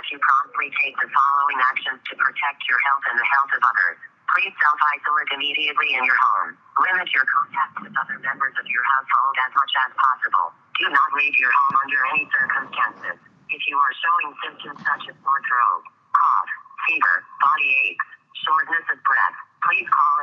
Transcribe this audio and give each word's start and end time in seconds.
that 0.00 0.08
you 0.08 0.16
promptly 0.16 0.72
take 0.80 0.96
the 0.96 1.12
following 1.12 1.60
actions 1.60 2.00
to 2.08 2.16
protect 2.16 2.64
your 2.64 2.80
health 2.88 3.04
and 3.12 3.20
the 3.20 3.28
health 3.36 3.52
of 3.52 3.60
others. 3.60 4.00
Please 4.32 4.48
self-isolate 4.56 5.28
immediately 5.36 5.92
in 5.92 6.00
your 6.08 6.16
home. 6.16 6.56
Limit 6.80 7.12
your 7.12 7.28
contact 7.28 7.84
with 7.84 7.92
other 7.92 8.16
members 8.24 8.56
of 8.56 8.64
your 8.64 8.80
household 8.80 9.34
as 9.44 9.52
much 9.52 9.72
as 9.84 9.92
possible. 9.92 10.56
Do 10.80 10.88
not 10.88 11.08
leave 11.20 11.36
your 11.36 11.52
home 11.52 11.76
under 11.84 12.00
any 12.16 12.24
circumstances. 12.32 13.20
If 13.52 13.60
you 13.68 13.76
are 13.76 13.92
showing 14.00 14.32
symptoms 14.40 14.80
such 14.88 15.04
as 15.12 15.16
sore 15.20 15.42
throat, 15.44 15.84
cough, 16.16 16.50
fever, 16.88 17.16
body 17.44 17.68
aches, 17.92 18.08
shortness 18.48 18.86
of 18.88 19.04
breath, 19.04 19.36
please 19.64 19.86
call 19.88 20.14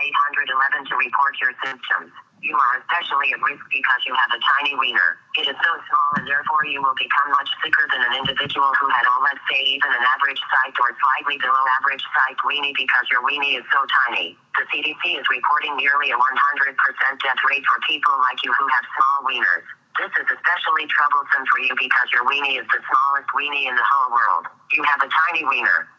811 0.49 0.89
to 0.89 0.93
report 0.97 1.33
your 1.41 1.53
symptoms. 1.61 2.11
You 2.37 2.53
are 2.53 2.73
especially 2.85 3.33
at 3.33 3.41
risk 3.41 3.65
because 3.73 4.01
you 4.05 4.13
have 4.13 4.29
a 4.29 4.41
tiny 4.41 4.77
wiener. 4.77 5.17
It 5.41 5.49
is 5.49 5.57
so 5.57 5.71
small 5.73 6.09
and 6.21 6.25
therefore 6.29 6.69
you 6.69 6.85
will 6.85 6.93
become 6.93 7.33
much 7.33 7.49
sicker 7.65 7.85
than 7.89 8.05
an 8.05 8.13
individual 8.13 8.69
who 8.77 8.87
had, 8.93 9.09
oh, 9.09 9.25
let's 9.25 9.41
say, 9.49 9.57
even 9.73 9.89
an 9.89 10.05
average 10.05 10.37
sized 10.37 10.77
or 10.77 10.93
slightly 10.93 11.41
below 11.41 11.65
average 11.81 12.05
sized 12.13 12.41
weenie 12.45 12.77
because 12.77 13.09
your 13.09 13.25
weenie 13.25 13.57
is 13.57 13.65
so 13.73 13.81
tiny. 14.05 14.37
The 14.53 14.69
CDC 14.69 15.17
is 15.17 15.25
reporting 15.33 15.81
nearly 15.81 16.13
a 16.13 16.17
100% 16.17 16.21
death 17.25 17.41
rate 17.49 17.65
for 17.65 17.77
people 17.89 18.13
like 18.29 18.37
you 18.45 18.53
who 18.53 18.65
have 18.69 18.85
small 18.93 19.17
wieners. 19.25 19.65
This 19.97 20.13
is 20.21 20.29
especially 20.29 20.85
troublesome 20.93 21.45
for 21.49 21.57
you 21.57 21.73
because 21.73 22.07
your 22.13 22.21
weenie 22.29 22.61
is 22.61 22.69
the 22.69 22.81
smallest 22.85 23.29
weenie 23.33 23.65
in 23.65 23.73
the 23.73 23.81
whole 23.81 24.13
world. 24.13 24.45
You 24.77 24.85
have 24.85 25.01
a 25.01 25.09
tiny 25.09 25.41
wiener. 25.41 25.89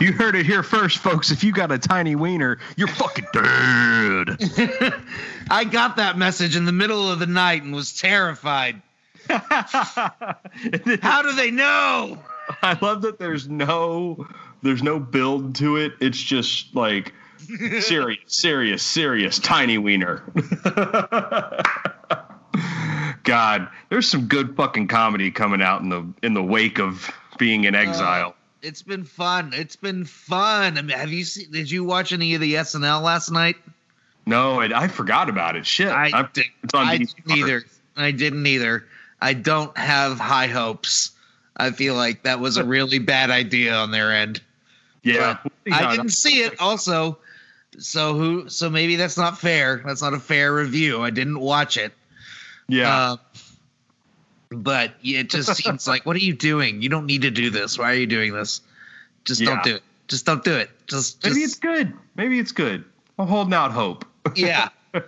You 0.00 0.12
heard 0.12 0.34
it 0.34 0.46
here 0.46 0.62
first, 0.62 0.98
folks. 0.98 1.30
If 1.30 1.44
you 1.44 1.52
got 1.52 1.70
a 1.70 1.78
tiny 1.78 2.16
wiener, 2.16 2.58
you're 2.76 2.88
fucking 2.88 3.26
dead. 3.32 4.94
I 5.50 5.64
got 5.64 5.96
that 5.96 6.18
message 6.18 6.56
in 6.56 6.64
the 6.64 6.72
middle 6.72 7.10
of 7.10 7.18
the 7.18 7.26
night 7.26 7.62
and 7.62 7.74
was 7.74 7.98
terrified. 7.98 8.82
How 9.28 11.22
do 11.22 11.32
they 11.32 11.50
know? 11.50 12.18
I 12.62 12.78
love 12.80 13.02
that 13.02 13.18
there's 13.18 13.48
no 13.48 14.26
there's 14.62 14.82
no 14.82 14.98
build 14.98 15.54
to 15.56 15.76
it. 15.76 15.92
It's 16.00 16.20
just 16.20 16.74
like 16.74 17.12
serious, 17.80 18.20
serious, 18.26 18.82
serious 18.82 19.38
tiny 19.38 19.78
wiener. 19.78 20.22
God, 23.24 23.68
there's 23.90 24.08
some 24.08 24.26
good 24.26 24.56
fucking 24.56 24.88
comedy 24.88 25.30
coming 25.30 25.60
out 25.60 25.82
in 25.82 25.90
the 25.90 26.06
in 26.22 26.34
the 26.34 26.42
wake 26.42 26.80
of 26.80 27.10
being 27.38 27.64
in 27.64 27.74
uh, 27.74 27.78
exile. 27.78 28.34
It's 28.62 28.82
been 28.82 29.04
fun. 29.04 29.52
It's 29.54 29.76
been 29.76 30.04
fun. 30.04 30.78
I 30.78 30.82
mean, 30.82 30.96
have 30.96 31.12
you 31.12 31.24
seen? 31.24 31.50
Did 31.50 31.70
you 31.70 31.84
watch 31.84 32.12
any 32.12 32.34
of 32.34 32.40
the 32.40 32.54
SNL 32.54 33.02
last 33.02 33.30
night? 33.30 33.56
no, 34.26 34.60
I, 34.60 34.82
I 34.82 34.88
forgot 34.88 35.28
about 35.30 35.56
it. 35.56 35.64
Shit, 35.66 35.88
I 35.88 36.10
I'm- 36.10 36.28
did, 36.32 36.46
it's 36.62 36.74
on 36.74 36.86
I 36.86 36.98
didn't 36.98 37.30
either. 37.30 37.64
I 37.96 38.10
didn't 38.10 38.46
either. 38.46 38.86
I 39.20 39.32
don't 39.32 39.76
have 39.76 40.18
high 40.18 40.46
hopes. 40.46 41.12
I 41.56 41.70
feel 41.70 41.94
like 41.94 42.22
that 42.22 42.38
was 42.40 42.56
a 42.56 42.64
really 42.76 42.98
bad 42.98 43.30
idea 43.30 43.74
on 43.74 43.90
their 43.90 44.12
end. 44.12 44.40
Yeah, 45.02 45.38
I 45.72 45.96
didn't 45.96 46.10
see 46.10 46.42
it. 46.42 46.60
Also, 46.60 47.18
so 47.78 48.14
who? 48.14 48.48
So 48.48 48.68
maybe 48.68 48.96
that's 48.96 49.16
not 49.16 49.38
fair. 49.38 49.82
That's 49.86 50.02
not 50.02 50.14
a 50.14 50.20
fair 50.20 50.54
review. 50.54 51.02
I 51.02 51.10
didn't 51.10 51.40
watch 51.40 51.76
it. 51.76 51.92
Yeah, 52.68 52.94
Uh, 52.94 53.16
but 54.50 54.92
it 55.02 55.30
just 55.30 55.54
seems 55.56 55.86
like, 55.86 56.06
what 56.06 56.16
are 56.16 56.20
you 56.20 56.34
doing? 56.34 56.82
You 56.82 56.88
don't 56.88 57.06
need 57.06 57.22
to 57.22 57.30
do 57.30 57.50
this. 57.50 57.78
Why 57.78 57.92
are 57.92 57.94
you 57.94 58.06
doing 58.06 58.32
this? 58.32 58.60
Just 59.24 59.40
Yeah. 59.40 59.50
don't 59.50 59.62
do 59.64 59.74
it. 59.76 59.82
Just 60.08 60.24
don't 60.24 60.42
do 60.42 60.54
it. 60.56 60.70
Just, 60.86 61.22
maybe 61.24 61.40
it's 61.40 61.56
good. 61.56 61.92
Maybe 62.16 62.38
it's 62.38 62.52
good. 62.52 62.84
I'm 63.18 63.26
holding 63.28 63.54
out 63.54 63.72
hope. 63.72 64.04
yeah. 64.34 64.68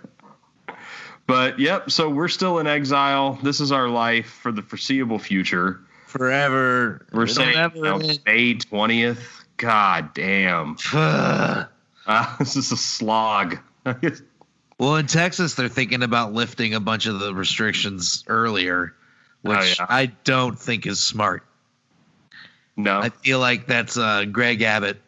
But 1.27 1.59
yep, 1.59 1.89
so 1.91 2.09
we're 2.09 2.27
still 2.27 2.59
in 2.59 2.67
exile. 2.67 3.39
This 3.41 3.61
is 3.61 3.71
our 3.71 3.87
life 3.87 4.25
for 4.41 4.51
the 4.51 4.61
foreseeable 4.61 5.17
future. 5.17 5.79
Forever. 6.07 7.05
We're 7.13 7.23
It'll 7.23 7.35
saying 7.35 7.71
you 7.75 7.81
know. 7.81 8.01
May 8.25 8.55
twentieth. 8.55 9.45
God 9.55 10.13
damn, 10.13 10.75
uh, 10.93 11.65
this 12.39 12.57
is 12.57 12.73
a 12.73 12.77
slog. 12.77 13.59
well, 14.77 14.97
in 14.97 15.07
Texas, 15.07 15.53
they're 15.53 15.69
thinking 15.69 16.03
about 16.03 16.33
lifting 16.33 16.73
a 16.73 16.81
bunch 16.81 17.05
of 17.05 17.19
the 17.19 17.33
restrictions 17.33 18.25
earlier, 18.27 18.93
which 19.41 19.57
Oh, 19.59 19.63
yeah. 19.79 19.85
I 19.89 20.05
don't 20.23 20.57
think 20.57 20.85
is 20.85 20.99
smart. 20.99 21.43
no, 22.77 22.99
I 22.99 23.09
feel 23.09 23.39
like 23.39 23.67
that's 23.67 23.97
uh, 23.97 24.25
Greg 24.25 24.61
Abbott. 24.61 25.01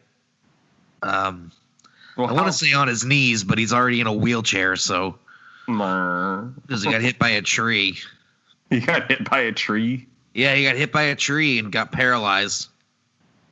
Um, 1.02 1.52
well, 2.18 2.28
I 2.28 2.34
want 2.34 2.48
to 2.48 2.54
say 2.54 2.74
on 2.74 2.88
his 2.88 3.04
knees, 3.06 3.44
but 3.44 3.58
he's 3.58 3.74
already 3.74 4.00
in 4.02 4.08
a 4.08 4.14
wheelchair, 4.14 4.76
so 4.76 5.18
because 5.66 6.84
he 6.84 6.92
got 6.92 7.02
hit 7.02 7.18
by 7.20 7.30
a 7.30 7.42
tree. 7.42 7.98
He 8.70 8.80
got 8.80 9.10
hit 9.10 9.30
by 9.30 9.42
a 9.42 9.52
tree. 9.52 10.08
Yeah, 10.34 10.56
he 10.56 10.64
got 10.64 10.76
hit 10.76 10.92
by 10.92 11.04
a 11.04 11.16
tree 11.16 11.60
and 11.60 11.72
got 11.72 11.92
paralyzed. 11.92 12.70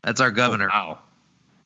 That's 0.04 0.20
our 0.20 0.32
governor, 0.32 0.68
Wow. 0.68 1.00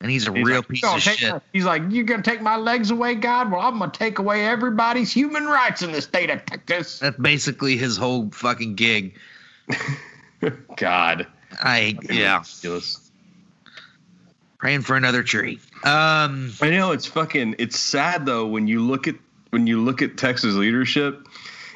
And 0.01 0.11
he's 0.11 0.27
a 0.27 0.33
He's 0.33 0.45
real 0.45 0.57
like, 0.57 0.67
piece 0.67 0.83
of 0.83 1.01
shit. 1.01 1.31
my-" 1.31 1.41
he's 1.53 1.65
like, 1.65 1.83
"You're 1.89 2.03
gonna 2.03 2.21
take 2.23 2.41
my 2.41 2.55
legs 2.57 2.91
away, 2.91 3.15
God? 3.15 3.51
Well, 3.51 3.61
I'm 3.61 3.79
gonna 3.79 3.91
take 3.91 4.19
away 4.19 4.45
everybody's 4.45 5.11
human 5.11 5.45
rights 5.45 5.81
in 5.81 5.91
the 5.91 6.01
state 6.01 6.29
of 6.29 6.45
Texas." 6.45 6.99
That's 7.01 7.17
basically 7.17 7.77
his 7.77 7.97
whole 7.97 8.29
fucking 8.31 8.75
gig. 8.75 9.15
God. 10.77 11.27
I 11.61 11.97
yeah, 12.09 12.39
Ridiculous. 12.39 13.09
praying 14.57 14.81
for 14.81 14.95
another 14.95 15.23
tree. 15.23 15.59
Um, 15.83 16.51
I 16.61 16.69
know 16.69 16.91
it's 16.91 17.05
fucking. 17.05 17.55
It's 17.59 17.79
sad 17.79 18.25
though 18.25 18.45
when 18.45 18.67
you 18.67 18.81
look 18.81 19.07
at 19.07 19.15
when 19.51 19.65
you 19.67 19.81
look 19.81 20.01
at 20.01 20.17
Texas 20.17 20.55
leadership, 20.55 21.25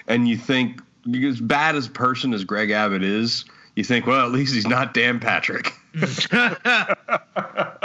and 0.08 0.28
you 0.28 0.38
think 0.38 0.82
as 1.24 1.40
bad 1.40 1.76
as 1.76 1.88
a 1.88 1.92
person 1.92 2.34
as 2.34 2.44
Greg 2.44 2.72
Abbott 2.72 3.04
is, 3.04 3.46
you 3.76 3.84
think, 3.86 4.06
well, 4.06 4.26
at 4.26 4.32
least 4.34 4.54
he's 4.54 4.68
not 4.68 4.94
Dan 4.94 5.20
Patrick. 5.20 5.74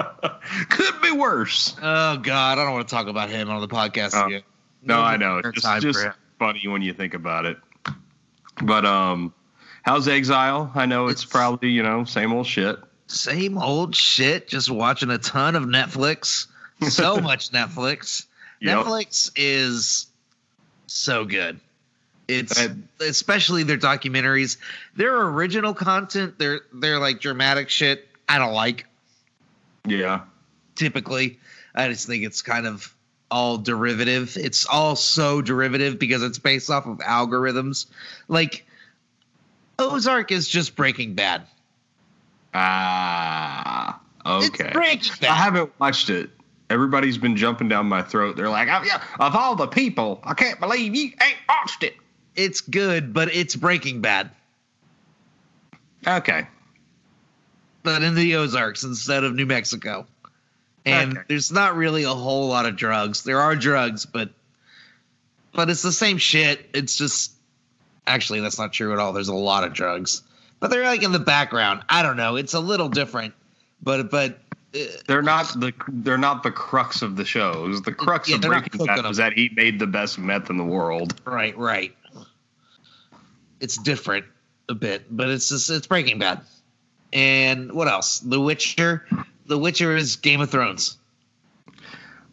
Could 0.75 1.01
be 1.03 1.13
worse. 1.13 1.75
oh 1.81 2.17
God, 2.19 2.59
I 2.59 2.65
don't 2.65 2.73
want 2.75 2.89
to 2.89 2.95
talk 2.95 3.07
about 3.07 3.31
him 3.31 3.49
on 3.51 3.61
the 3.61 3.69
podcast 3.69 4.11
Oh, 4.15 4.27
again. 4.27 4.43
No, 4.83 5.01
I 5.01 5.17
know. 5.17 5.39
It's 5.39 5.63
just, 5.63 5.83
just 5.83 6.07
funny 6.39 6.67
when 6.69 6.83
you 6.83 6.93
think 6.93 7.15
about 7.15 7.47
it. 7.47 7.57
But 8.63 8.85
um, 8.85 9.33
how's 9.83 10.07
Exile? 10.09 10.71
I 10.75 10.87
know 10.87 11.07
it's, 11.09 11.23
It's- 11.23 11.33
probably 11.33 11.71
you 11.71 11.83
know 11.83 12.05
same 12.05 12.33
old 12.33 12.47
shit. 12.47 12.79
Same 13.07 13.59
old 13.59 13.95
shit. 13.95 14.49
Just 14.49 14.71
watching 14.71 15.11
a 15.11 15.19
ton 15.19 15.57
of 15.57 15.65
Netflix. 15.65 16.47
So 16.89 17.17
much 17.21 17.51
Netflix. 17.51 18.27
Yep. 18.61 18.79
Netflix 18.87 19.31
is 19.37 20.07
so 20.87 21.25
good. 21.25 21.61
It's 22.29 22.59
especially 23.01 23.63
their 23.65 23.77
documentaries. 23.77 24.57
Their 24.97 25.15
original 25.29 25.75
content, 25.75 26.39
they're 26.39 26.61
they're 26.73 26.99
like 26.99 27.21
dramatic 27.21 27.69
shit. 27.69 28.09
I 28.29 28.39
don't 28.39 28.55
like 28.55 28.87
Yeah. 29.87 30.23
Typically. 30.75 31.39
I 31.75 31.89
just 31.89 32.07
think 32.07 32.25
it's 32.25 32.43
kind 32.43 32.67
of 32.67 32.95
all 33.31 33.59
derivative. 33.59 34.37
It's 34.37 34.67
all 34.67 34.97
so 34.97 35.43
derivative 35.43 35.99
because 35.99 36.23
it's 36.23 36.39
based 36.39 36.71
off 36.71 36.87
of 36.87 36.99
algorithms. 36.99 37.87
Like 38.29 38.65
Ozark 39.79 40.31
is 40.31 40.49
just 40.49 40.77
Breaking 40.77 41.15
Bad. 41.15 41.43
Ah. 42.55 44.01
Okay. 44.25 44.65
It's 44.67 44.73
Breaking 44.73 45.29
I 45.29 45.35
haven't 45.35 45.73
watched 45.81 46.11
it. 46.11 46.31
Everybody's 46.71 47.19
been 47.19 47.37
jumping 47.37 47.69
down 47.69 47.87
my 47.87 48.03
throat. 48.03 48.37
They're 48.37 48.49
like, 48.49 48.69
oh, 48.69 48.83
yeah, 48.87 49.03
of 49.19 49.35
all 49.37 49.55
the 49.57 49.67
people, 49.67 50.21
I 50.25 50.35
can't 50.35 50.59
believe 50.61 50.95
you 50.95 51.05
ain't 51.05 51.37
watched 51.49 51.83
it. 51.83 51.95
It's 52.37 52.61
good, 52.63 53.13
but 53.13 53.35
it's 53.35 53.55
Breaking 53.55 54.01
Bad. 54.01 54.31
Okay. 56.07 56.47
but 57.83 58.03
in 58.03 58.15
the 58.15 58.37
Ozarks 58.37 58.83
instead 58.85 59.25
of 59.25 59.35
New 59.35 59.47
Mexico. 59.47 60.07
And 60.87 61.13
Okay. 61.17 61.23
there's 61.29 61.51
not 61.51 61.77
really 61.77 62.03
a 62.05 62.11
whole 62.15 62.49
lot 62.49 62.67
of 62.67 62.77
drugs. 62.77 63.23
There 63.23 63.41
are 63.41 63.57
drugs, 63.57 64.05
but 64.07 64.31
but 65.53 65.71
it's 65.71 65.83
the 65.83 65.93
same 65.93 66.19
shit. 66.19 66.69
It's 66.75 66.97
just 66.97 67.33
actually 68.07 68.41
that's 68.41 68.59
not 68.59 68.73
true 68.73 68.93
at 68.93 68.99
all. 68.99 69.13
There's 69.13 69.29
a 69.29 69.35
lot 69.35 69.65
of 69.65 69.73
drugs, 69.73 70.23
but 70.61 70.71
they're 70.71 70.85
like 70.85 71.03
in 71.03 71.13
the 71.13 71.19
background. 71.19 71.83
I 71.89 72.03
don't 72.03 72.17
know. 72.17 72.37
It's 72.37 72.55
a 72.55 72.61
little 72.61 72.89
different, 72.89 73.33
but 73.83 74.11
but 74.11 74.41
uh, 74.75 74.79
They're 75.07 75.23
not 75.23 75.47
the 75.59 75.73
they're 75.89 76.19
not 76.19 76.43
the 76.43 76.51
crux 76.51 77.01
of 77.01 77.17
the 77.17 77.25
show. 77.25 77.73
The 77.79 77.93
crux 77.93 78.29
Yeah, 78.29 78.37
of 78.37 78.43
Breaking 78.43 78.85
Bad 78.85 79.05
was 79.07 79.17
that 79.17 79.33
he 79.33 79.51
made 79.55 79.79
the 79.79 79.87
best 79.87 80.19
meth 80.19 80.51
in 80.51 80.57
the 80.59 80.65
world. 80.65 81.19
right, 81.25 81.57
right. 81.57 81.97
It's 83.61 83.79
different 83.79 84.27
a 84.69 84.75
bit, 84.75 85.05
but 85.11 85.31
it's 85.31 85.49
just 85.49 85.71
it's 85.71 85.87
Breaking 85.87 86.19
Bad. 86.19 86.41
And 87.13 87.73
what 87.73 87.89
else? 87.89 88.19
The 88.19 88.41
Witcher. 88.41 89.07
The 89.47 89.59
Witcher 89.59 89.97
is 89.97 90.17
Game 90.17 90.41
of 90.41 90.51
Thrones. 90.51 90.97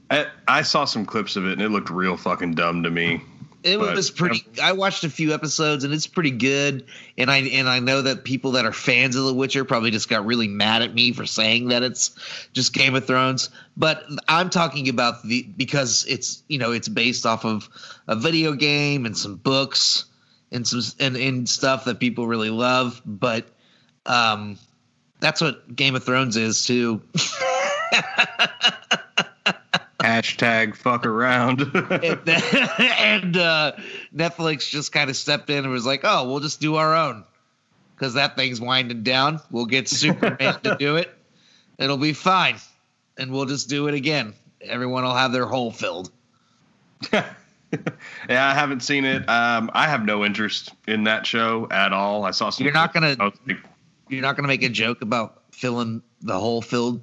I, 0.10 0.28
I 0.48 0.62
saw 0.62 0.86
some 0.86 1.06
clips 1.06 1.36
of 1.36 1.46
it 1.46 1.54
and 1.54 1.62
it 1.62 1.70
looked 1.70 1.90
real 1.90 2.18
fucking 2.18 2.54
dumb 2.56 2.84
to 2.84 2.90
me. 2.92 3.22
It 3.64 3.78
But- 3.78 3.96
was 3.96 4.10
pretty. 4.10 4.44
I 4.62 4.72
watched 4.72 5.04
a 5.04 5.10
few 5.10 5.34
episodes 5.34 5.84
and 5.84 5.94
it's 5.94 6.08
pretty 6.08 6.32
good. 6.32 6.84
And 7.18 7.30
I 7.30 7.38
and 7.38 7.70
I 7.70 7.80
know 7.80 8.02
that 8.02 8.24
people 8.24 8.52
that 8.54 8.66
are 8.66 8.72
fans 8.74 9.16
of 9.16 9.26
The 9.26 9.34
Witcher 9.34 9.64
probably 9.66 9.92
just 9.92 10.10
got 10.10 10.26
really 10.26 10.48
mad 10.48 10.82
at 10.82 10.96
me 10.96 11.12
for 11.14 11.28
saying 11.28 11.68
that 11.68 11.84
it's 11.84 12.10
just 12.54 12.74
Game 12.74 12.96
of 12.96 13.06
Thrones. 13.06 13.52
But 13.78 14.04
I'm 14.28 14.50
talking 14.50 14.90
about 14.90 15.22
the 15.24 15.44
because 15.58 16.06
it's 16.10 16.42
you 16.48 16.58
know 16.58 16.72
it's 16.72 16.88
based 16.90 17.26
off 17.28 17.46
of 17.46 17.70
a 18.08 18.16
video 18.16 18.54
game 18.54 19.06
and 19.06 19.16
some 19.16 19.36
books 19.36 20.06
and 20.52 20.68
some 20.68 20.82
and, 21.00 21.16
and 21.16 21.48
stuff 21.48 21.86
that 21.86 22.00
people 22.00 22.26
really 22.26 22.50
love. 22.50 23.00
But 23.06 23.46
um, 24.08 24.58
that's 25.22 25.40
what 25.40 25.74
Game 25.74 25.96
of 25.96 26.04
Thrones 26.04 26.36
is 26.36 26.66
too. 26.66 27.02
Hashtag 30.02 30.76
fuck 30.76 31.06
around. 31.06 31.62
and, 31.62 32.30
and 33.00 33.38
uh, 33.38 33.74
Netflix 34.14 34.70
just 34.70 34.92
kind 34.92 35.10
of 35.10 35.16
stepped 35.16 35.50
in 35.50 35.60
and 35.64 35.72
was 35.72 35.86
like, 35.86 36.02
"Oh, 36.04 36.28
we'll 36.28 36.40
just 36.40 36.60
do 36.60 36.76
our 36.76 36.96
own 36.96 37.24
because 37.96 38.16
that 38.16 38.36
thing's 38.36 38.60
winding 38.60 39.04
down. 39.04 39.40
We'll 39.52 39.68
get 39.68 39.88
Superman 39.88 40.60
to 40.64 40.76
do 40.78 40.98
it. 40.98 41.14
It'll 41.78 41.98
be 41.98 42.14
fine, 42.14 42.56
and 43.18 43.32
we'll 43.32 43.46
just 43.46 43.70
do 43.70 43.88
it 43.88 43.94
again. 43.94 44.34
Everyone 44.62 45.04
will 45.04 45.14
have 45.14 45.32
their 45.32 45.46
hole 45.46 45.72
filled." 45.72 46.12
yeah, 47.12 47.24
I 48.30 48.54
haven't 48.54 48.82
seen 48.82 49.06
it. 49.06 49.28
Um, 49.30 49.70
I 49.74 49.88
have 49.88 50.04
no 50.04 50.26
interest 50.26 50.74
in 50.88 51.04
that 51.04 51.28
show 51.28 51.68
at 51.70 51.94
all. 51.94 52.26
I 52.26 52.32
saw 52.32 52.50
some. 52.50 52.66
You're 52.66 52.74
not 52.74 52.94
gonna 52.94 53.16
I 53.20 53.26
was 53.26 53.34
like, 53.48 53.58
you're 54.12 54.22
not 54.22 54.36
gonna 54.36 54.48
make 54.48 54.64
a 54.64 54.70
joke 54.70 55.02
about 55.02 55.42
filling 55.52 56.02
the 56.22 56.38
hole 56.40 56.62
filled. 56.62 57.02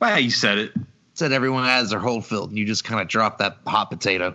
well, 0.00 0.18
you 0.18 0.30
said 0.30 0.58
it. 0.58 0.72
Said 1.14 1.32
everyone 1.32 1.64
has 1.64 1.90
their 1.90 2.00
hole 2.00 2.20
filled, 2.20 2.50
and 2.50 2.58
you 2.58 2.64
just 2.64 2.84
kind 2.84 3.00
of 3.00 3.08
dropped 3.08 3.38
that 3.38 3.58
hot 3.66 3.90
potato. 3.90 4.34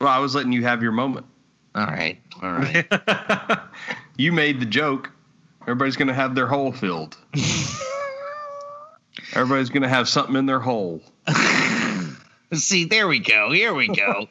Well, 0.00 0.08
I 0.08 0.18
was 0.18 0.34
letting 0.34 0.52
you 0.52 0.64
have 0.64 0.82
your 0.82 0.92
moment. 0.92 1.26
All 1.74 1.86
right, 1.86 2.20
all 2.42 2.50
right. 2.50 2.86
you 4.16 4.32
made 4.32 4.60
the 4.60 4.66
joke. 4.66 5.12
Everybody's 5.62 5.96
going 5.96 6.08
to 6.08 6.14
have 6.14 6.34
their 6.34 6.48
hole 6.48 6.72
filled. 6.72 7.16
Everybody's 9.34 9.70
going 9.70 9.82
to 9.82 9.88
have 9.88 10.08
something 10.08 10.34
in 10.34 10.46
their 10.46 10.58
hole. 10.58 11.02
See, 12.52 12.86
there 12.86 13.06
we 13.06 13.20
go. 13.20 13.52
Here 13.52 13.72
we 13.72 13.86
go. 13.86 14.26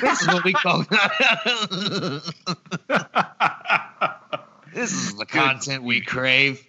this 0.00 0.22
is 0.22 0.28
what 0.28 0.44
we 0.44 0.54
call. 0.54 0.86
This 4.74 4.92
is 4.92 5.14
the 5.16 5.26
content 5.26 5.82
we 5.84 6.00
crave. 6.00 6.64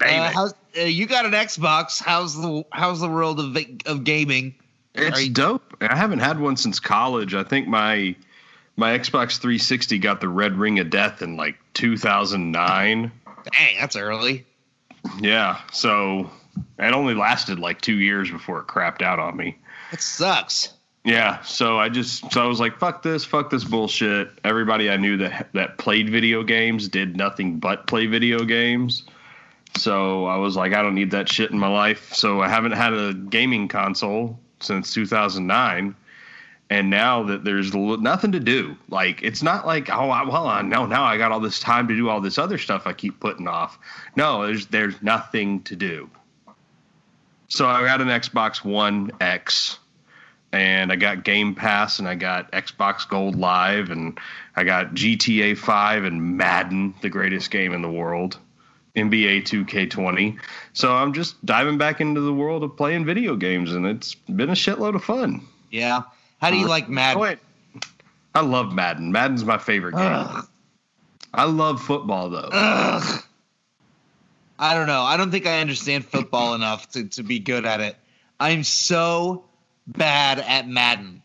Uh, 0.00 0.30
how's, 0.30 0.54
uh, 0.78 0.82
you 0.82 1.06
got 1.06 1.26
an 1.26 1.32
Xbox? 1.32 2.02
How's 2.02 2.34
the 2.34 2.64
how's 2.72 3.00
the 3.00 3.08
world 3.08 3.38
of 3.40 3.56
of 3.86 4.04
gaming? 4.04 4.54
It's 4.94 5.26
you- 5.26 5.32
dope. 5.32 5.76
I 5.80 5.96
haven't 5.96 6.20
had 6.20 6.40
one 6.40 6.56
since 6.56 6.80
college. 6.80 7.34
I 7.34 7.42
think 7.42 7.68
my 7.68 8.14
my 8.76 8.98
Xbox 8.98 9.38
360 9.38 9.98
got 9.98 10.20
the 10.20 10.28
red 10.28 10.56
ring 10.56 10.78
of 10.78 10.90
death 10.90 11.22
in 11.22 11.36
like 11.36 11.56
2009. 11.74 13.12
Dang, 13.52 13.76
that's 13.78 13.96
early. 13.96 14.46
Yeah, 15.20 15.60
so 15.72 16.30
it 16.78 16.92
only 16.92 17.14
lasted 17.14 17.58
like 17.58 17.80
2 17.80 17.94
years 17.94 18.30
before 18.30 18.60
it 18.60 18.66
crapped 18.66 19.02
out 19.02 19.18
on 19.18 19.36
me. 19.36 19.58
It 19.92 20.00
sucks. 20.02 20.72
Yeah, 21.04 21.40
so 21.42 21.78
I 21.78 21.88
just 21.88 22.30
so 22.30 22.42
I 22.42 22.46
was 22.46 22.60
like, 22.60 22.78
fuck 22.78 23.02
this, 23.02 23.24
fuck 23.24 23.48
this 23.48 23.64
bullshit. 23.64 24.30
Everybody 24.44 24.90
I 24.90 24.98
knew 24.98 25.16
that 25.18 25.48
that 25.54 25.78
played 25.78 26.10
video 26.10 26.42
games 26.42 26.88
did 26.88 27.16
nothing 27.16 27.58
but 27.58 27.86
play 27.86 28.06
video 28.06 28.44
games. 28.44 29.04
So 29.76 30.26
I 30.26 30.36
was 30.36 30.56
like, 30.56 30.74
I 30.74 30.82
don't 30.82 30.94
need 30.94 31.12
that 31.12 31.28
shit 31.28 31.50
in 31.50 31.58
my 31.58 31.68
life. 31.68 32.12
So 32.12 32.42
I 32.42 32.48
haven't 32.48 32.72
had 32.72 32.92
a 32.92 33.14
gaming 33.14 33.68
console 33.68 34.38
since 34.60 34.92
2009. 34.92 35.94
And 36.68 36.90
now 36.90 37.24
that 37.24 37.44
there's 37.44 37.74
nothing 37.74 38.32
to 38.32 38.40
do, 38.40 38.76
like 38.88 39.22
it's 39.22 39.42
not 39.42 39.66
like 39.66 39.88
oh 39.88 40.10
I, 40.10 40.22
well 40.22 40.46
I 40.46 40.60
know 40.62 40.86
now 40.86 41.02
I 41.02 41.16
got 41.16 41.32
all 41.32 41.40
this 41.40 41.58
time 41.58 41.88
to 41.88 41.96
do 41.96 42.08
all 42.10 42.20
this 42.20 42.36
other 42.36 42.58
stuff 42.58 42.86
I 42.86 42.92
keep 42.92 43.18
putting 43.20 43.48
off. 43.48 43.78
No, 44.16 44.46
there's 44.46 44.66
there's 44.66 45.02
nothing 45.02 45.62
to 45.62 45.74
do. 45.74 46.10
So 47.48 47.66
I 47.66 47.82
got 47.84 48.00
an 48.00 48.06
Xbox 48.06 48.62
One 48.62 49.10
X 49.20 49.79
and 50.52 50.90
I 50.92 50.96
got 50.96 51.24
Game 51.24 51.54
Pass 51.54 51.98
and 51.98 52.08
I 52.08 52.14
got 52.14 52.50
Xbox 52.52 53.08
Gold 53.08 53.36
Live 53.36 53.90
and 53.90 54.18
I 54.56 54.64
got 54.64 54.94
GTA 54.94 55.56
5 55.56 56.04
and 56.04 56.36
Madden, 56.36 56.94
the 57.02 57.08
greatest 57.08 57.50
game 57.50 57.72
in 57.72 57.82
the 57.82 57.90
world, 57.90 58.38
NBA 58.96 59.42
2K20. 59.42 60.38
So 60.72 60.92
I'm 60.92 61.12
just 61.12 61.44
diving 61.46 61.78
back 61.78 62.00
into 62.00 62.20
the 62.20 62.32
world 62.32 62.64
of 62.64 62.76
playing 62.76 63.04
video 63.04 63.36
games 63.36 63.72
and 63.72 63.86
it's 63.86 64.14
been 64.14 64.50
a 64.50 64.54
shitload 64.54 64.94
of 64.96 65.04
fun. 65.04 65.46
Yeah. 65.70 66.02
How 66.40 66.50
do 66.50 66.56
you 66.56 66.66
like 66.68 66.86
Oh, 66.88 66.92
Madden? 66.92 67.20
wait. 67.22 67.38
I 68.34 68.40
love 68.42 68.72
Madden. 68.72 69.12
Madden's 69.12 69.44
my 69.44 69.58
favorite 69.58 69.94
game. 69.96 70.02
Ugh. 70.12 70.46
I 71.32 71.44
love 71.44 71.80
football 71.82 72.30
though. 72.30 72.48
Ugh. 72.52 73.22
I 74.58 74.74
don't 74.74 74.86
know. 74.88 75.02
I 75.02 75.16
don't 75.16 75.30
think 75.30 75.46
I 75.46 75.60
understand 75.60 76.04
football 76.04 76.54
enough 76.54 76.90
to, 76.90 77.04
to 77.10 77.22
be 77.22 77.38
good 77.38 77.64
at 77.64 77.80
it. 77.80 77.96
I'm 78.38 78.62
so 78.62 79.44
bad 79.92 80.38
at 80.38 80.68
Madden. 80.68 81.22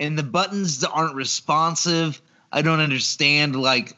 And 0.00 0.18
the 0.18 0.22
buttons 0.22 0.84
aren't 0.84 1.14
responsive. 1.14 2.20
I 2.52 2.62
don't 2.62 2.80
understand 2.80 3.56
like 3.56 3.96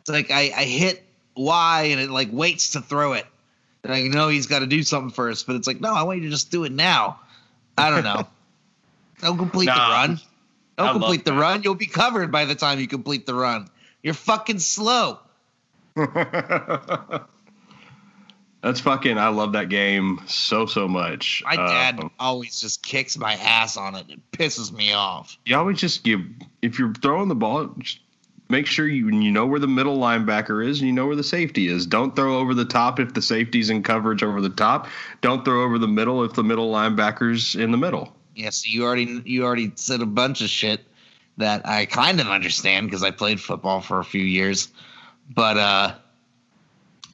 it's 0.00 0.10
like 0.10 0.30
I, 0.30 0.52
I 0.56 0.64
hit 0.64 1.02
Y 1.36 1.88
and 1.90 2.00
it 2.00 2.10
like 2.10 2.28
waits 2.32 2.70
to 2.72 2.80
throw 2.80 3.14
it. 3.14 3.26
And 3.82 3.92
I 3.92 4.02
know 4.02 4.28
he's 4.28 4.46
got 4.46 4.60
to 4.60 4.66
do 4.66 4.82
something 4.82 5.10
first, 5.10 5.46
but 5.46 5.56
it's 5.56 5.66
like, 5.66 5.80
no, 5.80 5.94
I 5.94 6.02
want 6.02 6.18
you 6.18 6.24
to 6.24 6.30
just 6.30 6.50
do 6.50 6.64
it 6.64 6.72
now. 6.72 7.20
I 7.78 7.90
don't 7.90 8.04
know. 8.04 8.26
don't 9.20 9.38
complete 9.38 9.66
the 9.66 9.72
run. 9.72 10.20
I 10.76 10.84
Don't 10.84 10.86
love 10.86 11.00
complete 11.00 11.24
the 11.24 11.32
run. 11.32 11.62
You'll 11.62 11.74
be 11.74 11.86
covered 11.86 12.30
by 12.30 12.44
the 12.44 12.54
time 12.54 12.78
you 12.78 12.86
complete 12.86 13.26
the 13.26 13.34
run. 13.34 13.68
You're 14.02 14.14
fucking 14.14 14.58
slow. 14.58 15.18
That's 18.62 18.80
fucking. 18.80 19.16
I 19.16 19.28
love 19.28 19.52
that 19.52 19.68
game 19.70 20.20
so 20.26 20.66
so 20.66 20.86
much. 20.86 21.42
My 21.46 21.56
dad 21.56 21.98
Um, 22.00 22.10
always 22.18 22.60
just 22.60 22.82
kicks 22.82 23.16
my 23.16 23.34
ass 23.34 23.76
on 23.76 23.94
it. 23.94 24.06
It 24.10 24.20
pisses 24.32 24.70
me 24.72 24.92
off. 24.92 25.38
you 25.46 25.56
always 25.56 25.78
just 25.78 26.06
you 26.06 26.26
if 26.60 26.78
you're 26.78 26.92
throwing 26.94 27.28
the 27.28 27.34
ball, 27.34 27.66
just 27.78 28.00
make 28.50 28.66
sure 28.66 28.86
you 28.86 29.08
you 29.08 29.30
know 29.30 29.46
where 29.46 29.60
the 29.60 29.66
middle 29.66 29.96
linebacker 29.98 30.66
is 30.66 30.80
and 30.80 30.86
you 30.88 30.92
know 30.92 31.06
where 31.06 31.16
the 31.16 31.24
safety 31.24 31.68
is. 31.68 31.86
Don't 31.86 32.14
throw 32.14 32.38
over 32.38 32.52
the 32.52 32.64
top 32.66 33.00
if 33.00 33.14
the 33.14 33.22
safety's 33.22 33.70
in 33.70 33.82
coverage 33.82 34.22
over 34.22 34.42
the 34.42 34.50
top. 34.50 34.88
Don't 35.22 35.42
throw 35.44 35.62
over 35.64 35.78
the 35.78 35.88
middle 35.88 36.22
if 36.24 36.34
the 36.34 36.44
middle 36.44 36.70
linebacker's 36.70 37.54
in 37.54 37.70
the 37.70 37.78
middle. 37.78 38.14
Yeah, 38.34 38.50
so 38.50 38.66
you 38.68 38.84
already 38.84 39.22
you 39.24 39.44
already 39.44 39.72
said 39.76 40.02
a 40.02 40.06
bunch 40.06 40.42
of 40.42 40.50
shit 40.50 40.80
that 41.38 41.66
I 41.66 41.86
kind 41.86 42.20
of 42.20 42.28
understand 42.28 42.88
because 42.88 43.02
I 43.02 43.10
played 43.10 43.40
football 43.40 43.80
for 43.80 44.00
a 44.00 44.04
few 44.04 44.22
years. 44.22 44.68
But 45.34 45.56
uh 45.56 45.94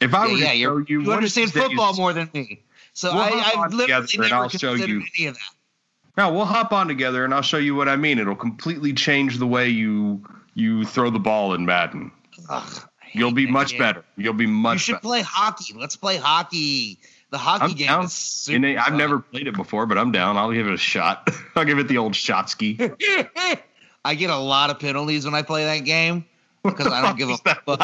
If 0.00 0.14
I 0.14 0.26
yeah, 0.26 0.32
were 0.32 0.38
yeah, 0.38 0.52
to 0.52 0.58
show 0.58 0.76
you, 0.88 1.00
you 1.02 1.12
understand 1.12 1.52
football 1.52 1.94
more 1.94 2.12
than 2.12 2.30
me. 2.34 2.62
So 2.92 3.12
We'll 3.12 3.22
I, 3.22 3.52
I've 3.58 3.74
literally 3.74 4.06
never 4.18 4.34
I'll 4.34 4.48
show 4.48 4.74
you. 4.74 5.02
any 5.18 5.26
of 5.26 5.34
that. 5.34 5.40
Now 6.16 6.32
we'll 6.32 6.46
hop 6.46 6.72
on 6.72 6.88
together 6.88 7.24
and 7.24 7.34
I'll 7.34 7.42
show 7.42 7.58
you 7.58 7.74
what 7.74 7.88
I 7.88 7.96
mean. 7.96 8.18
It'll 8.18 8.34
completely 8.36 8.92
change 8.94 9.38
the 9.38 9.46
way 9.46 9.68
you 9.68 10.22
you 10.54 10.84
throw 10.84 11.10
the 11.10 11.18
ball 11.18 11.52
in 11.54 11.66
Madden. 11.66 12.10
Ugh, 12.48 12.82
You'll 13.12 13.32
be 13.32 13.46
much 13.46 13.72
game. 13.72 13.80
better. 13.80 14.04
You'll 14.16 14.32
be 14.32 14.46
much. 14.46 14.74
You 14.74 14.78
should 14.78 14.92
better. 14.94 15.02
play 15.02 15.22
hockey. 15.22 15.74
Let's 15.76 15.96
play 15.96 16.16
hockey. 16.16 16.98
The 17.30 17.38
hockey 17.38 17.64
I'm 17.64 17.70
game 17.72 17.86
down. 17.88 18.04
is 18.04 18.12
super 18.12 18.60
they- 18.60 18.76
I've 18.76 18.94
never 18.94 19.18
played 19.18 19.46
it 19.46 19.54
before, 19.56 19.84
but 19.86 19.98
I'm 19.98 20.10
down. 20.12 20.36
I'll 20.38 20.52
give 20.52 20.66
it 20.66 20.72
a 20.72 20.78
shot. 20.78 21.28
I'll 21.56 21.64
give 21.64 21.78
it 21.78 21.88
the 21.88 21.98
old 21.98 22.14
shot 22.16 22.48
ski. 22.48 22.78
I 24.04 24.14
get 24.14 24.30
a 24.30 24.36
lot 24.36 24.70
of 24.70 24.78
penalties 24.78 25.24
when 25.24 25.34
I 25.34 25.42
play 25.42 25.64
that 25.64 25.84
game 25.84 26.24
because 26.62 26.86
I 26.86 27.02
don't 27.02 27.18
give 27.18 27.28
a 27.30 27.36
fuck. 27.38 27.76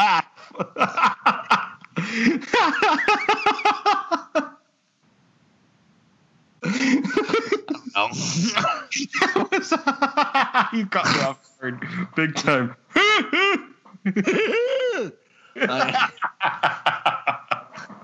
No. 7.95 8.09
you 10.73 10.85
got 10.85 11.05
me 11.05 11.21
off 11.21 11.39
guard 11.59 11.79
big 12.15 12.35
time. 12.35 12.75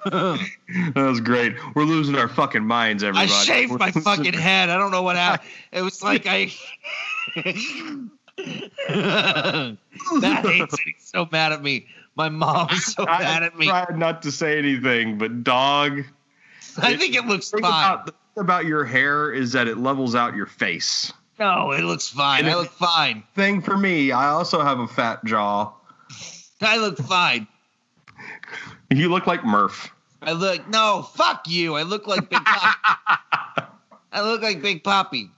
that 0.05 0.95
was 0.95 1.19
great. 1.21 1.55
We're 1.75 1.83
losing 1.83 2.15
our 2.15 2.27
fucking 2.27 2.65
minds, 2.65 3.03
everybody. 3.03 3.31
I 3.31 3.43
shaved 3.43 3.79
my 3.79 3.91
fucking 3.91 4.33
head. 4.33 4.69
I 4.69 4.77
don't 4.77 4.91
know 4.91 5.01
what 5.01 5.15
happened. 5.15 5.49
It 5.71 5.81
was 5.81 6.03
like 6.03 6.27
I. 6.27 6.53
that 10.21 10.45
hates 10.45 10.73
it. 10.73 10.79
He's 10.85 11.09
so 11.11 11.27
mad 11.31 11.51
at 11.51 11.63
me. 11.63 11.87
My 12.15 12.29
mom's 12.29 12.93
so 12.93 13.07
I 13.07 13.19
mad 13.19 13.43
at 13.43 13.57
me. 13.57 13.69
I 13.69 13.85
tried 13.85 13.97
not 13.97 14.21
to 14.23 14.31
say 14.31 14.57
anything, 14.57 15.17
but 15.17 15.43
dog. 15.43 16.03
I 16.77 16.95
think 16.97 17.15
it 17.15 17.25
looks 17.25 17.49
fine. 17.49 17.59
about, 17.59 18.05
the 18.05 18.11
thing 18.11 18.41
about 18.41 18.65
your 18.65 18.83
hair 18.85 19.31
is 19.31 19.51
that 19.53 19.67
it 19.67 19.77
levels 19.77 20.15
out 20.15 20.35
your 20.35 20.45
face. 20.45 21.11
No, 21.39 21.71
it 21.71 21.83
looks 21.83 22.09
fine. 22.09 22.39
And 22.41 22.49
I 22.49 22.51
it- 22.53 22.57
look 22.57 22.71
fine. 22.71 23.23
Thing 23.35 23.61
for 23.61 23.77
me, 23.77 24.11
I 24.11 24.27
also 24.29 24.61
have 24.61 24.79
a 24.79 24.87
fat 24.87 25.23
jaw. 25.25 25.71
I 26.61 26.77
look 26.77 26.97
fine. 26.97 27.47
You 28.89 29.09
look 29.09 29.25
like 29.27 29.45
Murph. 29.45 29.89
I 30.21 30.33
look 30.33 30.67
no, 30.67 31.03
fuck 31.15 31.47
you. 31.47 31.75
I 31.75 31.83
look 31.83 32.07
like 32.07 32.29
Big 32.29 32.39
Papi. 32.39 32.73
I 34.11 34.21
look 34.21 34.41
like 34.41 34.61
Big 34.61 34.83
Papi. 34.83 35.29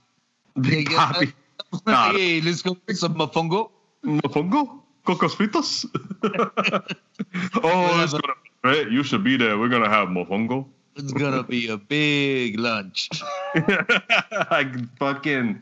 Big 0.60 0.90
Big- 0.90 0.98
uh, 0.98 1.14
Papi. 1.14 1.34
Hey, 2.18 2.42
let's 2.42 2.62
go 2.64 2.76
get 2.88 2.98
some 2.98 3.16
mofongo. 3.16 3.70
Mofongo? 4.04 4.81
Cocos 5.06 5.36
fritos? 5.36 5.86
oh, 7.64 8.04
it's 8.04 8.14
gonna 8.14 8.34
right. 8.64 8.90
You 8.90 9.04
should 9.04 9.24
be 9.24 9.38
there. 9.38 9.58
We're 9.58 9.70
gonna 9.70 9.90
have 9.90 10.10
mofongo. 10.10 10.66
It's 10.96 11.14
gonna 11.14 11.44
be 11.44 11.70
a 11.70 11.78
big 11.78 12.60
lunch. 12.60 13.10
I 13.56 14.72
fucking 15.00 15.62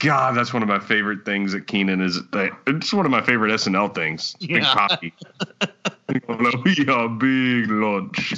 God, 0.00 0.34
that's 0.34 0.54
one 0.54 0.62
of 0.62 0.68
my 0.68 0.78
favorite 0.78 1.26
things 1.26 1.54
at 1.54 1.66
Kenan 1.66 2.00
is 2.00 2.22
that 2.30 2.56
it's 2.66 2.92
one 2.92 3.04
of 3.04 3.12
my 3.12 3.20
favorite 3.20 3.52
SNL 3.52 3.94
things. 3.94 4.34
Big 4.40 4.50
Yeah. 4.50 4.74
Papi. 4.74 5.12
It's 6.08 6.24
gonna 6.26 6.62
be 6.62 6.82
a 6.88 7.08
big 7.08 7.70
lunch. 7.70 8.32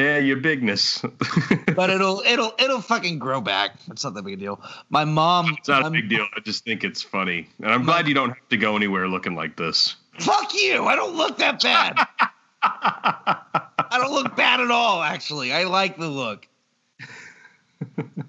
Yeah, 0.00 0.18
your 0.18 0.36
bigness. 0.38 1.02
but 1.76 1.90
it'll 1.90 2.22
it'll 2.26 2.54
it'll 2.58 2.80
fucking 2.80 3.18
grow 3.18 3.40
back. 3.40 3.76
It's 3.90 4.04
not 4.04 4.14
that 4.14 4.22
big 4.22 4.34
a 4.34 4.36
deal. 4.36 4.60
My 4.88 5.04
mom. 5.04 5.54
It's 5.58 5.68
not 5.68 5.86
a 5.86 5.90
big 5.90 6.08
deal. 6.08 6.26
I 6.36 6.40
just 6.40 6.64
think 6.64 6.84
it's 6.84 7.02
funny. 7.02 7.48
And 7.62 7.70
I'm 7.70 7.84
glad 7.84 8.08
you 8.08 8.14
don't 8.14 8.30
have 8.30 8.48
to 8.48 8.56
go 8.56 8.76
anywhere 8.76 9.08
looking 9.08 9.34
like 9.34 9.56
this. 9.56 9.96
Fuck 10.18 10.54
you! 10.54 10.84
I 10.84 10.96
don't 10.96 11.16
look 11.16 11.38
that 11.38 11.62
bad. 11.62 11.96
I 12.62 13.98
don't 13.98 14.12
look 14.12 14.36
bad 14.36 14.60
at 14.60 14.70
all. 14.70 15.02
Actually, 15.02 15.52
I 15.52 15.64
like 15.64 15.96
the 15.98 16.08
look. 16.08 16.46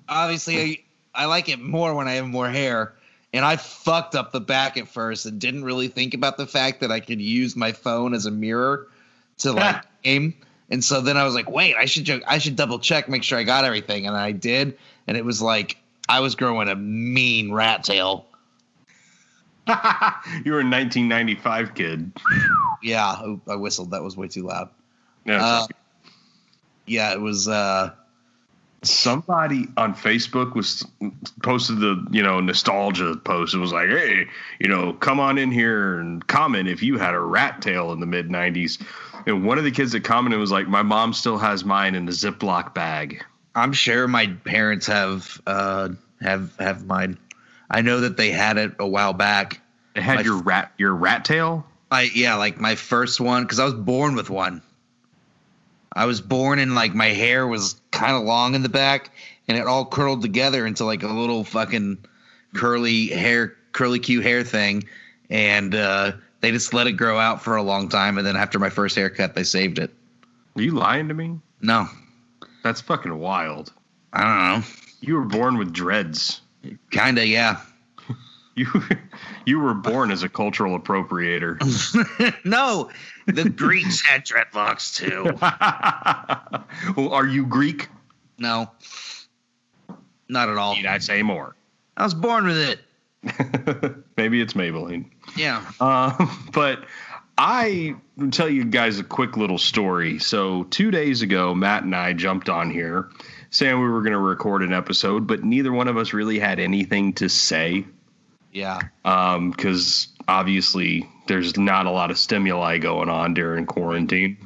Obviously, 0.08 0.86
I, 1.14 1.24
I 1.24 1.26
like 1.26 1.50
it 1.50 1.60
more 1.60 1.94
when 1.96 2.08
I 2.08 2.14
have 2.14 2.28
more 2.28 2.50
hair. 2.50 2.94
And 3.34 3.46
I 3.46 3.56
fucked 3.56 4.16
up 4.16 4.34
the 4.34 4.42
back 4.42 4.78
at 4.78 4.90
first 4.90 5.26
and 5.26 5.40
didn't 5.40 5.64
really 5.64 5.88
think 5.88 6.14
about 6.14 6.36
the 6.36 6.46
fact 6.46 6.82
that 6.82 6.92
I 6.92 7.00
could 7.00 7.22
use 7.22 7.56
my 7.56 7.72
phone 7.72 8.14
as 8.14 8.26
a 8.26 8.32
mirror 8.32 8.88
to 9.38 9.54
like 9.54 9.84
aim. 10.04 10.36
And 10.72 10.84
so 10.84 11.02
then 11.02 11.18
I 11.18 11.24
was 11.26 11.36
like, 11.36 11.50
wait, 11.50 11.76
I 11.76 11.86
should 11.86 12.10
I 12.28 12.38
should 12.40 12.56
double 12.56 12.80
check, 12.80 13.08
make 13.10 13.24
sure 13.24 13.38
I 13.38 13.44
got 13.44 13.66
everything. 13.66 14.08
And 14.08 14.16
I 14.18 14.32
did, 14.32 14.78
and 15.06 15.18
it 15.18 15.26
was 15.26 15.42
like 15.42 15.78
I 16.10 16.22
was 16.22 16.34
growing 16.36 16.68
a 16.70 16.76
mean 16.76 17.52
rat 17.52 17.84
tail. 17.84 18.26
you 19.68 20.52
were 20.52 20.62
a 20.62 20.66
1995 20.66 21.76
kid. 21.76 22.12
Yeah, 22.82 23.06
I- 23.06 23.40
I 23.48 23.56
whistled. 23.56 23.92
That 23.92 24.02
was 24.02 24.18
way 24.18 24.28
too 24.28 24.44
loud. 24.44 24.70
Yeah. 25.26 25.44
Uh, 25.46 25.68
yeah, 26.88 27.12
it 27.14 27.22
was. 27.22 27.48
uh 27.48 27.92
somebody 28.84 29.68
on 29.78 29.94
Facebook 29.94 30.56
was 30.56 30.84
posted 31.44 31.80
the 31.80 32.04
you 32.12 32.24
know 32.24 32.40
nostalgia 32.40 33.16
post. 33.16 33.54
It 33.54 33.60
was 33.60 33.72
like, 33.72 33.90
hey, 33.90 34.26
you 34.60 34.68
know, 34.68 34.94
come 34.94 35.20
on 35.20 35.38
in 35.38 35.52
here 35.52 36.00
and 36.00 36.26
comment 36.28 36.68
if 36.68 36.82
you 36.82 36.98
had 36.98 37.14
a 37.14 37.20
rat 37.20 37.62
tail 37.62 37.92
in 37.92 38.00
the 38.00 38.08
mid 38.08 38.30
'90s. 38.30 38.82
And 39.26 39.46
one 39.46 39.58
of 39.58 39.64
the 39.64 39.72
kids 39.72 39.92
that 39.92 40.04
commented 40.04 40.40
was 40.40 40.52
like, 40.52 40.68
my 40.68 40.82
mom 40.82 41.14
still 41.14 41.38
has 41.38 41.64
mine 41.64 41.96
in 41.96 42.08
a 42.08 42.12
Ziploc 42.12 42.74
bag. 42.74 43.24
I'm 43.54 43.74
sure 43.74 44.08
my 44.08 44.28
parents 44.28 44.88
have 44.88 45.42
uh 45.46 45.90
have 46.22 46.56
have 46.58 46.86
mine. 46.86 47.18
I 47.70 47.82
know 47.82 48.02
that 48.02 48.18
they 48.18 48.32
had 48.32 48.58
it 48.58 48.74
a 48.80 48.88
while 48.88 49.14
back. 49.14 49.62
It 49.96 50.04
had 50.04 50.16
My- 50.18 50.22
your 50.22 50.42
rat 50.42 50.72
your 50.78 50.94
rat 50.96 51.26
tail. 51.26 51.66
I 51.92 52.10
yeah, 52.14 52.36
like 52.36 52.60
my 52.60 52.76
first 52.76 53.20
one 53.20 53.44
because 53.44 53.60
I 53.60 53.66
was 53.66 53.74
born 53.74 54.16
with 54.16 54.30
one. 54.30 54.62
I 55.94 56.06
was 56.06 56.22
born 56.22 56.60
and 56.60 56.74
like 56.74 56.94
my 56.94 57.08
hair 57.08 57.46
was 57.46 57.76
kind 57.92 58.16
of 58.16 58.24
long 58.24 58.56
in 58.56 58.64
the 58.64 58.70
back, 58.70 59.12
and 59.50 59.58
it 59.58 59.68
all 59.68 59.86
curled 59.86 60.22
together 60.22 60.66
into 60.66 60.86
like 60.86 61.04
a 61.04 61.10
little 61.10 61.44
fucking 61.44 61.98
curly 62.56 63.08
hair, 63.08 63.58
curly 63.74 64.00
Q 64.00 64.22
hair 64.22 64.44
thing, 64.44 64.86
and 65.30 65.76
uh, 65.76 66.14
they 66.42 66.52
just 66.52 66.74
let 66.74 66.88
it 66.88 66.94
grow 66.94 67.18
out 67.20 67.42
for 67.42 67.56
a 67.56 67.64
long 67.64 67.88
time, 67.90 68.18
and 68.18 68.26
then 68.28 68.36
after 68.36 68.60
my 68.60 68.70
first 68.70 68.96
haircut, 68.96 69.36
they 69.36 69.44
saved 69.44 69.80
it. 69.80 69.92
Are 70.56 70.62
you 70.62 70.72
lying 70.72 71.08
to 71.08 71.14
me? 71.14 71.40
No, 71.62 71.88
That's 72.64 72.82
fucking 72.82 73.18
wild. 73.18 73.72
I 74.14 74.22
don't 74.24 74.62
know. 74.62 74.68
You 75.00 75.16
were 75.16 75.26
born 75.26 75.58
with 75.58 75.72
dreads. 75.72 76.42
kind 76.92 77.18
of 77.18 77.26
yeah. 77.26 77.62
You 78.54 78.68
you 79.46 79.60
were 79.62 79.74
born 79.74 80.12
as 80.12 80.24
a 80.24 80.30
cultural 80.30 80.78
appropriator. 80.78 81.58
no, 82.46 82.90
the 83.26 83.50
Greeks 83.50 84.02
had 84.02 84.26
dreadlocks 84.26 84.94
too. 84.94 85.24
well, 87.02 87.14
are 87.14 87.26
you 87.26 87.46
Greek? 87.46 87.88
No, 88.38 88.70
not 90.28 90.50
at 90.50 90.58
all. 90.58 90.76
Need 90.76 90.86
I 90.86 90.98
say 90.98 91.24
more? 91.24 91.56
I 91.96 92.04
was 92.04 92.14
born 92.14 92.46
with 92.46 92.58
it. 92.58 93.96
Maybe 94.18 94.42
it's 94.42 94.54
Maybelline. 94.54 95.06
Yeah. 95.36 95.66
Uh, 95.80 96.26
but 96.54 96.86
I 97.38 97.96
will 98.18 98.32
tell 98.32 98.50
you 98.50 98.66
guys 98.66 99.00
a 99.00 99.04
quick 99.04 99.38
little 99.38 99.58
story. 99.58 100.20
So 100.20 100.64
two 100.66 100.92
days 100.92 101.22
ago, 101.22 101.56
Matt 101.56 101.84
and 101.84 101.96
I 101.96 102.14
jumped 102.14 102.50
on 102.50 102.70
here 102.70 103.10
saying 103.50 103.80
we 103.80 103.88
were 103.90 104.02
going 104.02 104.14
to 104.14 104.20
record 104.20 104.64
an 104.64 104.74
episode, 104.74 105.28
but 105.28 105.44
neither 105.44 105.72
one 105.72 105.88
of 105.88 105.98
us 105.98 106.14
really 106.14 106.40
had 106.40 106.60
anything 106.60 107.14
to 107.14 107.28
say 107.30 107.86
Yeah. 108.52 108.80
because 109.04 110.08
obviously 110.28 111.10
there's 111.28 111.58
not 111.58 111.86
a 111.86 111.92
lot 111.92 112.12
of 112.12 112.18
stimuli 112.18 112.78
going 112.78 113.10
on 113.10 113.34
during 113.34 113.66
quarantine. 113.66 114.38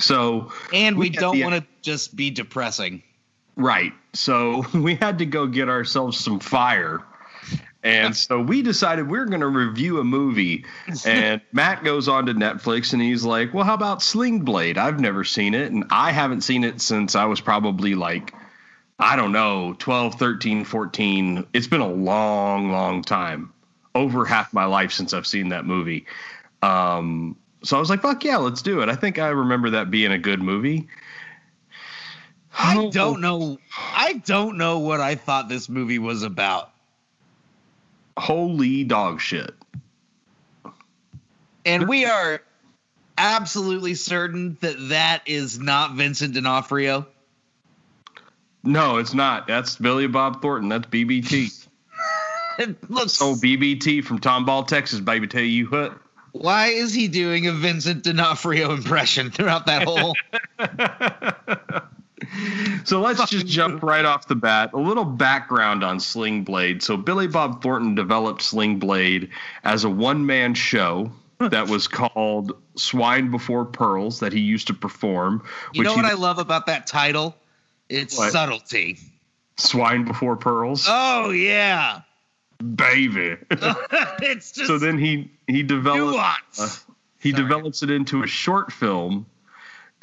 So 0.00 0.52
And 0.72 0.96
we, 0.96 1.10
We 1.10 1.16
don't 1.16 1.40
want 1.40 1.54
to 1.54 1.66
just 1.82 2.16
be 2.16 2.30
depressing. 2.30 3.02
Right. 3.56 3.92
So 4.14 4.64
we 4.74 4.96
had 4.96 5.18
to 5.18 5.26
go 5.26 5.46
get 5.46 5.68
ourselves 5.68 6.18
some 6.18 6.40
fire. 6.40 7.02
And 7.84 8.16
so 8.16 8.40
we 8.40 8.62
decided 8.62 9.08
we 9.08 9.18
are 9.18 9.26
going 9.26 9.42
to 9.42 9.48
review 9.48 10.00
a 10.00 10.04
movie. 10.04 10.64
And 11.04 11.40
Matt 11.52 11.84
goes 11.84 12.08
on 12.08 12.26
to 12.26 12.34
Netflix 12.34 12.92
and 12.94 13.02
he's 13.02 13.24
like, 13.24 13.52
Well, 13.52 13.64
how 13.64 13.74
about 13.74 14.02
Sling 14.02 14.40
Blade? 14.40 14.78
I've 14.78 14.98
never 14.98 15.22
seen 15.22 15.54
it. 15.54 15.70
And 15.70 15.84
I 15.90 16.10
haven't 16.10 16.40
seen 16.40 16.64
it 16.64 16.80
since 16.80 17.14
I 17.14 17.26
was 17.26 17.40
probably 17.40 17.94
like, 17.94 18.32
I 18.98 19.16
don't 19.16 19.32
know, 19.32 19.74
12, 19.78 20.14
13, 20.14 20.64
14. 20.64 21.46
It's 21.52 21.66
been 21.66 21.80
a 21.80 21.88
long, 21.88 22.70
long 22.70 23.02
time. 23.02 23.52
Over 23.94 24.24
half 24.24 24.52
my 24.52 24.64
life 24.64 24.92
since 24.92 25.12
I've 25.12 25.26
seen 25.26 25.50
that 25.50 25.66
movie. 25.66 26.06
Um, 26.62 27.36
so 27.62 27.76
I 27.76 27.80
was 27.80 27.90
like, 27.90 28.02
Fuck 28.02 28.24
yeah, 28.24 28.38
let's 28.38 28.62
do 28.62 28.80
it. 28.80 28.88
I 28.88 28.96
think 28.96 29.18
I 29.18 29.28
remember 29.28 29.70
that 29.70 29.90
being 29.90 30.12
a 30.12 30.18
good 30.18 30.40
movie. 30.40 30.88
I 32.56 32.88
don't 32.90 33.20
know. 33.20 33.58
I 33.76 34.22
don't 34.24 34.56
know 34.56 34.78
what 34.78 35.00
I 35.00 35.16
thought 35.16 35.48
this 35.48 35.68
movie 35.68 35.98
was 35.98 36.22
about. 36.22 36.73
Holy 38.16 38.84
dog 38.84 39.20
shit. 39.20 39.52
And 41.66 41.88
we 41.88 42.04
are 42.04 42.42
absolutely 43.16 43.94
certain 43.94 44.56
that 44.60 44.88
that 44.90 45.22
is 45.26 45.58
not 45.58 45.94
Vincent 45.94 46.34
D'Onofrio. 46.34 47.06
No, 48.62 48.98
it's 48.98 49.14
not. 49.14 49.46
That's 49.46 49.76
Billy 49.76 50.06
Bob 50.06 50.40
Thornton. 50.42 50.68
That's 50.68 50.86
BBT. 50.86 51.66
It 52.58 52.90
looks. 52.90 53.20
oh, 53.20 53.34
BBT 53.34 54.02
from 54.04 54.20
Tomball, 54.20 54.66
Texas, 54.66 55.00
baby. 55.00 55.26
Tell 55.26 55.42
you 55.42 55.66
what. 55.66 55.98
why 56.32 56.68
is 56.68 56.94
he 56.94 57.08
doing 57.08 57.46
a 57.46 57.52
Vincent 57.52 58.04
D'Onofrio 58.04 58.72
impression 58.72 59.30
throughout 59.30 59.66
that 59.66 59.84
whole? 59.84 60.16
So 62.84 63.00
let's 63.00 63.30
just 63.30 63.46
jump 63.46 63.82
right 63.82 64.04
off 64.04 64.28
the 64.28 64.34
bat. 64.34 64.70
A 64.74 64.78
little 64.78 65.06
background 65.06 65.82
on 65.82 65.98
Sling 66.00 66.44
Blade. 66.44 66.82
So 66.82 66.98
Billy 66.98 67.26
Bob 67.26 67.62
Thornton 67.62 67.94
developed 67.94 68.42
Sling 68.42 68.78
Blade 68.78 69.30
as 69.64 69.84
a 69.84 69.88
one-man 69.90 70.52
show 70.54 71.10
that 71.38 71.68
was 71.68 71.88
called 71.88 72.52
Swine 72.76 73.30
Before 73.30 73.64
Pearls 73.64 74.20
that 74.20 74.32
he 74.34 74.40
used 74.40 74.66
to 74.66 74.74
perform. 74.74 75.42
You 75.72 75.82
know 75.84 75.94
he, 75.94 75.96
what 75.96 76.04
I 76.04 76.12
love 76.14 76.38
about 76.38 76.66
that 76.66 76.86
title? 76.86 77.34
It's 77.88 78.18
What? 78.18 78.32
subtlety. 78.32 78.98
Swine 79.56 80.04
Before 80.04 80.36
Pearls, 80.36 80.84
Oh 80.88 81.30
yeah, 81.30 82.00
baby. 82.74 83.36
it's 83.50 84.52
just 84.52 84.66
so 84.66 84.78
then 84.78 84.98
he 84.98 85.30
he 85.46 85.62
develops 85.62 86.60
uh, 86.60 86.92
he 87.20 87.30
Sorry. 87.30 87.42
develops 87.42 87.82
it 87.82 87.90
into 87.90 88.22
a 88.22 88.26
short 88.26 88.72
film 88.72 89.26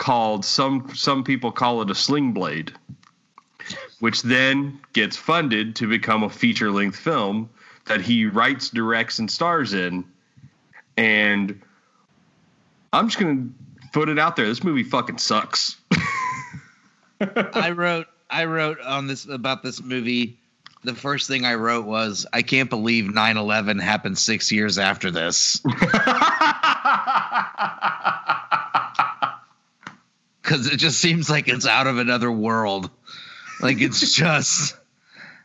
called 0.02 0.44
some 0.44 0.90
some 0.96 1.24
people 1.24 1.52
call 1.52 1.82
it 1.84 1.92
a 1.92 1.96
sling 1.96 2.34
blade 2.34 2.74
which 4.02 4.24
then 4.24 4.80
gets 4.94 5.16
funded 5.16 5.76
to 5.76 5.88
become 5.88 6.24
a 6.24 6.30
feature 6.30 6.72
length 6.72 6.98
film 6.98 7.48
that 7.86 8.02
he 8.02 8.26
writes 8.26 8.70
directs 8.70 9.20
and 9.20 9.30
stars 9.30 9.74
in. 9.74 10.04
And 10.98 11.62
i'm 12.92 13.08
just 13.08 13.20
gonna 13.20 13.48
put 13.94 14.10
it 14.10 14.20
out 14.20 14.36
there. 14.36 14.48
This 14.48 14.64
movie 14.64 14.84
fucking 14.84 15.20
sucks. 15.20 15.78
I 17.22 17.70
wrote 17.72 18.08
I 18.30 18.46
wrote 18.46 18.80
on 18.82 19.08
this 19.08 19.26
about 19.28 19.62
this 19.62 19.82
movie. 19.82 20.40
The 20.84 20.96
first 20.96 21.28
thing 21.28 21.46
I 21.46 21.54
wrote 21.54 21.86
was 21.86 22.26
I 22.34 22.42
can't 22.42 22.72
believe 22.72 23.06
9/11 23.06 23.80
happened 23.80 24.18
6 24.18 24.52
years 24.52 24.80
after 24.80 25.12
this 25.12 25.62
cuz 30.52 30.68
it 30.68 30.78
just 30.78 31.00
seems 31.00 31.30
like 31.30 31.48
it's 31.48 31.66
out 31.66 31.88
of 31.88 31.98
another 31.98 32.32
world. 32.32 32.90
Like 33.60 33.82
it's 33.82 34.16
just 34.16 34.76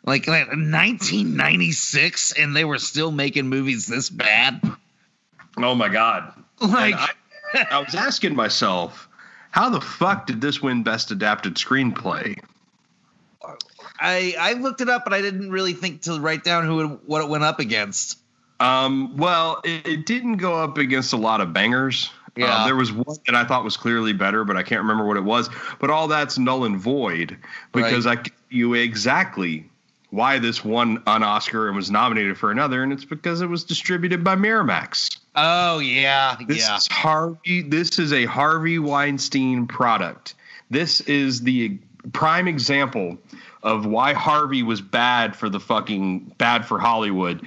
like, 0.05 0.27
like 0.27 0.49
1996 0.49 2.33
and 2.33 2.55
they 2.55 2.65
were 2.65 2.79
still 2.79 3.11
making 3.11 3.49
movies 3.49 3.87
this 3.87 4.11
bad. 4.11 4.61
oh 5.59 5.75
my 5.75 5.89
god 5.89 6.33
Like 6.61 6.95
I, 6.95 7.11
I 7.71 7.79
was 7.81 7.95
asking 7.95 8.35
myself 8.35 9.09
how 9.51 9.71
the 9.71 9.81
fuck 9.81 10.27
did 10.27 10.41
this 10.41 10.61
win 10.63 10.83
best 10.83 11.11
adapted 11.11 11.55
screenplay 11.55 12.39
I 14.01 14.35
I 14.39 14.53
looked 14.55 14.81
it 14.81 14.89
up, 14.89 15.05
but 15.05 15.15
I 15.15 15.23
didn't 15.23 15.51
really 15.51 15.73
think 15.73 16.03
to 16.03 16.21
write 16.21 16.45
down 16.45 16.67
who 16.67 16.81
it, 16.81 17.01
what 17.07 17.23
it 17.23 17.29
went 17.29 17.45
up 17.45 17.61
against. 17.61 18.19
Um, 18.61 19.17
well, 19.17 19.61
it, 19.65 19.87
it 19.87 20.07
didn't 20.07 20.37
go 20.37 20.55
up 20.55 20.79
against 20.79 21.13
a 21.13 21.17
lot 21.17 21.41
of 21.41 21.53
bangers. 21.53 22.11
Yeah. 22.37 22.55
Uh, 22.55 22.65
there 22.67 22.77
was 22.77 22.93
one 22.93 23.17
that 23.27 23.35
I 23.35 23.45
thought 23.45 23.65
was 23.65 23.77
clearly 23.77 24.13
better, 24.13 24.45
but 24.45 24.57
I 24.57 24.63
can't 24.63 24.83
remember 24.83 25.07
what 25.07 25.17
it 25.17 25.25
was. 25.25 25.49
But 25.81 25.91
all 25.91 26.09
that's 26.09 26.39
null 26.39 26.65
and 26.65 26.79
void 26.79 27.37
because 27.73 28.07
I 28.07 28.19
you 28.51 28.75
exactly 28.75 29.69
why 30.11 30.39
this 30.39 30.65
won 30.65 31.03
an 31.07 31.23
Oscar 31.23 31.67
and 31.67 31.77
was 31.77 31.91
nominated 31.91 32.39
for 32.39 32.51
another, 32.51 32.83
and 32.83 32.93
it's 32.93 33.05
because 33.05 33.41
it 33.41 33.47
was 33.47 33.65
distributed 33.65 34.23
by 34.23 34.37
Miramax. 34.37 35.19
Oh 35.35 35.79
yeah, 35.79 36.37
This 36.47 36.67
yeah. 36.67 36.77
is 36.77 36.87
Harvey. 36.89 37.63
This 37.63 37.99
is 37.99 38.13
a 38.13 38.25
Harvey 38.25 38.79
Weinstein 38.79 39.67
product. 39.67 40.35
This 40.71 41.01
is 41.03 41.43
the 41.43 41.79
prime 42.13 42.49
example 42.49 43.19
of 43.63 43.85
why 43.85 44.13
Harvey 44.13 44.63
was 44.63 44.81
bad 44.81 45.35
for 45.35 45.49
the 45.49 45.61
fucking 45.61 46.33
bad 46.39 46.65
for 46.65 46.79
Hollywood. 46.79 47.47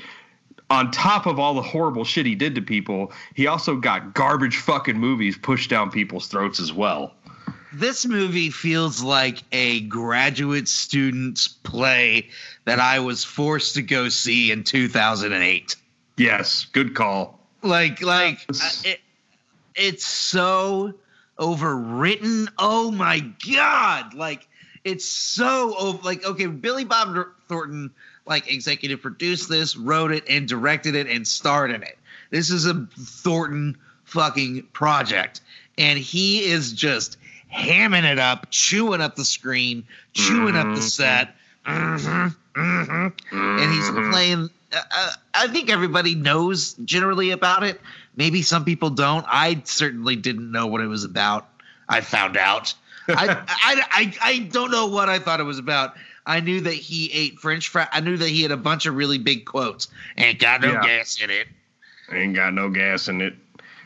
On 0.70 0.92
top 0.92 1.26
of 1.26 1.40
all 1.40 1.56
the 1.56 1.62
horrible 1.62 2.04
shit 2.04 2.26
he 2.26 2.36
did 2.36 2.54
to 2.56 2.62
people, 2.62 3.12
he 3.34 3.48
also 3.48 3.76
got 3.76 4.14
garbage 4.14 4.58
fucking 4.58 4.98
movies 4.98 5.38
pushed 5.38 5.70
down 5.70 5.90
people's 5.90 6.28
throats 6.28 6.60
as 6.60 6.72
well. 6.72 7.16
This 7.72 8.06
movie 8.06 8.50
feels 8.50 9.04
like 9.04 9.44
a 9.52 9.82
graduate 9.82 10.68
student's 10.68 11.48
play 11.48 12.30
that 12.66 12.80
I 12.80 13.00
was 13.00 13.24
forced 13.24 13.76
to 13.76 13.82
go 13.82 14.10
see 14.10 14.52
in 14.52 14.64
2008. 14.64 15.76
Yes, 16.18 16.66
good 16.72 16.96
call. 16.96 17.40
Like, 17.62 18.02
like 18.02 18.46
uh, 18.50 18.70
it, 18.86 19.00
it's 19.76 20.06
so 20.06 20.94
overwritten. 21.38 22.48
Oh 22.58 22.92
my 22.92 23.20
god! 23.48 24.14
Like, 24.14 24.48
it's 24.84 25.06
so 25.06 25.76
over. 25.78 26.00
Like, 26.04 26.26
okay, 26.26 26.48
Billy 26.48 26.86
Bob 26.86 27.16
Thornton 27.48 27.92
like 28.30 28.52
executive 28.52 29.02
produced 29.02 29.50
this, 29.50 29.76
wrote 29.76 30.12
it, 30.12 30.24
and 30.30 30.48
directed 30.48 30.96
it, 30.96 31.08
and 31.08 31.28
starred 31.28 31.72
in 31.72 31.84
it. 31.84 31.98
This 32.30 32.50
is 32.52 32.66
a 32.66 32.88
Thornton 32.98 33.78
fucking 34.06 34.64
project, 34.74 35.42
and 35.78 35.98
he 35.98 36.44
is 36.46 36.72
just 36.72 37.18
hamming 37.54 38.04
it 38.04 38.20
up, 38.20 38.48
chewing 38.52 39.02
up 39.02 39.16
the 39.16 39.26
screen, 39.26 39.84
chewing 40.14 40.56
up 40.56 40.76
the 40.76 40.82
set. 40.82 41.36
Mhm, 41.66 42.36
mhm. 42.56 43.14
And 43.32 43.74
he's 43.74 43.90
playing. 44.12 44.50
Uh, 44.72 44.82
uh, 44.92 45.12
I 45.34 45.48
think 45.48 45.70
everybody 45.70 46.14
knows 46.14 46.74
generally 46.86 47.32
about 47.32 47.64
it. 47.64 47.82
Maybe 48.16 48.44
some 48.44 48.66
people 48.66 48.92
don't. 48.92 49.26
I 49.28 49.62
certainly 49.66 50.16
didn't 50.16 50.52
know 50.52 50.68
what 50.68 50.82
it 50.82 50.88
was 50.88 51.04
about. 51.04 51.48
I 51.88 52.02
found 52.02 52.38
out. 52.38 52.74
I, 53.08 53.14
I, 53.48 53.84
I, 53.92 54.14
I 54.22 54.40
don't 54.40 54.70
know 54.70 54.88
what 54.88 55.10
I 55.10 55.18
thought 55.18 55.40
it 55.40 55.44
was 55.44 55.58
about. 55.58 55.96
I 56.30 56.42
knew 56.42 56.62
that 56.62 56.76
he 56.76 57.12
ate 57.12 57.40
French 57.40 57.70
fry. 57.70 57.88
I 57.92 58.02
knew 58.02 58.16
that 58.16 58.30
he 58.30 58.44
had 58.44 58.52
a 58.52 58.58
bunch 58.58 58.86
of 58.86 58.94
really 58.94 59.18
big 59.18 59.46
quotes. 59.46 59.88
Ain't 60.16 60.38
got 60.38 60.62
no 60.62 60.74
Yeah. 60.74 60.84
gas 60.84 61.20
in 61.20 61.32
it. 61.32 61.48
Ain't 62.12 62.36
got 62.36 62.54
no 62.54 62.70
gas 62.70 63.08
in 63.08 63.20
it. 63.20 63.34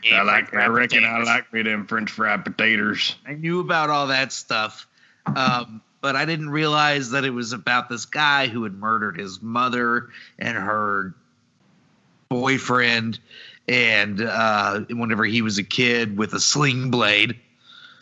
Ain't 0.04 0.14
I 0.14 0.22
like. 0.22 0.54
I 0.54 0.66
reckon 0.66 1.06
I 1.06 1.22
like 1.22 1.50
me 1.54 1.62
them 1.62 1.86
French 1.86 2.10
fried 2.10 2.44
potatoes. 2.44 3.16
I 3.26 3.32
knew 3.32 3.60
about 3.60 3.88
all 3.88 4.08
that 4.08 4.30
stuff, 4.30 4.86
um, 5.34 5.80
but 6.02 6.16
I 6.16 6.26
didn't 6.26 6.50
realize 6.50 7.10
that 7.12 7.24
it 7.24 7.30
was 7.30 7.54
about 7.54 7.88
this 7.88 8.04
guy 8.04 8.46
who 8.46 8.62
had 8.64 8.74
murdered 8.74 9.18
his 9.18 9.40
mother 9.40 10.10
and 10.38 10.58
her 10.58 11.14
boyfriend, 12.28 13.18
and 13.68 14.20
uh, 14.20 14.80
whenever 14.90 15.24
he 15.24 15.40
was 15.40 15.56
a 15.56 15.64
kid 15.64 16.18
with 16.18 16.34
a 16.34 16.40
sling 16.40 16.90
blade. 16.90 17.40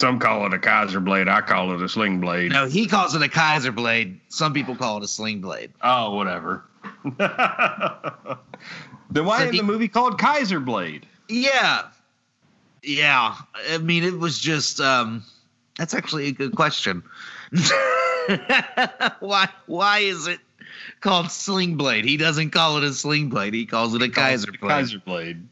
Some 0.03 0.19
call 0.19 0.45
it 0.47 0.53
a 0.53 0.59
Kaiser 0.59 0.99
blade. 0.99 1.29
I 1.29 1.43
call 1.43 1.73
it 1.73 1.81
a 1.81 1.88
sling 1.88 2.21
blade. 2.21 2.51
No, 2.51 2.67
he 2.67 2.88
calls 2.88 3.15
it 3.15 3.23
a 3.23 3.29
Kaiser 3.29 3.71
blade. 3.71 4.19
Some 4.31 4.53
people 4.53 4.75
call 4.75 4.97
it 4.97 5.05
a 5.05 5.07
sling 5.07 5.41
blade. 5.41 5.71
Oh, 5.81 6.17
whatever. 6.17 6.65
then 7.05 7.21
why 9.25 9.38
So 9.38 9.45
isn't 9.45 9.57
the 9.59 9.62
movie 9.62 9.87
called 9.87 10.19
Kaiser 10.19 10.59
Blade? 10.59 11.07
Yeah, 11.29 11.83
yeah. 12.83 13.37
I 13.71 13.79
mean, 13.79 14.03
it 14.03 14.19
was 14.19 14.41
just. 14.41 14.81
Um, 14.81 15.23
that's 15.79 15.95
actually 15.95 16.27
a 16.27 16.33
good 16.33 16.57
question. 16.57 17.05
why? 19.21 19.49
Why 19.67 19.99
is 20.01 20.27
it 20.27 20.41
called 21.01 21.31
Sling 21.31 21.77
Blade? 21.77 22.05
He 22.05 22.16
doesn't 22.16 22.51
call 22.51 22.79
it 22.79 22.85
a 22.85 22.92
Sling 22.92 23.29
Blade. 23.29 23.55
He 23.55 23.66
calls 23.66 23.95
it 23.95 24.03
a 24.03 24.09
Kaiser 24.09 24.53
Blade. 24.53 24.71
Kaiser 24.71 24.99
Blade. 24.99 25.49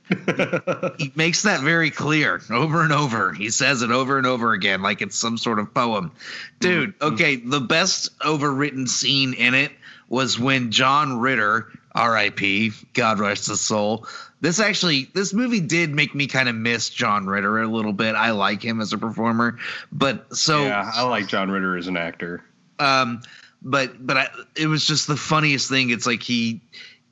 He 0.99 1.13
makes 1.15 1.43
that 1.43 1.61
very 1.61 1.91
clear 1.91 2.41
over 2.51 2.83
and 2.83 2.93
over. 2.93 3.33
He 3.33 3.51
says 3.51 3.83
it 3.83 3.91
over 3.91 4.19
and 4.19 4.27
over 4.27 4.53
again, 4.53 4.83
like 4.83 5.03
it's 5.03 5.17
some 5.17 5.39
sort 5.39 5.59
of 5.59 5.73
poem. 5.75 6.13
Dude, 6.61 6.95
okay, 7.01 7.37
the 7.37 7.61
best 7.61 8.19
overwritten 8.21 8.89
scene 8.89 9.35
in 9.35 9.55
it 9.55 9.73
was 10.09 10.39
when 10.39 10.71
John 10.73 11.19
Ritter, 11.21 11.69
R.I.P., 11.95 12.73
God 12.95 13.19
rest 13.21 13.47
his 13.47 13.61
soul. 13.61 14.07
This 14.41 14.59
actually, 14.59 15.09
this 15.15 15.33
movie 15.35 15.61
did 15.61 15.91
make 15.91 16.15
me 16.15 16.27
kind 16.27 16.49
of 16.49 16.55
miss 16.55 16.89
John 16.91 17.27
Ritter 17.27 17.61
a 17.61 17.69
little 17.69 17.93
bit. 17.93 18.15
I 18.15 18.31
like 18.31 18.63
him 18.63 18.81
as 18.81 18.93
a 18.93 18.99
performer, 18.99 19.59
but 19.93 20.35
so 20.37 20.65
yeah, 20.65 20.91
I 20.95 21.03
like 21.03 21.29
John 21.29 21.51
Ritter 21.51 21.77
as 21.77 21.87
an 21.89 21.97
actor. 21.97 22.43
um, 22.79 23.23
but 23.63 24.05
but 24.05 24.17
I, 24.17 24.29
it 24.57 24.67
was 24.67 24.87
just 24.87 25.07
the 25.07 25.17
funniest 25.17 25.69
thing. 25.69 25.91
It's 25.91 26.07
like 26.07 26.23
he 26.23 26.61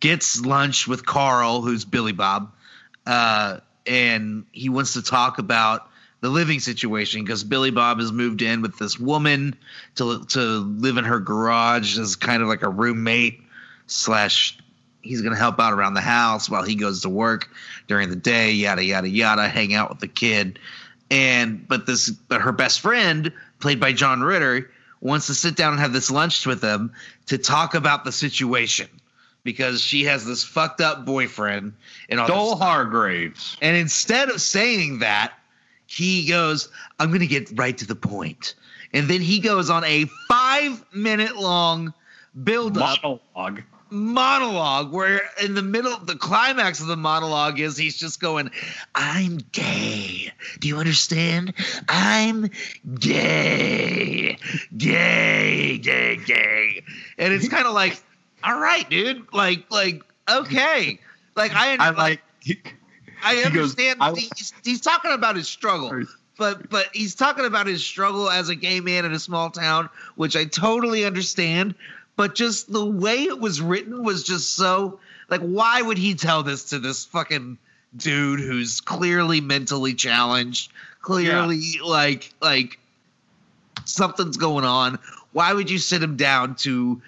gets 0.01 0.41
lunch 0.41 0.87
with 0.87 1.05
Carl, 1.05 1.63
who's 1.63 1.85
Billy 1.85 2.13
Bob, 2.13 2.53
uh, 3.07 3.59
and 3.87 4.47
he 4.53 4.69
wants 4.69 4.95
to 4.95 5.03
talk 5.03 5.39
about 5.39 5.89
the 6.21 6.29
living 6.29 6.61
situation 6.61 7.23
because 7.23 7.45
Billy 7.45 7.71
Bob 7.71 8.01
has 8.01 8.11
moved 8.13 8.43
in 8.43 8.63
with 8.63 8.79
this 8.79 8.99
woman 8.99 9.57
to 9.97 10.25
to 10.27 10.41
live 10.41 10.97
in 10.97 11.05
her 11.05 11.21
garage 11.21 11.99
as 11.99 12.17
kind 12.17 12.43
of 12.43 12.49
like 12.49 12.63
a 12.63 12.69
roommate 12.69 13.43
slash. 13.87 14.59
He's 15.01 15.23
gonna 15.23 15.37
help 15.37 15.61
out 15.61 15.73
around 15.73 15.95
the 15.95 16.01
house 16.01 16.51
while 16.51 16.65
he 16.65 16.75
goes 16.75 17.03
to 17.03 17.09
work 17.09 17.49
during 17.87 18.11
the 18.11 18.17
day. 18.17 18.51
Yada 18.51 18.85
yada 18.85 19.09
yada. 19.09 19.49
Hang 19.49 19.73
out 19.73 19.91
with 19.91 20.01
the 20.01 20.09
kid, 20.09 20.59
and 21.11 21.67
but 21.69 21.87
this 21.87 22.11
but 22.11 22.41
her 22.41 22.53
best 22.53 22.81
friend 22.81 23.33
played 23.61 23.81
by 23.81 23.93
John 23.93 24.23
Ritter 24.23 24.71
wants 25.01 25.27
to 25.29 25.35
sit 25.35 25.57
down 25.57 25.73
and 25.73 25.81
have 25.81 25.93
this 25.93 26.11
lunch 26.11 26.47
with 26.47 26.61
them 26.61 26.93
to 27.27 27.39
talk 27.39 27.75
about 27.75 28.05
the 28.05 28.13
situation 28.13 28.89
because 29.45 29.81
she 29.81 30.05
has 30.05 30.27
this 30.27 30.45
fucked 30.45 30.81
up 30.81 31.05
boyfriend 31.05 31.73
and 32.09 32.21
all 32.21 32.27
Doyle. 32.27 32.57
Hargraves. 32.57 33.57
And 33.63 33.77
instead 33.77 34.29
of 34.29 34.41
saying 34.41 34.99
that, 35.01 35.33
he 35.87 36.27
goes, 36.27 36.69
"I'm 36.99 37.09
going 37.09 37.21
to 37.21 37.27
get 37.27 37.51
right 37.55 37.77
to 37.79 37.87
the 37.87 37.95
point." 37.95 38.55
And 38.93 39.09
then 39.09 39.21
he 39.21 39.39
goes 39.39 39.71
on 39.71 39.85
a 39.85 40.07
five 40.29 40.85
minute 40.93 41.37
long 41.37 41.93
build 42.45 42.79
up 42.79 43.03
Monologue. 43.03 43.63
Monologue 43.91 44.93
where 44.93 45.23
in 45.43 45.55
the 45.55 45.63
middle 45.63 45.97
the 45.99 46.17
climax 46.17 46.81
of 46.81 46.87
the 46.87 46.97
monologue 46.97 47.59
is 47.61 47.77
he's 47.77 47.97
just 47.97 48.21
going 48.21 48.51
i'm 48.95 49.39
gay. 49.53 50.33
Do 50.61 50.69
you 50.69 50.77
understand? 50.79 51.55
I'm 51.89 52.51
gay. 52.99 54.39
Gay 54.77 55.79
gay 55.79 56.17
gay. 56.17 56.83
And 57.19 57.33
it's 57.33 57.49
kind 57.49 57.67
of 57.67 57.75
like 57.75 58.01
all 58.45 58.59
right 58.59 58.89
dude. 58.89 59.33
Like 59.33 59.71
like 59.71 60.03
okay. 60.31 61.01
Like 61.37 61.53
i 61.55 61.77
I 61.79 61.91
like. 61.91 62.23
I 63.23 63.35
goes, 63.35 63.47
understand 63.47 63.99
I- 64.01 64.15
he's, 64.15 64.53
he's 64.65 64.81
talking 64.81 65.13
about 65.13 65.37
his 65.37 65.49
struggle 65.49 66.05
but 66.39 66.71
but 66.71 66.87
he's 66.93 67.15
talking 67.15 67.45
about 67.45 67.67
his 67.67 67.85
struggle 67.85 68.31
as 68.31 68.49
a 68.49 68.55
gay 68.55 68.81
man 68.81 69.05
in 69.05 69.13
a 69.13 69.19
small 69.19 69.51
town 69.51 69.91
which 70.15 70.37
i 70.37 70.45
totally 70.45 71.05
understand 71.05 71.75
but 72.19 72.35
just 72.35 72.71
the 72.71 72.85
way 72.85 73.23
it 73.23 73.39
was 73.39 73.63
written 73.63 74.03
was 74.03 74.25
just 74.25 74.57
so 74.57 74.99
like 75.31 75.41
why 75.41 75.81
would 75.81 75.97
he 75.97 76.15
tell 76.15 76.43
this 76.43 76.65
to 76.71 76.81
this 76.81 77.05
fucking 77.05 77.57
dude 77.97 78.41
who's 78.41 78.81
clearly 78.81 79.41
mentally 79.41 79.95
challenged 79.95 80.73
clearly 81.01 81.79
like 81.83 82.35
like 82.43 82.79
something's 83.85 84.37
going 84.37 84.65
on? 84.65 84.99
Why 85.33 85.53
would 85.53 85.71
you 85.71 85.79
sit 85.79 86.03
him 86.03 86.17
down 86.17 86.57
to 86.57 87.01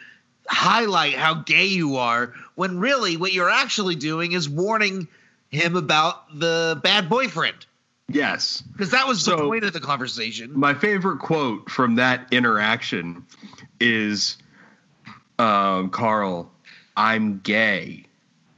highlight 0.48 1.14
how 1.14 1.34
gay 1.34 1.66
you 1.66 1.96
are 1.96 2.32
when 2.54 2.78
really 2.78 3.16
what 3.16 3.32
you're 3.32 3.50
actually 3.50 3.96
doing 3.96 4.32
is 4.32 4.48
warning 4.48 5.08
him 5.50 5.74
about 5.76 6.38
the 6.38 6.80
bad 6.82 7.08
boyfriend? 7.08 7.66
Yes. 8.08 8.62
because 8.72 8.90
that 8.90 9.06
was 9.06 9.24
the 9.24 9.36
point 9.36 9.64
of 9.64 9.72
the 9.72 9.80
conversation. 9.80 10.50
My 10.58 10.74
favorite 10.74 11.18
quote 11.18 11.70
from 11.70 11.94
that 11.96 12.26
interaction 12.32 13.24
is 13.78 14.36
um, 15.40 15.90
Carl, 15.90 16.50
I'm 16.96 17.38
gay. 17.40 18.04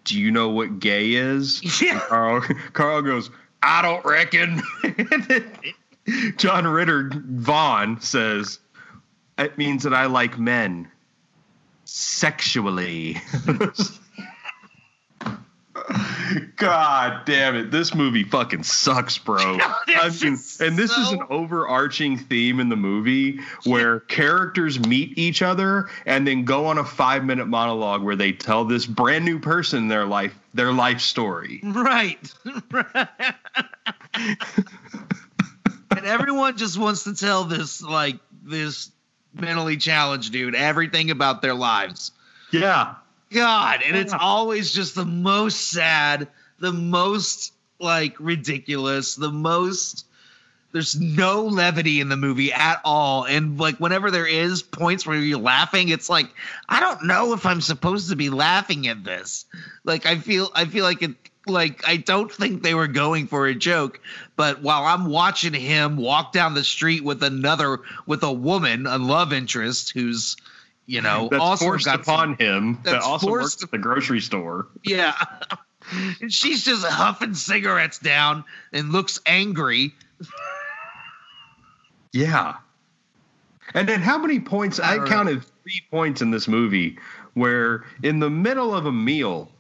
Do 0.04 0.18
you 0.18 0.30
know 0.32 0.48
what 0.48 0.80
gay 0.80 1.12
is? 1.14 1.62
Yeah. 1.82 2.00
Carl, 2.00 2.40
Carl 2.72 3.02
goes, 3.02 3.30
I 3.62 3.82
don't 3.82 4.04
reckon. 4.04 4.62
John 6.36 6.66
Ritter 6.66 7.10
Vaughn 7.14 8.00
says, 8.00 8.58
It 9.38 9.56
means 9.56 9.84
that 9.84 9.94
I 9.94 10.06
like 10.06 10.38
men 10.38 10.90
God 16.56 17.24
damn 17.24 17.56
it. 17.56 17.70
This 17.70 17.94
movie 17.94 18.24
fucking 18.24 18.62
sucks, 18.62 19.18
bro. 19.18 19.58
I 19.86 20.10
mean, 20.22 20.38
and 20.60 20.76
this 20.76 20.96
is 20.96 21.12
an 21.12 21.22
overarching 21.30 22.16
theme 22.18 22.60
in 22.60 22.68
the 22.68 22.76
movie 22.76 23.40
where 23.64 24.00
characters 24.08 24.78
meet 24.80 25.18
each 25.18 25.42
other 25.42 25.88
and 26.06 26.26
then 26.26 26.44
go 26.44 26.66
on 26.66 26.78
a 26.78 26.84
five 26.84 27.24
minute 27.24 27.46
monologue 27.46 28.02
where 28.02 28.16
they 28.16 28.32
tell 28.32 28.64
this 28.64 28.86
brand 28.86 29.24
new 29.24 29.38
person 29.38 29.88
their 29.88 30.06
life 30.06 30.38
their 30.54 30.72
life 30.72 31.00
story. 31.00 31.60
Right. 31.62 32.18
and 35.90 36.04
everyone 36.04 36.56
just 36.56 36.78
wants 36.78 37.04
to 37.04 37.14
tell 37.14 37.44
this 37.44 37.82
like 37.82 38.18
this 38.42 38.90
mentally 39.34 39.76
challenged 39.76 40.32
dude 40.32 40.54
everything 40.54 41.10
about 41.10 41.42
their 41.42 41.54
lives. 41.54 42.12
Yeah. 42.50 42.96
God, 43.32 43.80
and 43.84 43.96
it's 43.96 44.12
always 44.12 44.72
just 44.72 44.94
the 44.94 45.04
most 45.04 45.70
sad, 45.70 46.28
the 46.58 46.72
most 46.72 47.52
like 47.78 48.14
ridiculous, 48.18 49.16
the 49.16 49.30
most 49.30 50.06
there's 50.72 50.98
no 50.98 51.44
levity 51.44 52.00
in 52.00 52.08
the 52.08 52.16
movie 52.16 52.52
at 52.52 52.80
all. 52.84 53.24
And 53.24 53.60
like 53.60 53.76
whenever 53.76 54.10
there 54.10 54.26
is 54.26 54.62
points 54.62 55.06
where 55.06 55.18
you're 55.18 55.38
laughing, 55.38 55.90
it's 55.90 56.08
like 56.08 56.28
I 56.68 56.80
don't 56.80 57.04
know 57.04 57.34
if 57.34 57.44
I'm 57.46 57.60
supposed 57.60 58.08
to 58.10 58.16
be 58.16 58.30
laughing 58.30 58.88
at 58.88 59.04
this. 59.04 59.44
Like 59.84 60.06
I 60.06 60.16
feel 60.16 60.50
I 60.54 60.64
feel 60.64 60.84
like 60.84 61.02
it 61.02 61.14
like 61.46 61.86
I 61.86 61.96
don't 61.96 62.32
think 62.32 62.62
they 62.62 62.74
were 62.74 62.86
going 62.86 63.26
for 63.26 63.46
a 63.46 63.54
joke, 63.54 64.00
but 64.36 64.62
while 64.62 64.84
I'm 64.84 65.06
watching 65.06 65.52
him 65.52 65.96
walk 65.96 66.32
down 66.32 66.54
the 66.54 66.64
street 66.64 67.04
with 67.04 67.22
another 67.22 67.80
with 68.06 68.22
a 68.22 68.32
woman, 68.32 68.86
a 68.86 68.98
love 68.98 69.32
interest 69.32 69.90
who's 69.92 70.36
you 70.92 71.00
know 71.00 71.28
That's 71.30 71.40
also 71.42 71.64
forced 71.64 71.86
got 71.86 72.04
some- 72.04 72.14
upon 72.14 72.34
him 72.36 72.78
that 72.84 73.00
also 73.02 73.26
forced- 73.26 73.60
works 73.60 73.62
at 73.64 73.70
the 73.70 73.78
grocery 73.78 74.20
store. 74.20 74.66
yeah. 74.84 75.14
and 76.20 76.32
she's 76.32 76.64
just 76.64 76.84
huffing 76.86 77.34
cigarettes 77.34 77.98
down 77.98 78.44
and 78.72 78.92
looks 78.92 79.20
angry. 79.26 79.92
Yeah. 82.12 82.56
And 83.74 83.88
then 83.88 84.00
how 84.00 84.18
many 84.18 84.38
points? 84.38 84.78
I 84.78 84.92
I, 84.92 84.96
don't 84.96 85.04
know. 85.04 85.10
counted 85.10 85.44
three 85.62 85.80
points 85.90 86.20
in 86.22 86.30
this 86.30 86.46
movie 86.46 86.98
where, 87.34 87.84
in 88.02 88.18
the 88.20 88.28
middle 88.30 88.74
of 88.74 88.84
a 88.86 88.92
meal, 88.92 89.50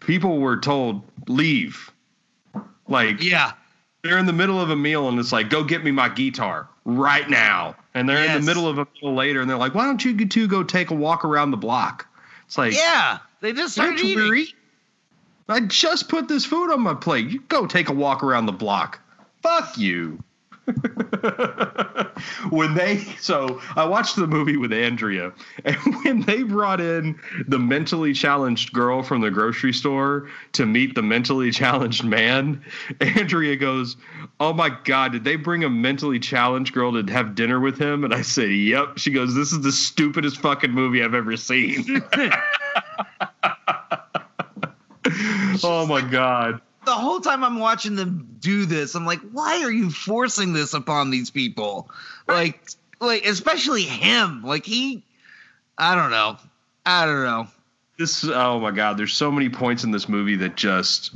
people 0.00 0.38
were 0.38 0.56
told 0.58 1.02
leave. 1.26 1.90
Like 2.86 3.22
Yeah. 3.22 3.52
They're 4.02 4.18
in 4.18 4.26
the 4.26 4.32
middle 4.32 4.60
of 4.60 4.70
a 4.70 4.76
meal 4.76 5.08
and 5.08 5.18
it's 5.18 5.32
like, 5.32 5.50
go 5.50 5.64
get 5.64 5.82
me 5.82 5.90
my 5.90 6.08
guitar 6.08 6.68
right 6.84 7.28
now. 7.28 7.76
And 7.94 8.08
they're 8.08 8.24
in 8.24 8.40
the 8.40 8.46
middle 8.46 8.68
of 8.68 8.78
a 8.78 8.86
meal 9.02 9.14
later 9.14 9.40
and 9.40 9.50
they're 9.50 9.56
like, 9.56 9.74
why 9.74 9.84
don't 9.84 10.04
you 10.04 10.26
two 10.26 10.46
go 10.46 10.62
take 10.62 10.90
a 10.90 10.94
walk 10.94 11.24
around 11.24 11.50
the 11.50 11.56
block? 11.56 12.06
It's 12.46 12.56
like, 12.58 12.74
Yeah. 12.74 13.18
They 13.40 13.52
just 13.52 13.74
started 13.74 14.00
eating. 14.00 14.34
eating. 14.34 14.54
I 15.48 15.60
just 15.60 16.08
put 16.08 16.28
this 16.28 16.44
food 16.44 16.72
on 16.72 16.80
my 16.82 16.94
plate. 16.94 17.28
You 17.28 17.40
go 17.48 17.66
take 17.66 17.88
a 17.88 17.92
walk 17.92 18.22
around 18.22 18.46
the 18.46 18.52
block. 18.52 19.00
Fuck 19.42 19.78
you. 19.78 20.22
when 22.50 22.74
they 22.74 22.98
so 23.20 23.60
I 23.76 23.84
watched 23.84 24.16
the 24.16 24.26
movie 24.26 24.56
with 24.56 24.72
Andrea, 24.72 25.32
and 25.64 25.76
when 26.02 26.22
they 26.22 26.42
brought 26.42 26.80
in 26.80 27.18
the 27.46 27.58
mentally 27.58 28.12
challenged 28.12 28.72
girl 28.72 29.02
from 29.02 29.20
the 29.20 29.30
grocery 29.30 29.72
store 29.72 30.28
to 30.52 30.66
meet 30.66 30.94
the 30.94 31.02
mentally 31.02 31.50
challenged 31.50 32.04
man, 32.04 32.62
Andrea 33.00 33.56
goes, 33.56 33.96
"Oh 34.40 34.52
my 34.52 34.70
god, 34.84 35.12
did 35.12 35.24
they 35.24 35.36
bring 35.36 35.64
a 35.64 35.70
mentally 35.70 36.18
challenged 36.18 36.74
girl 36.74 36.92
to 36.92 37.12
have 37.12 37.34
dinner 37.34 37.60
with 37.60 37.78
him?" 37.78 38.04
And 38.04 38.14
I 38.14 38.22
said, 38.22 38.50
"Yep." 38.50 38.98
She 38.98 39.10
goes, 39.10 39.34
"This 39.34 39.52
is 39.52 39.62
the 39.62 39.72
stupidest 39.72 40.38
fucking 40.38 40.72
movie 40.72 41.02
I've 41.02 41.14
ever 41.14 41.36
seen." 41.36 42.02
oh 45.64 45.86
my 45.86 46.02
god. 46.02 46.60
The 46.88 46.94
whole 46.94 47.20
time 47.20 47.44
I'm 47.44 47.58
watching 47.58 47.96
them 47.96 48.36
do 48.40 48.64
this, 48.64 48.94
I'm 48.94 49.04
like, 49.04 49.20
why 49.30 49.62
are 49.62 49.70
you 49.70 49.90
forcing 49.90 50.54
this 50.54 50.72
upon 50.72 51.10
these 51.10 51.28
people? 51.28 51.90
Like, 52.26 52.66
like 52.98 53.26
especially 53.26 53.82
him. 53.82 54.42
Like 54.42 54.64
he, 54.64 55.04
I 55.76 55.94
don't 55.94 56.10
know. 56.10 56.38
I 56.86 57.04
don't 57.04 57.24
know. 57.24 57.46
This 57.98 58.24
oh 58.24 58.58
my 58.60 58.70
god, 58.70 58.96
there's 58.96 59.12
so 59.12 59.30
many 59.30 59.50
points 59.50 59.84
in 59.84 59.90
this 59.90 60.08
movie 60.08 60.36
that 60.36 60.56
just 60.56 61.14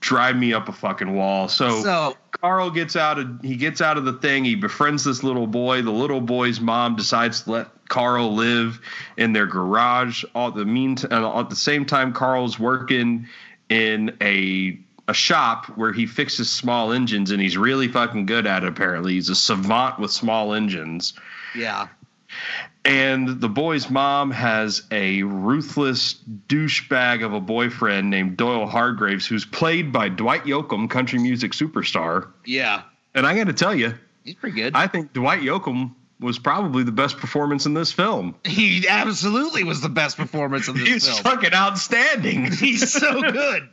drive 0.00 0.34
me 0.34 0.52
up 0.52 0.68
a 0.68 0.72
fucking 0.72 1.14
wall. 1.14 1.46
So, 1.46 1.82
So 1.82 2.16
Carl 2.32 2.70
gets 2.70 2.96
out 2.96 3.20
of 3.20 3.42
he 3.42 3.54
gets 3.54 3.80
out 3.80 3.96
of 3.96 4.04
the 4.04 4.14
thing, 4.14 4.44
he 4.44 4.56
befriends 4.56 5.04
this 5.04 5.22
little 5.22 5.46
boy. 5.46 5.82
The 5.82 5.92
little 5.92 6.20
boy's 6.20 6.60
mom 6.60 6.96
decides 6.96 7.42
to 7.42 7.52
let 7.52 7.88
Carl 7.88 8.34
live 8.34 8.80
in 9.16 9.34
their 9.34 9.46
garage. 9.46 10.24
All 10.34 10.50
the 10.50 10.64
meantime 10.64 11.12
uh, 11.24 11.40
at 11.40 11.48
the 11.48 11.54
same 11.54 11.84
time 11.84 12.12
Carl's 12.12 12.58
working 12.58 13.28
in 13.70 14.16
a 14.20 14.78
a 15.08 15.14
shop 15.14 15.66
where 15.76 15.92
he 15.92 16.06
fixes 16.06 16.50
small 16.52 16.92
engines 16.92 17.30
and 17.32 17.40
he's 17.42 17.56
really 17.56 17.88
fucking 17.88 18.26
good 18.26 18.46
at 18.46 18.62
it 18.62 18.68
apparently. 18.68 19.14
He's 19.14 19.28
a 19.28 19.34
savant 19.34 19.98
with 19.98 20.12
small 20.12 20.52
engines. 20.54 21.14
yeah, 21.56 21.88
And 22.84 23.40
the 23.40 23.48
boy's 23.48 23.90
mom 23.90 24.30
has 24.30 24.84
a 24.92 25.24
ruthless 25.24 26.14
douchebag 26.46 27.24
of 27.24 27.32
a 27.32 27.40
boyfriend 27.40 28.08
named 28.08 28.36
Doyle 28.36 28.66
Hargraves, 28.66 29.26
who's 29.26 29.44
played 29.44 29.90
by 29.92 30.08
Dwight 30.08 30.44
Yoakam, 30.44 30.88
country 30.88 31.18
music 31.18 31.52
superstar. 31.52 32.28
yeah, 32.46 32.82
And 33.16 33.26
I 33.26 33.34
got 33.36 33.48
to 33.48 33.52
tell 33.52 33.74
you, 33.74 33.94
he's 34.24 34.36
pretty 34.36 34.54
good. 34.54 34.74
I 34.76 34.86
think 34.86 35.12
Dwight 35.12 35.40
Yoakam 35.40 35.92
was 36.20 36.38
probably 36.38 36.82
the 36.84 36.92
best 36.92 37.16
performance 37.16 37.66
in 37.66 37.74
this 37.74 37.92
film. 37.92 38.34
he 38.44 38.86
absolutely 38.88 39.64
was 39.64 39.80
the 39.80 39.88
best 39.88 40.16
performance 40.16 40.68
in 40.68 40.74
this 40.78 40.86
He's 40.88 41.08
film. 41.08 41.22
fucking 41.22 41.54
outstanding. 41.54 42.44
He's 42.52 42.92
so 42.92 43.20
good. 43.32 43.68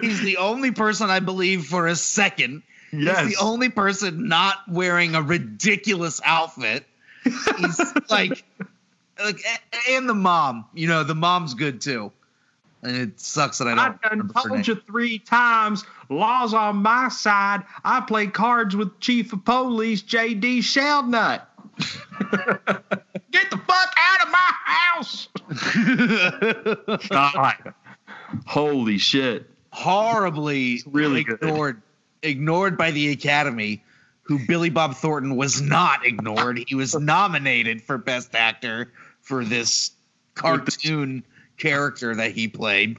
He's 0.00 0.20
the 0.22 0.36
only 0.38 0.70
person 0.70 1.10
I 1.10 1.20
believe 1.20 1.64
for 1.66 1.86
a 1.86 1.96
second. 1.96 2.62
Yes. 2.92 3.26
He's 3.26 3.36
the 3.36 3.42
only 3.44 3.68
person 3.68 4.28
not 4.28 4.56
wearing 4.68 5.14
a 5.14 5.22
ridiculous 5.22 6.20
outfit. 6.24 6.84
He's 7.24 7.80
like, 8.08 8.44
like, 9.22 9.40
and 9.90 10.08
the 10.08 10.14
mom. 10.14 10.66
You 10.72 10.86
know, 10.88 11.02
the 11.02 11.14
mom's 11.14 11.54
good 11.54 11.80
too. 11.80 12.12
And 12.82 12.96
it 12.96 13.18
sucks 13.20 13.58
that 13.58 13.66
I 13.68 13.74
don't. 13.74 13.98
I 14.04 14.08
done 14.10 14.28
told 14.46 14.66
you 14.68 14.76
three 14.76 15.18
times. 15.18 15.84
Laws 16.08 16.54
on 16.54 16.76
my 16.76 17.08
side. 17.08 17.64
I 17.84 18.00
play 18.02 18.28
cards 18.28 18.76
with 18.76 19.00
Chief 19.00 19.32
of 19.32 19.44
Police 19.44 20.02
J.D. 20.02 20.60
Sheldnut. 20.60 21.42
Get 23.30 23.50
the 23.50 23.60
fuck 23.66 23.94
out 23.96 24.22
of 24.22 24.30
my 24.30 24.52
house. 24.64 25.28
God. 27.08 27.74
Holy 28.46 28.98
shit. 28.98 29.48
horribly 29.70 30.82
really 30.86 31.22
good. 31.24 31.34
ignored 31.34 31.82
ignored 32.22 32.76
by 32.76 32.90
the 32.90 33.10
Academy, 33.12 33.82
who 34.22 34.38
Billy 34.46 34.70
Bob 34.70 34.96
Thornton 34.96 35.36
was 35.36 35.60
not 35.60 36.04
ignored. 36.04 36.64
He 36.66 36.74
was 36.74 36.94
nominated 36.94 37.82
for 37.82 37.98
Best 37.98 38.34
Actor 38.34 38.92
for 39.20 39.44
this 39.44 39.92
cartoon 40.34 41.22
character 41.56 42.14
that 42.14 42.32
he 42.32 42.48
played. 42.48 42.98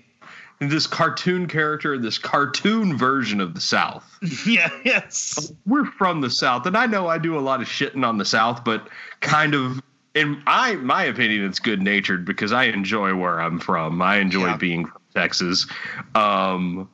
And 0.60 0.72
this 0.72 0.88
cartoon 0.88 1.48
character, 1.48 1.98
this 2.00 2.17
cartoon 2.17 2.98
version 2.98 3.39
of 3.41 3.54
the 3.54 3.62
South. 3.62 4.04
yeah, 4.46 4.70
yes. 4.84 5.52
We're 5.67 5.86
from 5.86 6.22
the 6.22 6.30
South, 6.32 6.65
and 6.65 6.76
I 6.76 6.88
know 6.88 7.08
I 7.08 7.20
do 7.20 7.38
a 7.38 7.41
lot 7.41 7.62
of 7.62 7.67
shitting 7.67 8.04
on 8.06 8.17
the 8.17 8.26
South, 8.26 8.63
but 8.63 8.88
kind 9.20 9.54
of 9.54 9.82
in 10.15 10.41
I 10.48 10.74
my 10.78 11.04
opinion, 11.04 11.46
it's 11.46 11.60
good 11.60 11.82
natured 11.82 12.26
because 12.26 12.52
I 12.52 12.63
enjoy 12.65 13.13
where 13.13 13.39
I'm 13.39 13.60
from. 13.60 14.02
I 14.02 14.17
enjoy 14.17 14.48
Yeah. 14.48 14.58
being 14.58 14.86
from 14.88 15.02
Texas. 15.13 15.67
Um 16.15 16.89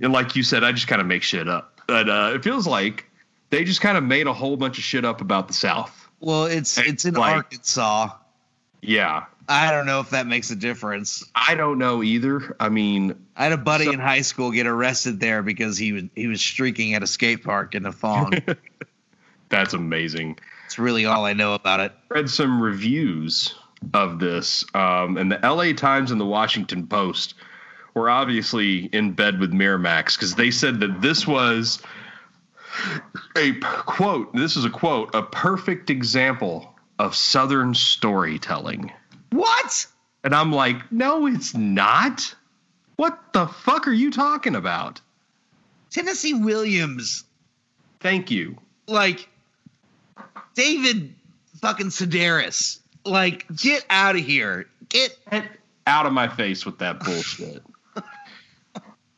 and 0.00 0.12
like 0.12 0.34
you 0.34 0.42
said, 0.42 0.64
I 0.64 0.72
just 0.72 0.88
kind 0.88 1.00
of 1.00 1.06
make 1.06 1.22
shit 1.22 1.48
up. 1.48 1.80
But 1.86 2.08
uh 2.08 2.32
it 2.34 2.42
feels 2.42 2.66
like 2.66 3.08
they 3.50 3.62
just 3.62 3.80
kind 3.80 3.96
of 3.96 4.02
made 4.02 4.26
a 4.26 4.32
whole 4.32 4.56
bunch 4.56 4.76
of 4.78 4.82
shit 4.82 5.04
up 5.04 5.20
about 5.20 5.46
the 5.46 5.54
South. 5.54 6.08
Well, 6.18 6.46
it's 6.46 6.76
it's 6.78 7.04
in 7.04 7.14
Like- 7.14 7.36
Arkansas. 7.36 8.10
Yeah. 8.82 9.26
I 9.48 9.70
don't 9.70 9.86
know 9.86 10.00
if 10.00 10.10
that 10.10 10.26
makes 10.26 10.50
a 10.50 10.56
difference. 10.56 11.24
I 11.34 11.54
don't 11.54 11.78
know 11.78 12.02
either. 12.02 12.56
I 12.58 12.68
mean, 12.68 13.14
I 13.36 13.44
had 13.44 13.52
a 13.52 13.56
buddy 13.58 13.84
So- 13.86 13.92
in 13.92 14.00
high 14.00 14.22
school 14.22 14.50
get 14.50 14.66
arrested 14.66 15.20
there 15.20 15.42
because 15.42 15.76
he 15.76 15.92
was 15.92 16.04
he 16.14 16.26
was 16.26 16.40
streaking 16.40 16.94
at 16.94 17.02
a 17.02 17.06
skate 17.06 17.44
park 17.44 17.74
in 17.74 17.86
a 17.86 17.92
thong. 17.92 18.32
that's 19.48 19.74
amazing. 19.74 20.38
It's 20.66 20.78
really 20.78 21.04
all 21.06 21.26
I 21.26 21.32
know 21.34 21.54
about 21.54 21.80
it. 21.80 21.92
read 22.08 22.28
some 22.30 22.60
reviews 22.60 23.54
of 23.92 24.18
this, 24.18 24.64
um, 24.74 25.18
and 25.18 25.30
the 25.30 25.38
LA 25.42 25.72
Times 25.74 26.10
and 26.10 26.18
the 26.20 26.24
Washington 26.24 26.86
Post 26.86 27.34
were 27.92 28.08
obviously 28.08 28.86
in 28.86 29.12
bed 29.12 29.38
with 29.38 29.52
Miramax 29.52 30.16
because 30.16 30.34
they 30.34 30.50
said 30.50 30.80
that 30.80 31.00
this 31.02 31.26
was 31.26 31.80
a 33.36 33.52
quote. 33.60 34.34
This 34.34 34.56
is 34.56 34.64
a 34.64 34.70
quote, 34.70 35.14
a 35.14 35.22
perfect 35.22 35.90
example 35.90 36.74
of 36.98 37.14
Southern 37.14 37.74
storytelling. 37.74 38.90
What? 39.34 39.86
And 40.22 40.32
I'm 40.32 40.52
like, 40.52 40.92
no, 40.92 41.26
it's 41.26 41.54
not. 41.54 42.34
What 42.96 43.32
the 43.32 43.48
fuck 43.48 43.88
are 43.88 43.92
you 43.92 44.12
talking 44.12 44.54
about? 44.54 45.00
Tennessee 45.90 46.34
Williams 46.34 47.24
Thank 47.98 48.30
you. 48.30 48.56
like 48.86 49.28
David 50.54 51.12
fucking 51.60 51.88
Sedaris. 51.88 52.78
Like, 53.04 53.44
get 53.56 53.84
out 53.90 54.14
of 54.14 54.24
here. 54.24 54.66
Get 54.88 55.18
Get 55.30 55.50
out 55.86 56.06
of 56.06 56.12
my 56.12 56.28
face 56.28 56.64
with 56.64 56.78
that 56.78 57.00
bullshit. 57.00 57.62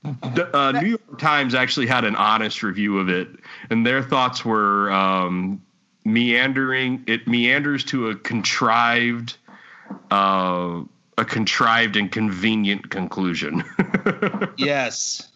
The, 0.02 0.56
uh, 0.56 0.72
New 0.72 0.88
York 0.88 1.18
Times 1.18 1.54
actually 1.54 1.86
had 1.86 2.04
an 2.04 2.14
honest 2.16 2.62
review 2.62 2.98
of 2.98 3.08
it, 3.08 3.28
and 3.70 3.84
their 3.84 4.02
thoughts 4.02 4.44
were 4.44 4.90
um, 4.90 5.60
meandering. 6.04 7.02
It 7.06 7.26
meanders 7.26 7.84
to 7.86 8.08
a 8.08 8.14
contrived, 8.14 9.36
uh, 10.10 10.82
a 11.18 11.24
contrived 11.24 11.96
and 11.96 12.10
convenient 12.10 12.90
conclusion. 12.90 13.64
yes, 14.56 15.28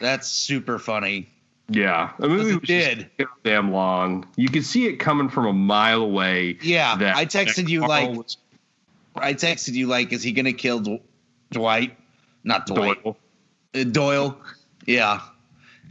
that's 0.00 0.28
super 0.28 0.78
funny. 0.78 1.28
yeah, 1.68 2.12
the 2.18 2.28
movie 2.28 2.50
it 2.50 2.60
was 2.60 2.68
just 2.68 3.08
did. 3.18 3.28
damn 3.44 3.72
long. 3.72 4.26
You 4.36 4.48
could 4.48 4.64
see 4.64 4.86
it 4.86 4.96
coming 4.96 5.28
from 5.28 5.46
a 5.46 5.52
mile 5.52 6.02
away. 6.02 6.58
Yeah, 6.62 6.96
I 7.14 7.26
texted 7.26 7.68
you 7.68 7.80
Carl 7.80 7.88
like 7.88 8.10
was 8.10 8.36
I 9.14 9.34
texted 9.34 9.74
you 9.74 9.86
like, 9.86 10.12
is 10.12 10.22
he 10.22 10.32
gonna 10.32 10.52
kill 10.52 10.80
Dw- 10.80 11.02
Dwight? 11.50 11.96
Not 12.44 12.66
Dwight. 12.66 13.02
Doyle. 13.02 13.16
Uh, 13.74 13.84
Doyle. 13.84 14.40
Yeah. 14.86 15.20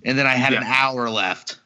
And 0.03 0.17
then 0.17 0.25
I 0.25 0.33
had 0.33 0.53
an 0.53 0.63
hour 0.63 1.09
left. 1.09 1.59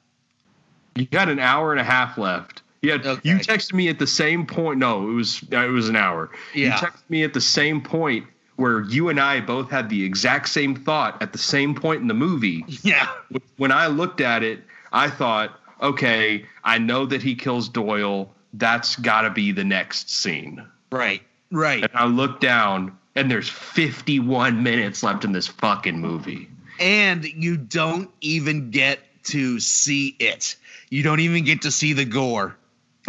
You 0.95 1.07
had 1.11 1.29
an 1.29 1.39
hour 1.39 1.71
and 1.71 1.79
a 1.79 1.83
half 1.83 2.17
left. 2.17 2.61
Yeah, 2.85 2.93
Okay. 2.95 3.29
you 3.29 3.35
texted 3.37 3.73
me 3.73 3.87
at 3.89 3.99
the 3.99 4.07
same 4.07 4.45
point. 4.45 4.79
No, 4.79 5.09
it 5.09 5.13
was 5.13 5.43
it 5.51 5.71
was 5.71 5.89
an 5.89 5.95
hour. 5.95 6.29
You 6.53 6.69
texted 6.71 7.09
me 7.09 7.23
at 7.23 7.33
the 7.33 7.41
same 7.41 7.81
point 7.81 8.25
where 8.57 8.81
you 8.83 9.09
and 9.09 9.19
I 9.19 9.41
both 9.41 9.69
had 9.69 9.89
the 9.89 10.03
exact 10.03 10.47
same 10.49 10.75
thought 10.75 11.21
at 11.21 11.31
the 11.33 11.37
same 11.37 11.75
point 11.75 12.01
in 12.01 12.07
the 12.07 12.13
movie. 12.13 12.63
Yeah. 12.83 13.09
When 13.57 13.71
I 13.71 13.87
looked 13.87 14.21
at 14.21 14.43
it, 14.43 14.61
I 14.93 15.09
thought, 15.09 15.59
okay, 15.81 16.45
I 16.63 16.77
know 16.77 17.05
that 17.05 17.21
he 17.21 17.35
kills 17.35 17.67
Doyle. 17.67 18.31
That's 18.53 18.95
got 18.95 19.21
to 19.21 19.29
be 19.29 19.51
the 19.51 19.65
next 19.65 20.09
scene. 20.09 20.65
Right. 20.91 21.21
Right. 21.51 21.83
And 21.83 21.91
I 21.93 22.05
looked 22.05 22.39
down, 22.39 22.97
and 23.15 23.29
there's 23.29 23.49
51 23.49 24.63
minutes 24.63 25.03
left 25.03 25.25
in 25.25 25.33
this 25.33 25.47
fucking 25.47 25.99
movie. 25.99 26.47
And 26.79 27.25
you 27.25 27.57
don't 27.57 28.09
even 28.21 28.71
get 28.71 28.99
to 29.25 29.59
see 29.59 30.15
it. 30.19 30.55
You 30.89 31.03
don't 31.03 31.19
even 31.19 31.43
get 31.43 31.61
to 31.63 31.71
see 31.71 31.91
the 31.93 32.05
gore. 32.05 32.55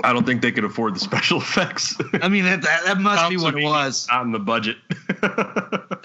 I 0.04 0.12
don't 0.12 0.24
think 0.26 0.42
they 0.42 0.52
could 0.52 0.64
afford 0.64 0.94
the 0.94 1.00
special 1.00 1.38
effects. 1.42 1.96
I 2.14 2.28
mean, 2.28 2.44
that, 2.44 2.62
that, 2.62 2.85
that 2.85 2.98
must 2.98 3.30
be 3.30 3.37
what 3.37 3.56
it 3.56 3.64
was. 3.64 4.06
on 4.11 4.32
the 4.32 4.38
budget. 4.38 4.76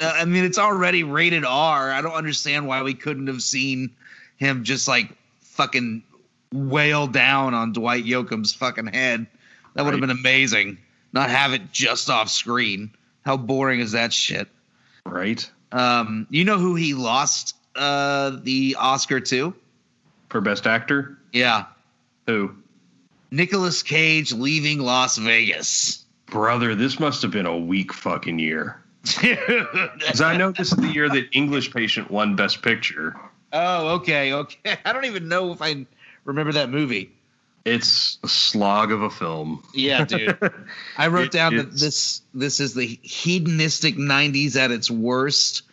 Uh, 0.02 0.14
I 0.18 0.26
mean, 0.26 0.44
it's 0.46 0.58
already 0.58 1.04
rated 1.04 1.46
R. 1.46 1.92
I 1.92 2.02
don't 2.02 2.14
understand 2.16 2.66
why 2.66 2.82
we 2.82 2.96
couldn't 2.96 3.28
have 3.28 3.44
seen 3.44 3.92
him 4.38 4.64
just 4.64 4.88
like 4.88 5.12
fucking 5.42 6.02
wail 6.52 7.06
down 7.06 7.54
on 7.54 7.72
Dwight 7.72 8.04
Yoakam's 8.06 8.52
fucking 8.52 8.88
head. 8.88 9.28
That 9.76 9.86
would 9.86 9.94
have 9.94 10.02
Right. 10.02 10.08
been 10.08 10.18
amazing. 10.18 10.80
Not 11.14 11.30
have 11.30 11.54
it 11.54 11.72
just 11.72 12.10
off 12.10 12.30
screen. 12.32 12.90
How 13.24 13.38
boring 13.38 13.80
is 13.80 13.92
that 13.92 14.12
shit? 14.12 14.48
right? 15.06 15.48
Um, 15.72 16.26
you 16.32 16.46
know 16.46 16.58
who 16.58 16.74
he 16.74 16.96
lost 16.96 17.56
uh, 17.76 18.38
the 18.42 18.76
Oscar 18.80 19.20
to? 19.20 19.54
For 20.30 20.42
best 20.42 20.66
actor? 20.66 21.16
Yeah, 21.32 21.66
Who? 22.26 22.56
Nicolas 23.32 23.82
Cage 23.82 24.34
leaving 24.34 24.80
Las 24.80 25.18
Vegas. 25.18 26.06
Brother, 26.28 26.76
this 26.76 27.00
must 27.00 27.22
have 27.22 27.32
been 27.32 27.46
a 27.46 27.58
weak 27.58 27.94
fucking 27.94 28.40
year. 28.40 28.78
Because 29.22 30.22
I 30.22 30.38
know 30.38 30.52
this 30.52 30.72
is 30.72 30.78
the 30.78 30.88
year 30.90 31.10
that 31.10 31.30
English 31.32 31.74
Patient 31.74 32.12
won 32.12 32.36
Best 32.36 32.62
Picture. 32.62 33.16
oh, 33.54 33.96
okay, 33.96 34.34
okay. 34.34 34.78
I 34.86 34.94
don't 34.94 35.06
even 35.06 35.28
know 35.28 35.52
if 35.52 35.62
I 35.62 35.86
remember 36.26 36.52
that 36.54 36.70
movie. 36.70 37.12
It's 37.64 38.18
a 38.24 38.28
slog 38.28 38.92
of 38.92 39.02
a 39.04 39.10
film. 39.10 39.64
Yeah, 39.74 40.04
dude. 40.06 40.38
I 40.98 41.08
wrote 41.08 41.28
It- 41.28 41.32
down 41.32 41.56
that 41.58 41.72
this 41.72 42.22
this 42.34 42.60
is 42.60 42.74
the 42.74 43.00
hedonistic 43.04 43.96
'90s 43.96 44.56
at 44.56 44.72
its 44.72 44.90
worst. 44.90 45.64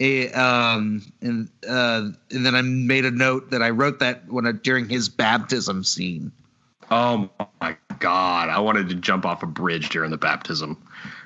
Eh, 0.00 0.30
um, 0.32 1.02
and 1.22 1.48
uh, 1.68 2.08
and 2.30 2.46
then 2.46 2.54
I 2.54 2.62
made 2.62 3.04
a 3.04 3.10
note 3.10 3.50
that 3.50 3.62
I 3.62 3.70
wrote 3.70 3.98
that 4.00 4.26
when 4.28 4.46
I, 4.46 4.52
during 4.52 4.88
his 4.88 5.08
baptism 5.08 5.82
scene. 5.84 6.32
Oh 6.90 7.30
my 7.60 7.76
God. 8.00 8.48
I 8.48 8.58
wanted 8.58 8.88
to 8.88 8.94
jump 8.96 9.24
off 9.24 9.42
a 9.42 9.46
bridge 9.46 9.90
during 9.90 10.10
the 10.10 10.16
baptism. 10.16 10.76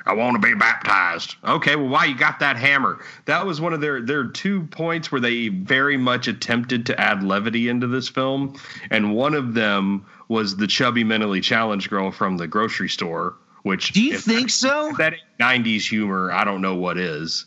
I 0.06 0.12
want 0.12 0.34
to 0.40 0.46
be 0.46 0.54
baptized. 0.54 1.36
Okay, 1.44 1.76
well, 1.76 1.88
why 1.88 2.04
you 2.04 2.14
got 2.14 2.38
that 2.40 2.56
hammer? 2.56 3.02
That 3.24 3.46
was 3.46 3.60
one 3.60 3.72
of 3.72 3.80
their 3.80 4.02
their 4.02 4.24
two 4.24 4.64
points 4.64 5.10
where 5.10 5.20
they 5.20 5.48
very 5.48 5.96
much 5.96 6.28
attempted 6.28 6.84
to 6.86 7.00
add 7.00 7.22
levity 7.22 7.68
into 7.68 7.86
this 7.86 8.08
film, 8.08 8.54
and 8.90 9.14
one 9.14 9.34
of 9.34 9.54
them 9.54 10.04
was 10.28 10.56
the 10.56 10.66
chubby 10.66 11.04
mentally 11.04 11.40
challenged 11.40 11.88
girl 11.88 12.10
from 12.10 12.36
the 12.36 12.46
grocery 12.46 12.88
store. 12.88 13.34
Which 13.62 13.92
Do 13.92 14.02
you 14.02 14.18
think 14.18 14.50
so? 14.50 14.90
if 14.90 14.98
that 14.98 15.14
90s 15.40 15.88
humor? 15.88 16.30
I 16.30 16.44
don't 16.44 16.60
know 16.60 16.74
what 16.74 16.98
is. 16.98 17.46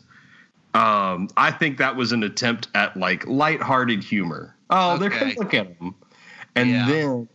Um, 0.74 1.28
I 1.36 1.52
think 1.52 1.78
that 1.78 1.94
was 1.94 2.10
an 2.10 2.24
attempt 2.24 2.66
at 2.74 2.96
like 2.96 3.24
lighthearted 3.28 4.02
humor. 4.02 4.56
Oh, 4.70 4.98
they're 4.98 5.10
Okay. 5.10 5.20
gonna 5.20 5.34
look 5.38 5.54
at 5.54 5.66
him, 5.80 5.94
and 6.56 6.70
Yeah. 6.70 6.86
then 6.88 7.28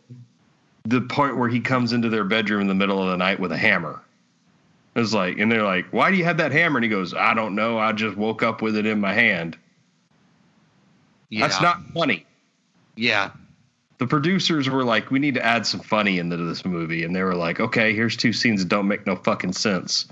the 0.86 1.02
point 1.02 1.38
where 1.38 1.50
he 1.50 1.60
comes 1.60 1.93
into 1.93 2.10
their 2.10 2.24
bedroom 2.24 2.62
in 2.62 2.67
the 2.67 2.76
middle 2.76 3.02
of 3.02 3.10
the 3.10 3.17
night 3.17 3.39
with 3.39 3.52
a 3.52 3.58
hammer. 3.58 4.02
It's 4.96 5.13
like, 5.13 5.39
and 5.39 5.52
they're 5.52 5.63
like, 5.63 5.88
"Why 5.91 6.12
do 6.12 6.17
you 6.17 6.26
have 6.26 6.38
that 6.38 6.52
hammer?" 6.52 6.78
And 6.78 6.84
he 6.84 6.89
goes, 6.89 7.13
"I 7.13 7.34
don't 7.34 7.56
know. 7.56 7.80
I 7.80 7.93
just 7.93 8.15
woke 8.15 8.43
up 8.43 8.62
with 8.62 8.76
it 8.76 8.86
in 8.86 9.00
my 9.00 9.13
hand." 9.13 9.58
Yeah. 11.30 11.48
That's 11.48 11.62
not 11.62 11.82
funny. 11.93 12.26
Yeah. 12.96 13.32
The 13.98 14.06
producers 14.06 14.69
were 14.69 14.84
like, 14.84 15.10
"We 15.10 15.17
need 15.17 15.34
to 15.34 15.43
add 15.43 15.65
some 15.65 15.80
funny 15.80 16.19
into 16.19 16.38
this 16.38 16.63
movie," 16.63 17.04
and 17.04 17.15
they 17.15 17.24
were 17.24 17.36
like, 17.36 17.60
"Okay, 17.60 17.96
here's 17.96 18.15
two 18.15 18.34
scenes 18.34 18.62
that 18.62 18.69
don't 18.69 18.88
make 18.88 19.08
no 19.08 19.15
fucking 19.15 19.54
sense." 19.54 20.06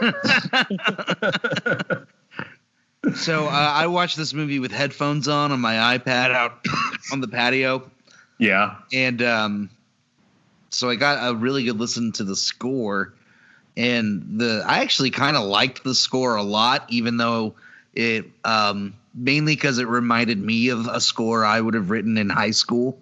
So 3.14 3.46
uh, 3.46 3.50
I 3.50 3.86
watched 3.86 4.16
this 4.16 4.34
movie 4.34 4.58
with 4.58 4.72
headphones 4.72 5.28
on 5.28 5.52
on 5.52 5.60
my 5.60 5.96
iPad 5.96 6.32
out 6.32 6.64
on 7.12 7.20
the 7.20 7.28
patio, 7.28 7.88
Yeah, 8.38 8.74
and 8.92 9.22
um, 9.22 9.70
so 10.76 10.90
I 10.90 10.96
got 10.96 11.30
a 11.30 11.34
really 11.34 11.64
good 11.64 11.80
listen 11.80 12.12
to 12.12 12.24
the 12.24 12.36
score, 12.36 13.14
and 13.78 14.38
the 14.38 14.62
I 14.66 14.80
actually 14.80 15.10
kind 15.10 15.34
of 15.34 15.44
liked 15.44 15.82
the 15.82 15.94
score 15.94 16.36
a 16.36 16.42
lot, 16.42 16.84
even 16.90 17.16
though 17.16 17.54
it 17.94 18.26
um, 18.44 18.94
mainly 19.14 19.54
because 19.54 19.78
it 19.78 19.88
reminded 19.88 20.38
me 20.38 20.68
of 20.68 20.86
a 20.86 21.00
score 21.00 21.46
I 21.46 21.58
would 21.58 21.72
have 21.72 21.88
written 21.88 22.18
in 22.18 22.28
high 22.28 22.50
school. 22.50 22.98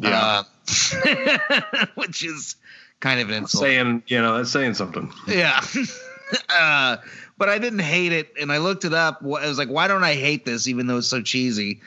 yeah. 0.00 0.44
Uh, 0.66 1.86
which 1.94 2.24
is 2.24 2.56
kind 3.00 3.20
of 3.20 3.28
an 3.28 3.34
insult. 3.34 3.64
saying, 3.64 4.02
you 4.06 4.22
know, 4.22 4.38
that's 4.38 4.50
saying 4.50 4.72
something. 4.72 5.12
Yeah. 5.28 5.60
uh, 6.48 6.96
but 7.36 7.50
I 7.50 7.58
didn't 7.58 7.80
hate 7.80 8.12
it, 8.12 8.32
and 8.40 8.50
I 8.50 8.58
looked 8.58 8.86
it 8.86 8.94
up. 8.94 9.18
I 9.22 9.46
was 9.46 9.58
like, 9.58 9.68
why 9.68 9.88
don't 9.88 10.04
I 10.04 10.14
hate 10.14 10.46
this, 10.46 10.68
even 10.68 10.86
though 10.86 10.96
it's 10.96 11.08
so 11.08 11.20
cheesy? 11.20 11.82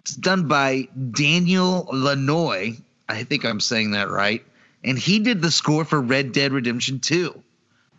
It's 0.00 0.16
done 0.16 0.48
by 0.48 0.88
Daniel 1.12 1.88
Lanoy. 1.92 2.82
I 3.10 3.24
think 3.24 3.44
I'm 3.44 3.60
saying 3.60 3.92
that 3.92 4.10
right. 4.10 4.44
And 4.84 4.98
he 4.98 5.18
did 5.18 5.42
the 5.42 5.50
score 5.50 5.84
for 5.84 6.00
Red 6.00 6.32
Dead 6.32 6.52
Redemption 6.52 7.00
2. 7.00 7.42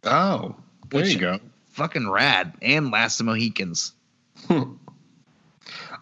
Oh, 0.05 0.55
there 0.89 1.05
you 1.05 1.19
go. 1.19 1.39
Fucking 1.71 2.09
rad. 2.09 2.53
And 2.61 2.91
Last 2.91 3.19
of 3.19 3.27
Mohicans. 3.27 3.93
Hmm. 4.47 4.73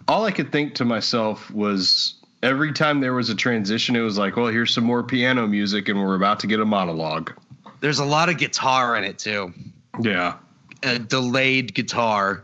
All 0.07 0.25
I 0.25 0.31
could 0.31 0.51
think 0.51 0.75
to 0.75 0.85
myself 0.85 1.51
was 1.51 2.15
every 2.41 2.71
time 2.73 2.99
there 3.01 3.13
was 3.13 3.29
a 3.29 3.35
transition, 3.35 3.95
it 3.95 4.01
was 4.01 4.17
like, 4.17 4.37
well, 4.37 4.47
here's 4.47 4.73
some 4.73 4.83
more 4.85 5.03
piano 5.03 5.45
music, 5.47 5.89
and 5.89 5.99
we're 5.99 6.15
about 6.15 6.39
to 6.41 6.47
get 6.47 6.59
a 6.59 6.65
monologue. 6.65 7.33
There's 7.81 7.99
a 7.99 8.05
lot 8.05 8.29
of 8.29 8.37
guitar 8.37 8.95
in 8.95 9.03
it, 9.03 9.19
too. 9.19 9.53
Yeah. 10.01 10.37
a 10.81 10.97
delayed 10.97 11.73
guitar, 11.73 12.43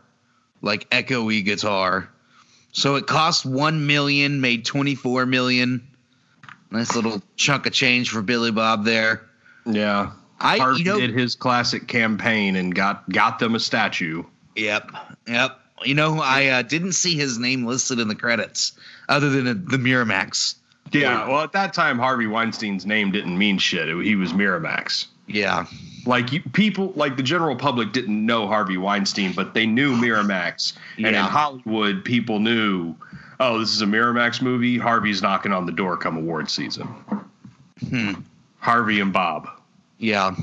like 0.61 0.89
echoey 0.89 1.43
guitar. 1.43 2.09
So 2.73 2.95
it 2.95 3.07
cost 3.07 3.45
one 3.45 3.87
million, 3.87 4.41
made 4.41 4.65
twenty 4.65 4.95
four 4.95 5.25
million. 5.25 5.87
Nice 6.75 6.95
little 6.95 7.21
chunk 7.37 7.65
of 7.65 7.73
change 7.73 8.09
for 8.09 8.21
Billy 8.21 8.51
Bob 8.51 8.83
there. 8.83 9.21
Yeah. 9.65 10.11
I 10.39 10.57
Harvey 10.57 10.79
you 10.79 10.85
know 10.85 10.99
did 10.99 11.11
his 11.11 11.33
classic 11.35 11.87
campaign 11.87 12.55
and 12.57 12.75
got 12.75 13.07
got 13.09 13.39
them 13.39 13.55
a 13.55 13.59
statue. 13.59 14.23
Yep. 14.55 14.91
Yep. 15.27 15.59
You 15.83 15.93
know, 15.95 16.19
I 16.21 16.47
uh, 16.47 16.61
didn't 16.61 16.93
see 16.93 17.15
his 17.15 17.37
name 17.37 17.65
listed 17.65 17.99
in 17.99 18.07
the 18.07 18.15
credits 18.15 18.73
other 19.09 19.29
than 19.29 19.45
the 19.45 19.77
Miramax. 19.77 20.55
Yeah. 20.91 21.27
Well, 21.27 21.41
at 21.41 21.51
that 21.53 21.73
time, 21.73 21.97
Harvey 21.97 22.27
Weinstein's 22.27 22.85
name 22.85 23.11
didn't 23.11 23.37
mean 23.37 23.57
shit. 23.57 23.87
It- 23.89 24.03
he 24.05 24.15
was 24.15 24.33
Miramax. 24.33 25.07
Yeah. 25.27 25.65
Like 26.05 26.31
you, 26.31 26.41
people, 26.53 26.93
like 26.95 27.17
the 27.17 27.23
general 27.23 27.55
public 27.55 27.91
didn't 27.91 28.25
know 28.25 28.47
Harvey 28.47 28.77
Weinstein, 28.77 29.33
but 29.33 29.53
they 29.53 29.65
knew 29.65 29.95
Miramax. 30.01 30.73
And 30.97 31.07
in 31.07 31.15
Hollywood, 31.15 32.05
people 32.05 32.39
knew, 32.39 32.95
oh, 33.39 33.59
this 33.59 33.69
is 33.69 33.81
a 33.81 33.85
Miramax 33.85 34.41
movie. 34.41 34.77
Harvey's 34.77 35.21
knocking 35.21 35.51
on 35.51 35.65
the 35.65 35.71
door 35.71 35.97
come 35.97 36.17
award 36.17 36.49
season. 36.49 36.87
Hmm. 37.89 38.13
Harvey 38.59 38.99
and 38.99 39.13
Bob. 39.13 39.49
Yeah. 39.97 40.35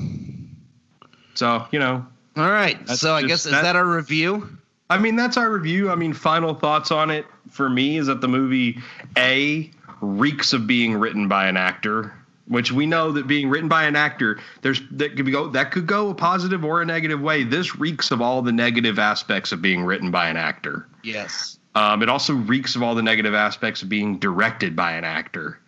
So 1.34 1.66
you 1.70 1.78
know, 1.78 2.06
All 2.36 2.50
right. 2.50 2.88
So 2.88 3.14
I 3.14 3.22
guess 3.22 3.46
is 3.46 3.52
that 3.52 3.76
our 3.76 3.84
review? 3.84 4.48
I 4.90 4.98
mean, 4.98 5.16
that's 5.16 5.36
our 5.36 5.50
review. 5.50 5.90
I 5.90 5.94
mean, 5.94 6.12
final 6.12 6.54
thoughts 6.54 6.90
on 6.90 7.10
it 7.10 7.24
for 7.50 7.68
me 7.68 7.96
is 7.96 8.06
that 8.08 8.20
the 8.20 8.28
movie 8.28 8.78
A 9.16 9.70
reeks 10.00 10.52
of 10.52 10.66
being 10.66 10.94
written 10.96 11.28
by 11.28 11.46
an 11.48 11.56
actor. 11.56 12.12
Which 12.46 12.72
we 12.72 12.86
know 12.86 13.12
that 13.12 13.26
being 13.26 13.48
written 13.48 13.68
by 13.68 13.84
an 13.84 13.96
actor, 13.96 14.38
there's 14.62 14.80
that 14.92 15.16
could 15.16 15.30
go 15.30 15.48
that 15.48 15.70
could 15.70 15.86
go 15.86 16.10
a 16.10 16.14
positive 16.14 16.64
or 16.64 16.82
a 16.82 16.86
negative 16.86 17.20
way. 17.20 17.44
This 17.44 17.76
reeks 17.76 18.10
of 18.10 18.20
all 18.20 18.42
the 18.42 18.52
negative 18.52 18.98
aspects 18.98 19.52
of 19.52 19.62
being 19.62 19.84
written 19.84 20.10
by 20.10 20.28
an 20.28 20.36
actor. 20.36 20.86
Yes. 21.02 21.58
Um, 21.74 22.02
it 22.02 22.08
also 22.08 22.34
reeks 22.34 22.76
of 22.76 22.82
all 22.82 22.94
the 22.94 23.02
negative 23.02 23.34
aspects 23.34 23.82
of 23.82 23.88
being 23.88 24.18
directed 24.18 24.76
by 24.76 24.92
an 24.92 25.04
actor. 25.04 25.58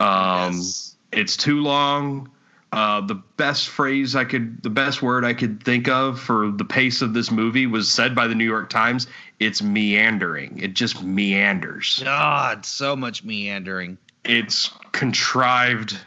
Um, 0.00 0.54
Yes. 0.54 0.96
It's 1.12 1.36
too 1.36 1.60
long. 1.60 2.30
Uh, 2.72 3.00
the 3.00 3.16
best 3.36 3.68
phrase 3.68 4.14
I 4.14 4.24
could, 4.24 4.62
the 4.62 4.70
best 4.70 5.02
word 5.02 5.24
I 5.24 5.34
could 5.34 5.62
think 5.64 5.88
of 5.88 6.20
for 6.20 6.52
the 6.52 6.64
pace 6.64 7.02
of 7.02 7.14
this 7.14 7.30
movie 7.30 7.66
was 7.66 7.90
said 7.90 8.14
by 8.14 8.28
the 8.28 8.34
New 8.34 8.44
York 8.44 8.70
Times. 8.70 9.08
It's 9.40 9.60
meandering. 9.60 10.60
It 10.62 10.74
just 10.74 11.02
meanders. 11.02 12.00
God, 12.04 12.64
so 12.64 12.94
much 12.94 13.24
meandering. 13.24 13.98
It's 14.24 14.70
contrived. 14.92 15.98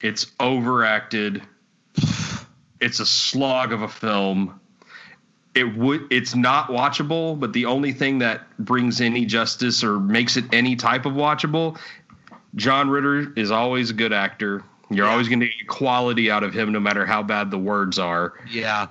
It's 0.00 0.26
overacted. 0.40 1.42
It's 2.80 3.00
a 3.00 3.06
slog 3.06 3.72
of 3.72 3.82
a 3.82 3.88
film. 3.88 4.60
It 5.54 5.74
would. 5.76 6.06
It's 6.12 6.34
not 6.34 6.68
watchable. 6.68 7.38
But 7.38 7.52
the 7.54 7.64
only 7.66 7.92
thing 7.92 8.18
that 8.18 8.42
brings 8.58 9.00
any 9.00 9.24
justice 9.24 9.82
or 9.82 9.98
makes 9.98 10.36
it 10.36 10.44
any 10.52 10.76
type 10.76 11.06
of 11.06 11.14
watchable, 11.14 11.78
John 12.54 12.90
Ritter 12.90 13.32
is 13.36 13.50
always 13.50 13.90
a 13.90 13.94
good 13.94 14.12
actor. 14.12 14.62
You're 14.90 15.06
Yeah. 15.06 15.12
always 15.12 15.28
going 15.28 15.40
to 15.40 15.46
get 15.46 15.66
quality 15.66 16.30
out 16.30 16.44
of 16.44 16.52
him, 16.54 16.72
no 16.72 16.78
matter 16.80 17.06
how 17.06 17.22
bad 17.22 17.50
the 17.50 17.58
words 17.58 17.98
are. 17.98 18.34
Yeah. 18.48 18.88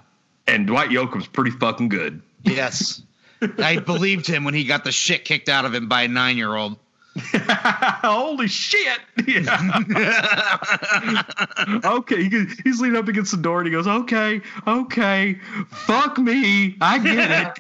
And 0.48 0.68
Dwight 0.68 0.90
Yoakam's 0.90 1.28
pretty 1.28 1.52
fucking 1.52 1.90
good. 1.90 2.22
Yes. 2.44 3.02
I 3.60 3.78
believed 3.78 4.28
him 4.28 4.44
when 4.44 4.54
he 4.54 4.64
got 4.64 4.84
the 4.84 4.92
shit 4.92 5.24
kicked 5.26 5.50
out 5.50 5.66
of 5.66 5.74
him 5.74 5.88
by 5.88 6.04
a 6.04 6.08
nine 6.08 6.38
year 6.38 6.54
old. 6.56 6.78
Holy 8.04 8.48
shit! 8.48 9.00
Yeah. 9.26 9.82
okay, 11.84 12.30
he, 12.30 12.46
he's 12.64 12.80
leaning 12.80 12.98
up 12.98 13.08
against 13.08 13.32
the 13.32 13.38
door 13.38 13.60
and 13.60 13.68
he 13.68 13.72
goes, 13.72 13.88
"Okay, 13.88 14.42
okay, 14.68 15.40
fuck 15.70 16.20
me, 16.20 16.78
I 16.80 17.00
get 17.00 17.32
it." 17.32 17.58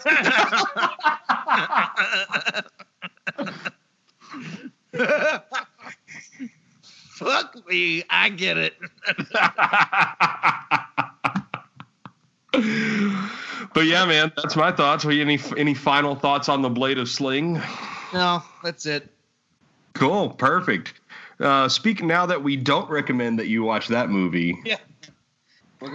Fuck 7.15 7.67
me, 7.67 8.03
I 8.09 8.29
get 8.29 8.57
it. 8.57 8.73
but 13.73 13.85
yeah, 13.85 14.05
man, 14.05 14.31
that's 14.35 14.55
my 14.55 14.71
thoughts. 14.71 15.05
Any 15.05 15.39
any 15.57 15.73
final 15.73 16.15
thoughts 16.15 16.47
on 16.49 16.61
the 16.61 16.69
Blade 16.69 16.99
of 16.99 17.09
Sling? 17.09 17.61
No, 18.13 18.43
that's 18.61 18.85
it. 18.85 19.14
Cool, 19.95 20.29
perfect. 20.29 20.93
Uh, 21.39 21.67
speaking 21.67 22.07
now 22.07 22.25
that 22.25 22.41
we 22.43 22.55
don't 22.55 22.89
recommend 22.89 23.39
that 23.39 23.47
you 23.47 23.63
watch 23.63 23.87
that 23.89 24.09
movie, 24.09 24.57
Yeah. 24.65 24.77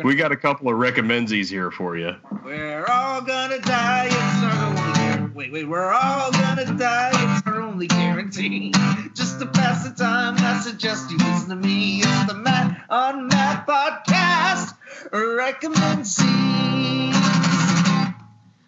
We 0.05 0.15
got 0.15 0.31
a 0.31 0.37
couple 0.37 0.69
of 0.69 0.77
recommensies 0.79 1.49
here 1.51 1.71
for 1.71 1.97
you. 1.97 2.15
we're 2.45 2.85
all 2.87 3.23
gonna 3.23 3.59
die. 3.59 4.07
It's 4.07 4.45
our 4.45 4.67
only 4.69 4.93
guarantee. 4.93 5.35
Wait, 5.35 5.53
wait. 5.53 5.65
We're 5.69 5.91
all 5.93 6.31
gonna 6.31 6.77
die. 6.77 7.11
It's 7.13 7.47
our 7.47 7.61
only 7.63 7.87
guarantee. 7.89 8.73
Just 9.15 9.41
to 9.41 9.47
pass 9.47 9.89
the 9.89 9.95
time, 9.95 10.35
I 10.39 10.61
suggest 10.61 11.11
you 11.11 11.17
listen 11.19 11.49
to 11.49 11.57
me. 11.57 12.03
It's 12.03 12.27
the 12.27 12.35
Matt 12.35 12.85
on 12.89 13.27
Matt 13.29 13.67
podcast. 13.67 14.75
Recommend 15.13 16.07
scenes. 16.07 17.17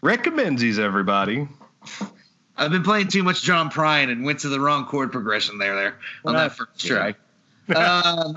Recommensies, 0.03 0.79
everybody. 0.81 1.47
I've 2.63 2.71
been 2.71 2.85
playing 2.85 3.09
too 3.09 3.25
much 3.25 3.43
John 3.43 3.71
Prine 3.71 4.11
and 4.11 4.25
went 4.25 4.41
to 4.41 4.49
the 4.49 4.61
wrong 4.61 4.87
chord 4.87 5.11
progression 5.11 5.59
there. 5.59 5.75
There 5.75 5.99
on 6.25 6.35
that 6.35 6.53
first 6.53 6.87
try. 6.87 7.15
um, 7.75 8.37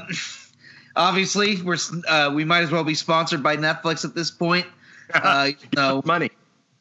obviously, 0.95 1.61
we're 1.61 1.77
uh, 2.07 2.31
we 2.33 2.43
might 2.43 2.61
as 2.61 2.71
well 2.71 2.83
be 2.83 2.95
sponsored 2.95 3.43
by 3.43 3.55
Netflix 3.57 4.03
at 4.05 4.15
this 4.15 4.31
point. 4.31 4.65
Uh, 5.13 5.51
you 5.59 5.67
know, 5.75 6.01
Money. 6.03 6.31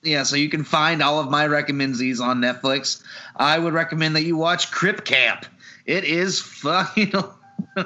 yeah, 0.02 0.22
so 0.22 0.34
you 0.34 0.48
can 0.48 0.64
find 0.64 1.02
all 1.02 1.20
of 1.20 1.30
my 1.30 1.46
recommensies 1.46 2.22
on 2.22 2.40
Netflix. 2.40 3.02
I 3.36 3.58
would 3.58 3.74
recommend 3.74 4.16
that 4.16 4.22
you 4.22 4.34
watch 4.34 4.70
Crip 4.70 5.04
Camp. 5.04 5.44
It 5.84 6.04
is 6.04 6.40
fucking. 6.40 7.12
I 7.76 7.84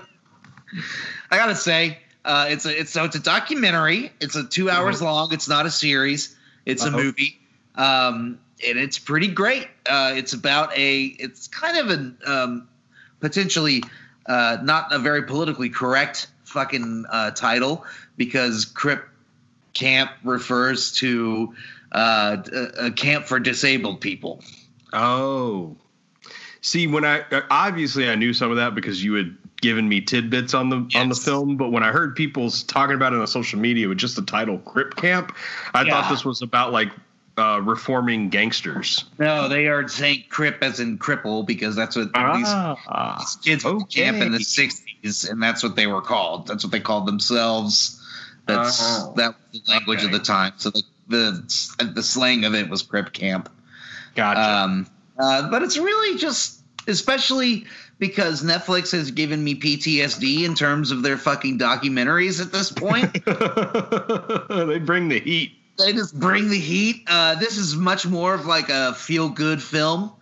gotta 1.33 1.57
say, 1.57 1.99
uh, 2.25 2.47
it's 2.51 2.66
a 2.66 2.81
it's 2.81 2.92
so 2.92 3.03
it's 3.03 3.16
a 3.16 3.21
documentary. 3.21 4.12
It's 4.21 4.37
a 4.37 4.44
two 4.44 4.71
hours 4.71 5.03
long. 5.03 5.33
It's 5.33 5.49
not 5.49 5.66
a 5.66 5.73
series. 5.73 6.37
It's 6.64 6.85
a 6.85 6.88
Uh-oh. 6.88 7.03
movie, 7.03 7.40
um, 7.75 8.38
and 8.66 8.79
it's 8.79 8.99
pretty 8.99 9.29
great. 9.29 9.68
Uh, 9.88 10.12
it's 10.14 10.33
about 10.33 10.77
a. 10.77 11.05
It's 11.18 11.49
kind 11.49 11.79
of 11.79 11.90
an 11.90 12.18
um, 12.27 12.68
potentially 13.21 13.83
uh, 14.27 14.59
not 14.62 14.92
a 14.92 14.99
very 14.99 15.23
politically 15.23 15.71
correct 15.71 16.29
fucking 16.44 17.05
uh, 17.11 17.31
title 17.33 17.85
because 18.16 18.64
Crip 18.64 19.09
Camp 19.75 20.11
refers 20.25 20.92
to 20.92 21.55
uh, 21.92 22.37
a, 22.53 22.87
a 22.87 22.90
camp 22.90 23.27
for 23.27 23.38
disabled 23.38 24.01
people. 24.01 24.42
Oh, 24.92 25.77
see, 26.61 26.87
when 26.87 27.05
I 27.05 27.25
obviously 27.51 28.09
I 28.09 28.14
knew 28.14 28.33
some 28.33 28.51
of 28.51 28.57
that 28.57 28.75
because 28.75 29.03
you 29.03 29.14
had 29.14 29.37
given 29.61 29.88
me 29.88 30.01
tidbits 30.01 30.55
on 30.55 30.68
the 30.71 30.88
on 30.99 31.09
the 31.09 31.14
film, 31.14 31.57
but 31.57 31.71
when 31.73 31.83
I 31.83 31.90
heard 31.92 32.14
people 32.16 32.51
talking 32.51 32.94
about 32.94 33.12
it 33.12 33.21
on 33.21 33.27
social 33.27 33.59
media 33.59 33.88
with 33.88 33.99
just 33.99 34.16
the 34.16 34.23
title 34.23 34.59
"Crip 34.59 34.97
Camp," 34.97 35.35
I 35.75 35.83
Yeah. 35.83 35.92
thought 35.92 36.11
this 36.11 36.25
was 36.25 36.42
about 36.42 36.73
like 36.73 36.90
uh, 37.38 37.61
reforming 37.61 38.29
gangsters. 38.29 39.05
No, 39.18 39.48
they 39.48 39.68
are 39.68 39.87
saying 39.88 40.24
crip 40.29 40.62
as 40.62 40.81
in 40.81 40.98
cripple 40.98 41.46
because 41.46 41.77
that's 41.77 41.96
what 41.96 42.07
these, 42.07 42.14
Ah, 42.14 43.16
these 43.20 43.37
kids 43.37 43.64
went 43.64 43.88
to 43.88 43.96
camp 43.96 44.18
in 44.18 44.33
the 44.33 44.38
'60s, 44.38 45.31
and 45.31 45.42
that's 45.42 45.62
what 45.62 45.77
they 45.77 45.87
were 45.87 46.03
called. 46.03 46.46
That's 46.46 46.64
what 46.64 46.72
they 46.72 46.81
called 46.81 47.07
themselves. 47.07 47.94
That's 48.46 48.81
Oh, 48.83 49.14
that 49.16 49.37
was 49.53 49.62
the 49.62 49.70
language 49.70 50.05
of 50.05 50.11
the 50.12 50.18
time. 50.18 50.55
So 50.57 50.70
the 50.70 50.83
the 51.09 51.90
the 51.94 52.03
slang 52.03 52.44
of 52.44 52.55
it 52.55 52.68
was 52.68 52.83
crip 52.83 53.12
camp. 53.12 53.48
gotcha. 54.14 54.40
Um, 54.40 54.87
uh, 55.18 55.51
but 55.51 55.62
it's 55.62 55.79
really 55.79 56.18
just, 56.18 56.62
especially 56.87 57.66
because 57.98 58.44
Netflix 58.44 58.92
has 58.92 59.11
given 59.11 59.42
me 59.42 59.57
PTSD 59.57 60.44
in 60.44 60.55
terms 60.55 60.92
of 60.92 61.03
their 61.03 61.16
fucking 61.18 61.59
documentaries 61.59 62.40
at 62.40 62.53
this 62.53 62.70
point. 62.70 63.12
they 64.68 64.79
bring 64.79 65.09
the 65.09 65.18
heat. 65.18 65.58
They 65.79 65.93
just 65.93 66.19
bring 66.19 66.49
the 66.49 66.59
heat. 66.59 67.05
Uh, 67.07 67.37
this 67.37 67.57
is 67.57 67.77
much 67.77 68.07
more 68.07 68.35
of 68.35 68.47
like 68.47 68.69
a 68.69 68.95
feel 68.95 69.29
good 69.29 69.62
film. 69.62 70.12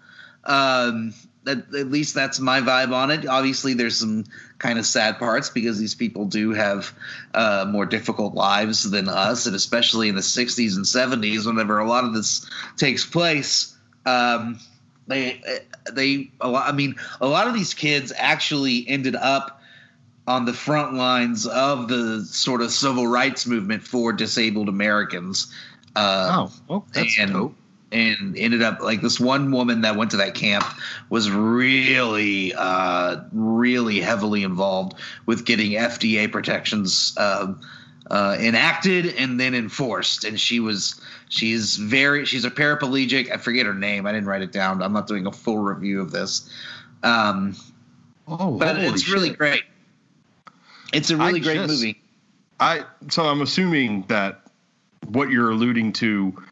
Um, 0.44 1.14
at, 1.46 1.58
at 1.74 1.90
least 1.90 2.14
that's 2.14 2.38
my 2.38 2.60
vibe 2.60 2.92
on 2.92 3.10
it. 3.10 3.26
Obviously, 3.26 3.74
there's 3.74 3.98
some 3.98 4.24
kind 4.58 4.78
of 4.78 4.86
sad 4.86 5.18
parts 5.18 5.50
because 5.50 5.78
these 5.78 5.94
people 5.94 6.26
do 6.26 6.52
have 6.52 6.92
uh, 7.34 7.66
more 7.68 7.86
difficult 7.86 8.34
lives 8.34 8.88
than 8.88 9.08
us, 9.08 9.46
and 9.46 9.56
especially 9.56 10.08
in 10.08 10.14
the 10.14 10.20
60s 10.20 10.76
and 10.76 10.84
70s, 10.84 11.46
whenever 11.46 11.78
a 11.78 11.88
lot 11.88 12.04
of 12.04 12.14
this 12.14 12.48
takes 12.76 13.06
place. 13.06 13.76
Um, 14.04 14.58
they, 15.06 15.40
they, 15.92 16.30
a 16.40 16.48
lot, 16.48 16.68
I 16.68 16.72
mean, 16.72 16.96
a 17.20 17.26
lot 17.26 17.46
of 17.46 17.54
these 17.54 17.74
kids 17.74 18.12
actually 18.16 18.86
ended 18.88 19.14
up 19.14 19.62
on 20.26 20.44
the 20.44 20.52
front 20.52 20.94
lines 20.94 21.46
of 21.46 21.88
the 21.88 22.24
sort 22.24 22.60
of 22.60 22.70
civil 22.70 23.06
rights 23.06 23.46
movement 23.46 23.82
for 23.82 24.12
disabled 24.12 24.68
Americans. 24.68 25.52
Uh, 25.94 26.48
oh, 26.68 26.84
that's 26.92 27.18
and, 27.18 27.32
dope. 27.32 27.54
and 27.92 28.36
ended 28.36 28.62
up 28.62 28.80
like 28.80 29.00
this 29.00 29.20
one 29.20 29.50
woman 29.50 29.80
that 29.82 29.96
went 29.96 30.10
to 30.10 30.16
that 30.16 30.34
camp 30.34 30.64
was 31.08 31.30
really, 31.30 32.52
uh, 32.54 33.20
really 33.32 34.00
heavily 34.00 34.42
involved 34.42 34.94
with 35.26 35.44
getting 35.44 35.72
FDA 35.72 36.30
protections 36.30 37.14
uh, 37.16 37.54
uh, 38.10 38.36
enacted 38.38 39.06
and 39.14 39.38
then 39.40 39.54
enforced. 39.54 40.24
And 40.24 40.38
she 40.38 40.60
was, 40.60 41.00
she's 41.28 41.76
very, 41.76 42.24
she's 42.26 42.44
a 42.44 42.50
paraplegic. 42.50 43.32
I 43.32 43.36
forget 43.36 43.64
her 43.64 43.74
name. 43.74 44.06
I 44.06 44.12
didn't 44.12 44.26
write 44.26 44.42
it 44.42 44.52
down. 44.52 44.82
I'm 44.82 44.92
not 44.92 45.06
doing 45.06 45.26
a 45.26 45.32
full 45.32 45.58
review 45.58 46.00
of 46.00 46.10
this. 46.10 46.50
Um, 47.02 47.54
Oh, 48.28 48.58
but 48.58 48.76
it's 48.78 49.08
really 49.08 49.30
great. 49.30 49.62
It's 50.96 51.10
a 51.10 51.16
really 51.16 51.40
I 51.40 51.44
great 51.44 51.54
just- 51.56 51.68
movie. 51.70 52.00
I 52.58 52.84
so 53.10 53.24
I'm 53.28 53.42
assuming 53.42 54.04
that 54.08 54.40
what 55.08 55.30
you're 55.30 55.50
alluding 55.50 55.92
to 55.94 56.42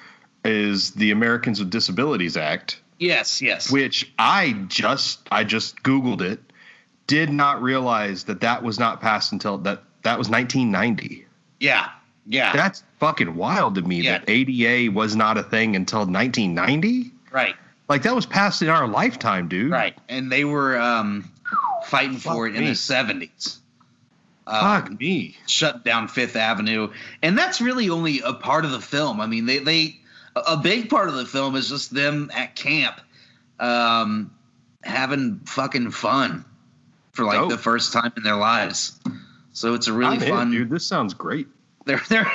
is 0.44 0.90
the 0.92 1.10
Americans 1.10 1.58
with 1.58 1.70
Disabilities 1.70 2.36
Act, 2.36 2.80
Yes, 2.98 3.40
yes. 3.40 3.70
which 3.70 4.12
I 4.18 4.52
just 4.68 5.26
I 5.32 5.44
just 5.44 5.82
googled 5.82 6.20
it, 6.20 6.40
did 7.06 7.30
not 7.30 7.62
realize 7.62 8.24
that 8.24 8.42
that 8.42 8.62
was 8.62 8.78
not 8.78 9.00
passed 9.00 9.32
until 9.32 9.56
that 9.58 9.82
that 10.02 10.18
was 10.18 10.28
1990. 10.28 11.24
yeah, 11.60 11.88
yeah. 12.26 12.52
That's 12.52 12.82
fucking 13.00 13.34
wild 13.34 13.76
to 13.76 13.82
me 13.82 14.02
Yeah. 14.02 14.18
that 14.18 14.28
ADA 14.28 14.92
was 14.92 15.16
not 15.16 15.38
a 15.38 15.42
thing 15.42 15.74
until 15.76 16.00
1990. 16.00 17.10
right, 17.32 17.54
Like 17.88 18.02
that 18.02 18.14
was 18.14 18.26
passed 18.26 18.60
in 18.60 18.68
our 18.68 18.86
lifetime, 18.86 19.48
dude. 19.48 19.70
right. 19.72 19.96
And 20.10 20.30
they 20.30 20.44
were 20.44 20.78
um, 20.78 21.30
fighting 21.86 22.18
for 22.18 22.46
Fuck 22.46 22.54
it 22.54 22.58
in 22.58 22.66
the 22.66 22.74
seventies. 22.74 23.60
Uh, 24.46 24.80
Fuck 24.80 25.00
me. 25.00 25.36
shut 25.46 25.84
down 25.84 26.08
Fifth 26.08 26.36
Avenue, 26.36 26.92
and 27.22 27.36
that's 27.38 27.60
really 27.60 27.88
only 27.90 28.20
a 28.20 28.34
part 28.34 28.64
of 28.64 28.72
the 28.72 28.80
film. 28.80 29.20
I 29.20 29.26
mean, 29.26 29.46
they 29.46 29.58
they 29.58 30.00
a- 30.36 30.56
big 30.58 30.90
part 30.90 31.08
of 31.08 31.14
the 31.14 31.24
film 31.24 31.56
is 31.56 31.68
just 31.70 31.94
them 31.94 32.30
at 32.34 32.54
camp, 32.54 33.00
um, 33.58 34.30
having 34.82 35.40
fucking 35.46 35.90
fun. 35.92 36.44
for 37.12 37.24
like 37.24 37.38
Dope. 37.38 37.50
the 37.50 37.58
first 37.58 37.92
time 37.92 38.12
in 38.16 38.22
their 38.22 38.36
lives. 38.36 38.98
So 39.52 39.74
it's 39.74 39.86
a 39.86 39.92
really 39.92 40.16
I'm 40.16 40.22
in, 40.22 40.28
fun. 40.28 40.50
dude. 40.50 40.68
This 40.70 40.84
sounds 40.86 41.14
great. 41.14 41.46
They're 41.86 42.02
they're 42.08 42.30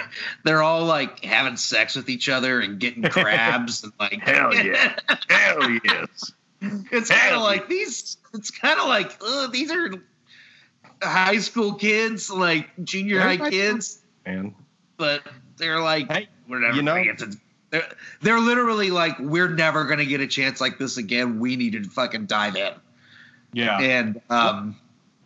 they're 0.45 0.64
all 0.64 0.86
like 0.86 1.24
having 1.26 1.57
sex 1.57 1.95
with 1.95 2.10
each 2.10 2.30
other 2.30 2.60
and 2.60 2.80
getting 2.80 3.03
crabs 3.10 3.84
and 3.84 3.91
like 3.99 4.20
Hell 4.22 4.53
yeah. 4.55 4.95
Hell 5.30 5.70
yes. 5.84 6.32
it's 6.62 7.10
kind 7.10 7.36
of 7.36 7.41
like 7.41 7.68
these. 7.68 8.18
It's 8.34 8.51
kind 8.51 8.80
of 8.80 8.88
like 8.88 9.20
these 9.51 9.72
are 9.72 9.91
high 11.02 11.39
school 11.39 11.74
kids, 11.74 12.30
like 12.30 12.70
junior 12.84 13.20
high 13.20 13.38
They're 13.38 13.50
kids, 13.52 14.00
Man. 14.26 14.56
but 14.97 15.22
they're 15.58 15.82
like 15.82 16.12
Hey, 16.12 16.28
we're 16.47 16.60
never 16.60 16.76
you 16.76 16.82
know- 16.82 16.93
gonna 16.93 17.06
get 17.06 17.18
to. 17.20 17.38
They're, 17.72 17.88
they're 18.22 18.39
literally 18.39 18.89
like 18.89 19.20
we're 19.20 19.50
never 19.50 19.86
gonna 19.86 20.06
get 20.06 20.22
a 20.22 20.28
chance 20.28 20.60
like 20.60 20.80
this 20.80 20.97
again. 20.97 21.39
We 21.39 21.56
need 21.56 21.74
to 21.74 21.84
fucking 21.84 22.26
dive 22.26 22.56
in. 22.56 22.74
Yeah. 23.54 23.80
And 23.80 24.20
um, 24.32 24.76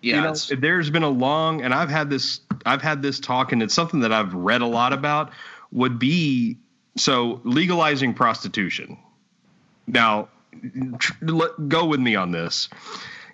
yeah, 0.02 0.16
you 0.16 0.22
know, 0.22 0.34
there's 0.60 0.90
been 0.90 1.04
a 1.04 1.10
long, 1.10 1.62
and 1.62 1.74
I've 1.74 1.90
had 1.90 2.10
this, 2.10 2.42
I've 2.66 2.82
had 2.82 3.02
this 3.02 3.22
talk, 3.22 3.54
and 3.54 3.64
it's 3.64 3.74
something 3.74 4.02
that 4.02 4.12
I've 4.12 4.34
read 4.34 4.62
a 4.62 4.66
lot 4.66 4.92
about. 4.92 5.32
Would 5.72 5.98
be 6.00 6.58
so 6.98 7.40
legalizing 7.46 8.14
prostitution. 8.14 8.98
Now, 9.88 10.28
tr- 11.00 11.14
let, 11.22 11.70
go 11.70 11.86
with 11.86 12.00
me 12.02 12.16
on 12.16 12.32
this. 12.32 12.68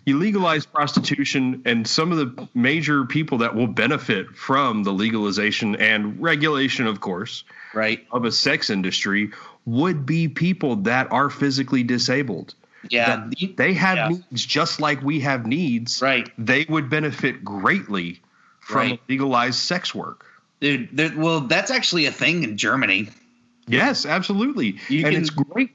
You 0.05 0.17
legalize 0.17 0.65
prostitution, 0.65 1.61
and 1.65 1.87
some 1.87 2.11
of 2.11 2.17
the 2.17 2.47
major 2.55 3.05
people 3.05 3.37
that 3.39 3.53
will 3.55 3.67
benefit 3.67 4.35
from 4.35 4.83
the 4.83 4.91
legalization 4.91 5.75
and 5.75 6.19
regulation, 6.19 6.87
of 6.87 6.99
course, 7.01 7.43
right. 7.73 8.05
of 8.11 8.25
a 8.25 8.31
sex 8.31 8.69
industry 8.69 9.31
would 9.65 10.05
be 10.05 10.27
people 10.27 10.77
that 10.77 11.11
are 11.11 11.29
physically 11.29 11.83
disabled. 11.83 12.55
Yeah, 12.89 13.27
they 13.57 13.73
have 13.73 13.97
Yeah. 13.97 14.07
needs 14.09 14.45
just 14.45 14.79
like 14.79 15.03
we 15.03 15.19
have 15.19 15.45
needs. 15.45 16.01
right. 16.01 16.31
They 16.37 16.65
would 16.69 16.89
benefit 16.89 17.43
greatly 17.43 18.21
from 18.61 18.77
Right. 18.91 19.01
legalized 19.09 19.59
sex 19.59 19.93
work. 19.93 20.25
Dude, 20.61 20.89
there, 20.93 21.11
well, 21.15 21.41
that's 21.41 21.71
actually 21.71 22.05
a 22.05 22.11
thing 22.11 22.43
in 22.43 22.57
Germany. 22.57 23.09
Yes, 23.67 24.05
absolutely. 24.05 24.77
You 24.87 25.05
and 25.05 25.13
can- 25.13 25.21
it's 25.21 25.29
great. 25.29 25.71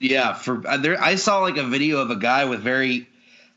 Yeah, 0.00 0.32
for 0.34 0.66
uh, 0.66 0.76
there, 0.76 1.00
I 1.02 1.16
saw 1.16 1.40
like 1.40 1.56
a 1.56 1.64
video 1.66 1.98
of 1.98 2.10
a 2.10 2.16
guy 2.16 2.44
with 2.44 2.60
very, 2.60 3.08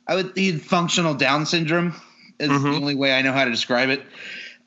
I 0.08 0.16
would 0.16 0.32
he 0.36 0.52
had 0.52 0.62
functional 0.62 1.14
Down 1.14 1.46
syndrome 1.46 1.94
is 2.40 2.50
the 2.50 2.54
Mhm. 2.70 2.76
only 2.76 2.96
way 2.96 3.14
I 3.18 3.22
know 3.22 3.34
how 3.34 3.46
to 3.46 3.52
describe 3.52 3.90
it. 3.90 4.06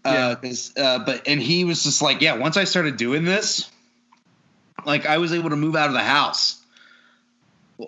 Uh, 0.04 0.34
'cause, 0.36 0.72
uh, 0.76 0.98
but 1.00 1.26
and 1.28 1.40
he 1.40 1.64
was 1.64 1.82
just 1.82 2.00
like, 2.02 2.20
yeah, 2.22 2.34
once 2.34 2.56
I 2.56 2.64
started 2.64 2.96
doing 2.96 3.24
this, 3.24 3.70
like 4.86 5.06
I 5.06 5.18
was 5.18 5.32
able 5.32 5.50
to 5.50 5.56
move 5.56 5.76
out 5.76 5.88
of 5.88 5.92
the 5.94 6.02
house. 6.02 6.56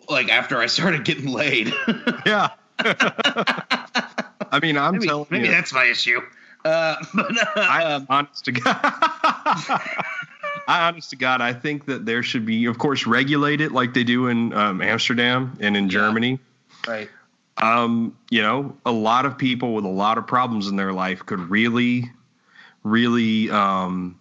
Like 0.08 0.30
after 0.30 0.58
I 0.58 0.66
started 0.66 1.04
getting 1.04 1.26
laid. 1.26 1.72
Yeah. 2.26 2.48
I 2.84 4.58
mean, 4.60 4.76
I'm 4.76 4.94
maybe 4.94 5.06
telling 5.06 5.26
maybe 5.30 5.46
you, 5.46 5.50
that's 5.52 5.72
my 5.72 5.84
issue. 5.84 6.20
Uh, 6.64 6.96
but 7.14 7.36
uh, 7.38 7.46
I, 7.56 8.06
honest 8.08 8.44
to 8.46 8.52
God, 8.52 8.76
I 10.68 10.88
honest 10.88 11.10
to 11.10 11.16
God, 11.16 11.40
I 11.40 11.52
think 11.52 11.86
that 11.86 12.06
there 12.06 12.22
should 12.22 12.46
be, 12.46 12.66
of 12.66 12.78
course, 12.78 13.06
regulated 13.06 13.72
like 13.72 13.94
they 13.94 14.04
do 14.04 14.28
in 14.28 14.52
um, 14.52 14.80
Amsterdam 14.82 15.56
and 15.60 15.76
in 15.76 15.88
Germany. 15.88 16.38
right. 16.86 17.08
Um, 17.58 18.16
you 18.30 18.42
know, 18.42 18.76
a 18.86 18.92
lot 18.92 19.26
of 19.26 19.36
people 19.36 19.74
with 19.74 19.84
a 19.84 19.88
lot 19.88 20.18
of 20.18 20.26
problems 20.26 20.68
in 20.68 20.76
their 20.76 20.92
life 20.92 21.24
could 21.26 21.40
really, 21.40 22.10
really 22.82 23.50
um, 23.50 24.18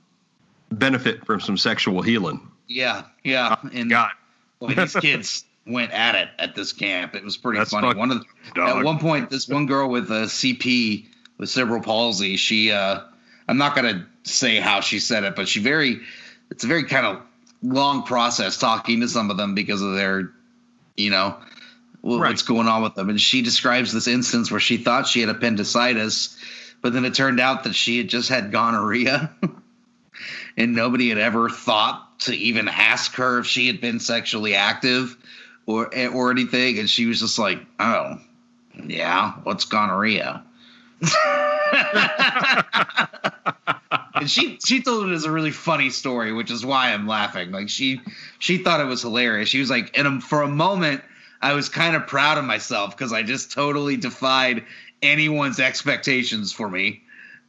benefit 0.71 1.25
from 1.25 1.39
some 1.39 1.57
sexual 1.57 2.01
healing. 2.01 2.47
Yeah, 2.67 3.03
yeah, 3.23 3.55
and 3.73 3.89
God, 3.89 4.11
Boy, 4.59 4.73
these 4.73 4.95
kids 4.95 5.45
went 5.65 5.91
at 5.91 6.15
it 6.15 6.29
at 6.39 6.55
this 6.55 6.73
camp. 6.73 7.15
It 7.15 7.23
was 7.23 7.37
pretty 7.37 7.59
That's 7.59 7.71
funny. 7.71 7.93
One 7.97 8.11
of 8.11 8.19
the, 8.19 8.25
dog. 8.55 8.77
at 8.77 8.85
one 8.85 8.99
point, 8.99 9.29
this 9.29 9.47
one 9.47 9.65
girl 9.65 9.89
with 9.89 10.09
a 10.09 10.25
CP 10.25 11.05
with 11.37 11.49
cerebral 11.49 11.81
palsy, 11.81 12.37
she 12.37 12.71
uh, 12.71 13.01
I'm 13.47 13.57
not 13.57 13.75
gonna 13.75 14.07
say 14.23 14.57
how 14.59 14.81
she 14.81 14.99
said 14.99 15.23
it, 15.23 15.35
but 15.35 15.47
she 15.47 15.59
very 15.61 15.99
it's 16.49 16.63
a 16.63 16.67
very 16.67 16.83
kind 16.83 17.05
of 17.05 17.21
long 17.63 18.03
process 18.03 18.57
talking 18.57 19.01
to 19.01 19.07
some 19.07 19.29
of 19.31 19.37
them 19.37 19.55
because 19.55 19.81
of 19.81 19.95
their, 19.95 20.31
you 20.97 21.09
know, 21.09 21.37
wh- 22.01 22.17
Right. 22.19 22.29
what's 22.29 22.41
going 22.43 22.67
on 22.67 22.81
with 22.83 22.95
them. 22.95 23.09
And 23.09 23.19
she 23.19 23.41
describes 23.41 23.91
this 23.93 24.07
instance 24.07 24.51
where 24.51 24.59
she 24.59 24.77
thought 24.77 25.07
she 25.07 25.21
had 25.21 25.29
appendicitis, 25.29 26.37
but 26.81 26.93
then 26.93 27.05
it 27.05 27.13
turned 27.13 27.39
out 27.39 27.63
that 27.65 27.75
she 27.75 27.97
had 27.97 28.07
just 28.09 28.29
had 28.29 28.51
gonorrhea. 28.51 29.31
and 30.57 30.75
nobody 30.75 31.09
had 31.09 31.17
ever 31.17 31.49
thought 31.49 32.19
to 32.21 32.35
even 32.35 32.67
ask 32.67 33.15
her 33.15 33.39
if 33.39 33.47
she 33.47 33.67
had 33.67 33.81
been 33.81 33.99
sexually 33.99 34.53
active 34.55 35.17
or 35.65 35.85
or 36.09 36.31
anything 36.31 36.77
and 36.79 36.89
she 36.89 37.05
was 37.05 37.19
just 37.19 37.39
like 37.39 37.59
oh 37.79 38.19
yeah 38.85 39.33
what's 39.43 39.65
gonorrhea 39.65 40.43
and 44.15 44.29
she 44.29 44.57
she 44.63 44.81
told 44.81 45.09
it 45.09 45.13
as 45.13 45.23
a 45.25 45.31
really 45.31 45.51
funny 45.51 45.89
story 45.89 46.31
which 46.33 46.51
is 46.51 46.65
why 46.65 46.91
i'm 46.93 47.07
laughing 47.07 47.51
like 47.51 47.69
she 47.69 48.01
she 48.39 48.57
thought 48.57 48.79
it 48.79 48.85
was 48.85 49.01
hilarious 49.01 49.49
she 49.49 49.59
was 49.59 49.69
like 49.69 49.97
and 49.97 50.07
um, 50.07 50.21
for 50.21 50.41
a 50.41 50.47
moment 50.47 51.01
i 51.41 51.53
was 51.53 51.69
kind 51.69 51.95
of 51.95 52.07
proud 52.07 52.37
of 52.37 52.45
myself 52.45 52.95
because 52.97 53.11
i 53.13 53.23
just 53.23 53.51
totally 53.51 53.97
defied 53.97 54.63
anyone's 55.01 55.59
expectations 55.59 56.51
for 56.53 56.69
me 56.69 57.01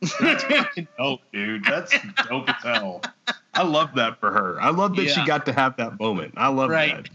dope, 0.98 1.20
dude. 1.32 1.64
That's 1.64 1.94
dope 2.28 2.48
as 2.48 2.56
hell. 2.60 3.02
I 3.54 3.62
love 3.62 3.90
that 3.94 4.18
for 4.18 4.32
her. 4.32 4.60
I 4.60 4.70
love 4.70 4.96
that 4.96 5.08
she 5.08 5.24
got 5.24 5.46
to 5.46 5.52
have 5.52 5.76
that 5.76 6.00
moment. 6.00 6.34
I 6.36 6.48
love 6.48 6.70
Right. 6.70 7.04
that. 7.04 7.08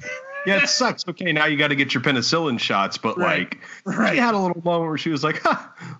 Yeah, 0.45 0.63
it 0.63 0.69
sucks. 0.69 1.03
Okay, 1.05 1.33
now 1.33 1.47
you 1.47 1.57
got 1.57 1.67
to 1.67 1.75
get 1.75 1.93
your 1.93 2.01
penicillin 2.01 2.57
shots, 2.57 2.97
but 2.97 3.17
Right. 3.17 3.39
like, 3.39 3.59
Right. 3.83 4.13
she 4.13 4.17
had 4.19 4.35
a 4.35 4.37
little 4.37 4.61
moment 4.63 4.87
where 4.87 4.97
she 4.97 5.09
was 5.09 5.21
like, 5.21 5.41
huh, 5.43 5.57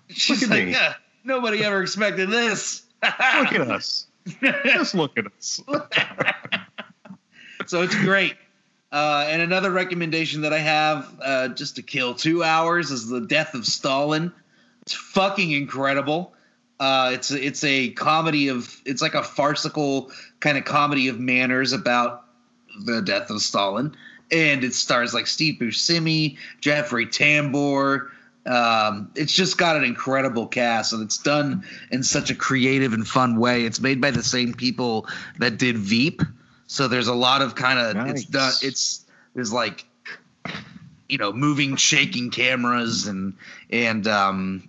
she's 0.08 0.42
at 0.44 0.48
like 0.48 0.64
me. 0.64 0.70
"Yeah, 0.72 0.94
nobody 1.24 1.62
ever 1.62 1.82
expected 1.82 2.30
this 2.30 2.84
look 3.02 3.52
at 3.52 3.60
us. 3.70 4.06
Just 4.64 4.94
look 4.94 5.18
at 5.18 5.26
us. 5.26 5.60
so 7.66 7.82
it's 7.82 7.94
great. 7.96 8.36
Uh, 8.90 9.26
and 9.28 9.42
another 9.42 9.70
recommendation 9.70 10.42
that 10.42 10.52
I 10.52 10.58
have, 10.58 11.20
uh, 11.22 11.48
just 11.48 11.76
to 11.76 11.82
kill 11.82 12.14
two 12.14 12.42
hours, 12.42 12.90
is 12.90 13.08
the 13.08 13.20
Death 13.20 13.54
of 13.54 13.66
Stalin. 13.66 14.32
It's 14.82 14.94
fucking 14.94 15.50
incredible. 15.50 16.32
Uh, 16.80 17.10
it's 17.12 17.30
it's 17.30 17.64
a 17.64 17.90
comedy 17.90 18.48
of 18.48 18.80
it's 18.84 19.02
like 19.02 19.14
a 19.14 19.22
farcical 19.22 20.10
kind 20.40 20.56
of 20.56 20.64
comedy 20.64 21.08
of 21.08 21.18
manners 21.18 21.72
about 21.72 22.24
the 22.84 23.02
death 23.02 23.30
of 23.30 23.42
Stalin, 23.42 23.94
and 24.30 24.62
it 24.64 24.74
stars 24.74 25.12
like 25.12 25.26
Steve 25.26 25.58
Buscemi, 25.60 26.38
Jeffrey 26.60 27.06
Tambor. 27.06 28.08
Um, 28.46 29.10
it's 29.14 29.32
just 29.32 29.58
got 29.58 29.76
an 29.76 29.84
incredible 29.84 30.46
cast, 30.46 30.92
and 30.92 31.02
it's 31.02 31.18
done 31.18 31.64
in 31.90 32.02
such 32.02 32.30
a 32.30 32.34
creative 32.34 32.92
and 32.92 33.06
fun 33.06 33.38
way. 33.38 33.64
It's 33.64 33.80
made 33.80 34.00
by 34.00 34.12
the 34.12 34.22
same 34.22 34.54
people 34.54 35.06
that 35.38 35.58
did 35.58 35.76
Veep, 35.76 36.22
so 36.68 36.86
there's 36.86 37.08
a 37.08 37.14
lot 37.14 37.42
of 37.42 37.54
kind 37.56 37.78
of 37.80 38.06
it's 38.08 38.22
Nice. 38.30 38.60
done. 38.60 38.68
It's 38.68 39.04
there's 39.34 39.52
like 39.52 39.84
you 41.08 41.18
know 41.18 41.32
moving, 41.32 41.74
shaking 41.76 42.30
cameras 42.30 43.06
and 43.06 43.34
and 43.70 44.06
um, 44.06 44.68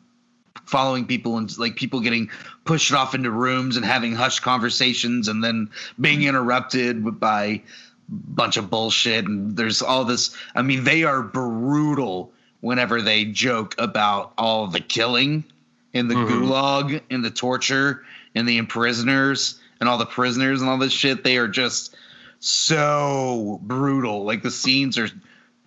following 0.66 1.06
people 1.06 1.38
and 1.38 1.56
like 1.60 1.76
people 1.76 2.00
getting 2.00 2.30
pushed 2.66 2.94
off 2.94 3.14
into 3.14 3.30
rooms 3.30 3.76
and 3.78 3.86
having 3.86 4.14
hushed 4.14 4.42
conversations 4.42 5.28
and 5.28 5.44
then 5.44 5.70
being 6.00 6.24
interrupted 6.24 7.20
by 7.20 7.44
a 7.46 7.62
bunch 8.10 8.58
of 8.58 8.70
bullshit 8.70 9.26
and 9.26 9.56
there's 9.58 9.82
all 9.82 10.06
this 10.06 10.36
i 10.56 10.62
mean 10.62 10.84
they 10.84 11.04
are 11.04 11.22
brutal 11.24 12.32
whenever 12.62 13.02
they 13.02 13.26
joke 13.26 13.74
about 13.80 14.32
all 14.38 14.68
the 14.68 14.80
killing 14.80 15.44
and 15.94 16.10
the 16.12 16.16
Mhm. 16.16 16.28
gulag 16.28 17.02
and 17.10 17.26
the 17.26 17.32
torture 17.32 18.04
and 18.36 18.48
the 18.48 18.58
imprisoners 18.62 19.60
and 19.80 19.88
all 19.90 19.98
the 19.98 20.06
prisoners 20.06 20.62
and 20.62 20.70
all 20.70 20.78
this 20.78 20.94
shit 20.94 21.24
they 21.24 21.38
are 21.38 21.48
just 21.48 21.96
so 22.40 23.60
brutal. 23.62 24.24
Like 24.26 24.44
the 24.44 24.52
scenes 24.52 24.98
are 24.98 25.10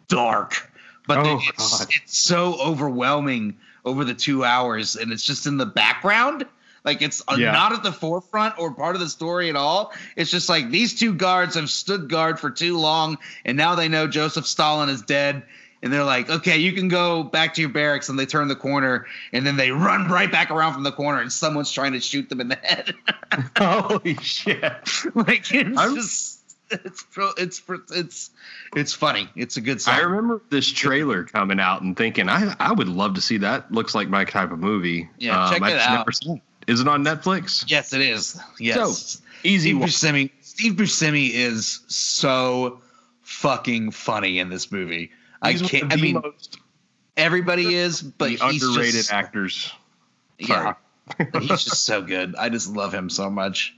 dark 0.08 0.68
but 1.06 1.18
Oh, 1.18 1.24
they- 1.24 1.44
it's, 1.48 1.86
it's 1.96 2.16
so 2.18 2.54
overwhelming 2.60 3.56
over 3.84 4.04
the 4.04 4.14
two 4.14 4.44
hours 4.44 4.94
and 4.94 5.10
it's 5.12 5.24
just 5.24 5.46
in 5.46 5.56
the 5.56 5.66
background. 5.66 6.46
Like 6.84 7.02
it's 7.02 7.22
Yeah. 7.36 7.50
not 7.52 7.72
at 7.72 7.82
the 7.82 7.90
forefront 7.92 8.56
or 8.58 8.72
part 8.72 8.94
of 8.94 9.00
the 9.00 9.08
story 9.08 9.48
at 9.48 9.56
all. 9.56 9.92
It's 10.16 10.30
just 10.30 10.48
like 10.48 10.70
these 10.70 10.98
two 10.98 11.14
guards 11.14 11.56
have 11.56 11.70
stood 11.70 12.08
guard 12.08 12.38
for 12.38 12.50
too 12.50 12.78
long 12.78 13.18
and 13.44 13.56
now 13.56 13.74
they 13.74 13.88
know 13.88 14.06
joseph 14.06 14.46
stalin 14.46 14.88
is 14.88 15.02
dead 15.02 15.42
and 15.82 15.92
they're 15.92 16.04
like 16.04 16.28
okay 16.30 16.58
you 16.58 16.72
can 16.72 16.88
go 16.88 17.22
back 17.22 17.54
to 17.54 17.60
your 17.60 17.70
barracks 17.70 18.08
and 18.08 18.18
they 18.18 18.26
turn 18.26 18.48
the 18.48 18.56
corner 18.56 19.06
and 19.32 19.46
then 19.46 19.56
they 19.56 19.70
run 19.70 20.08
right 20.08 20.30
back 20.30 20.50
around 20.50 20.72
from 20.74 20.82
the 20.82 20.92
corner 20.92 21.20
and 21.20 21.32
someone's 21.32 21.70
trying 21.72 21.92
to 21.92 22.00
shoot 22.00 22.28
them 22.28 22.40
in 22.40 22.48
the 22.48 22.56
head 22.56 22.94
Holy 23.58 24.14
shit. 24.16 24.62
like 25.14 25.52
it's 25.52 25.78
I'm- 25.78 25.94
just. 25.94 26.38
It's, 26.74 27.04
it's 27.36 27.62
it's 27.90 28.30
it's 28.74 28.94
funny 28.94 29.28
it's 29.36 29.58
a 29.58 29.60
good 29.60 29.82
I 29.86 30.00
remember 30.00 30.40
this 30.48 30.72
trailer 30.72 31.24
coming 31.24 31.60
out 31.60 31.82
and 31.82 31.94
thinking, 31.94 32.30
I, 32.30 32.56
I 32.58 32.72
would 32.72 32.88
love 32.88 33.12
to 33.16 33.20
see 33.20 33.36
that. 33.38 33.70
Looks 33.70 33.94
like 33.94 34.08
my 34.08 34.24
type 34.24 34.52
of 34.52 34.58
movie. 34.58 35.02
Um, 35.02 35.08
Yeah, 35.18 35.50
check 35.52 35.60
I 35.60 35.70
it 35.72 35.78
out. 35.78 35.98
never 35.98 36.12
saw 36.12 36.36
it. 36.36 36.40
Is 36.66 36.80
it 36.80 36.88
on 36.88 37.04
Netflix? 37.04 37.70
yes 37.70 37.92
it 37.92 38.00
is 38.00 38.40
yes 38.58 38.76
so, 39.18 39.22
Easy 39.44 39.68
Steve 39.70 39.80
one. 39.80 39.88
Buscemi, 39.90 40.30
Steve 40.40 40.72
Buscemi 40.72 41.30
is 41.34 41.80
so 41.88 42.80
fucking 43.20 43.90
funny 43.90 44.38
in 44.38 44.48
this 44.48 44.72
movie. 44.72 45.10
I 45.42 45.52
He's 45.52 45.62
one 45.62 45.70
can't. 45.70 45.92
I 45.92 45.96
mean, 45.96 46.14
most 46.14 46.58
Everybody 47.16 47.74
is, 47.74 48.00
but 48.00 48.30
the 48.30 48.36
he's 48.36 48.62
underrated 48.62 48.94
just, 48.94 49.12
actors. 49.12 49.72
Yeah, 50.38 50.74
he's 51.40 51.48
just 51.48 51.84
so 51.84 52.00
good. 52.00 52.34
I 52.36 52.48
just 52.48 52.68
love 52.68 52.94
him 52.94 53.10
so 53.10 53.28
much. 53.28 53.74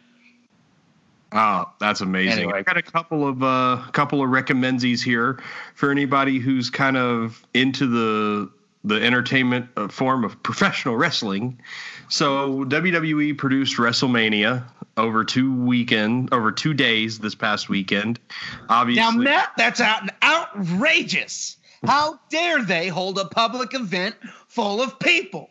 Oh, 1.32 1.68
that's 1.80 2.00
amazing. 2.00 2.44
Anyway. 2.44 2.58
I 2.58 2.62
got 2.62 2.76
a 2.76 2.82
couple 2.82 3.26
of 3.26 3.42
uh 3.42 3.82
couple 3.90 4.22
of 4.22 4.30
recommensies 4.30 5.02
here 5.02 5.40
for 5.74 5.90
anybody 5.90 6.38
who's 6.38 6.70
kind 6.70 6.96
of 6.96 7.44
into 7.54 7.88
the 7.88 8.50
the 8.84 9.02
entertainment 9.02 9.68
uh, 9.76 9.88
form 9.88 10.24
of 10.24 10.40
professional 10.42 10.96
wrestling. 10.96 11.60
So 12.08 12.64
WWE 12.64 13.36
produced 13.36 13.78
WrestleMania 13.78 14.64
over 14.96 15.24
two 15.24 15.54
weekend 15.54 16.32
over 16.32 16.52
two 16.52 16.74
days 16.74 17.18
this 17.18 17.34
past 17.34 17.68
weekend. 17.68 18.20
Obviously, 18.68 19.02
Now, 19.02 19.10
Matt, 19.10 19.52
that's 19.56 19.80
out 19.80 20.08
outrageous. 20.22 21.56
How 21.84 22.18
dare 22.30 22.62
they 22.62 22.88
hold 22.88 23.18
a 23.18 23.26
public 23.26 23.74
event 23.74 24.14
full 24.48 24.80
of 24.80 24.98
people? 24.98 25.50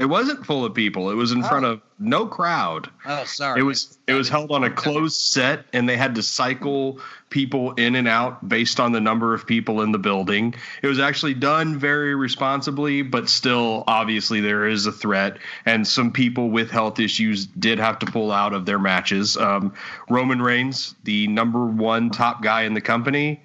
It 0.00 0.08
wasn't 0.08 0.44
full 0.46 0.64
of 0.64 0.74
people. 0.74 1.10
It 1.10 1.14
was 1.14 1.32
in 1.32 1.42
front 1.42 1.64
Oh. 1.66 1.72
of 1.72 1.80
no 1.98 2.26
crowd. 2.26 2.88
Oh, 3.04 3.24
sorry. 3.24 3.60
It 3.60 3.64
was 3.64 3.98
it 4.06 4.14
was 4.14 4.28
held 4.28 4.50
on 4.52 4.64
a 4.64 4.70
closed 4.70 5.20
set, 5.20 5.64
and 5.72 5.88
they 5.88 5.96
had 5.96 6.14
to 6.14 6.22
cycle 6.22 7.00
people 7.30 7.72
in 7.72 7.94
and 7.94 8.08
out 8.08 8.48
based 8.48 8.80
on 8.80 8.92
the 8.92 9.00
number 9.00 9.34
of 9.34 9.46
people 9.46 9.82
in 9.82 9.92
the 9.92 9.98
building. 9.98 10.54
It 10.82 10.86
was 10.86 10.98
actually 10.98 11.34
done 11.34 11.78
very 11.78 12.14
responsibly, 12.14 13.02
but 13.02 13.28
still, 13.28 13.84
obviously, 13.86 14.40
there 14.40 14.66
is 14.66 14.86
a 14.86 14.92
threat, 14.92 15.38
and 15.66 15.86
some 15.86 16.10
people 16.12 16.50
with 16.50 16.70
health 16.70 16.98
issues 17.00 17.46
did 17.46 17.78
have 17.78 17.98
to 17.98 18.06
pull 18.06 18.32
out 18.32 18.54
of 18.54 18.64
their 18.64 18.78
matches. 18.78 19.36
Um, 19.36 19.74
Roman 20.08 20.40
Reigns, 20.40 20.94
the 21.04 21.26
number 21.26 21.66
one 21.66 22.10
top 22.10 22.42
guy 22.42 22.62
in 22.62 22.74
the 22.74 22.80
company, 22.80 23.42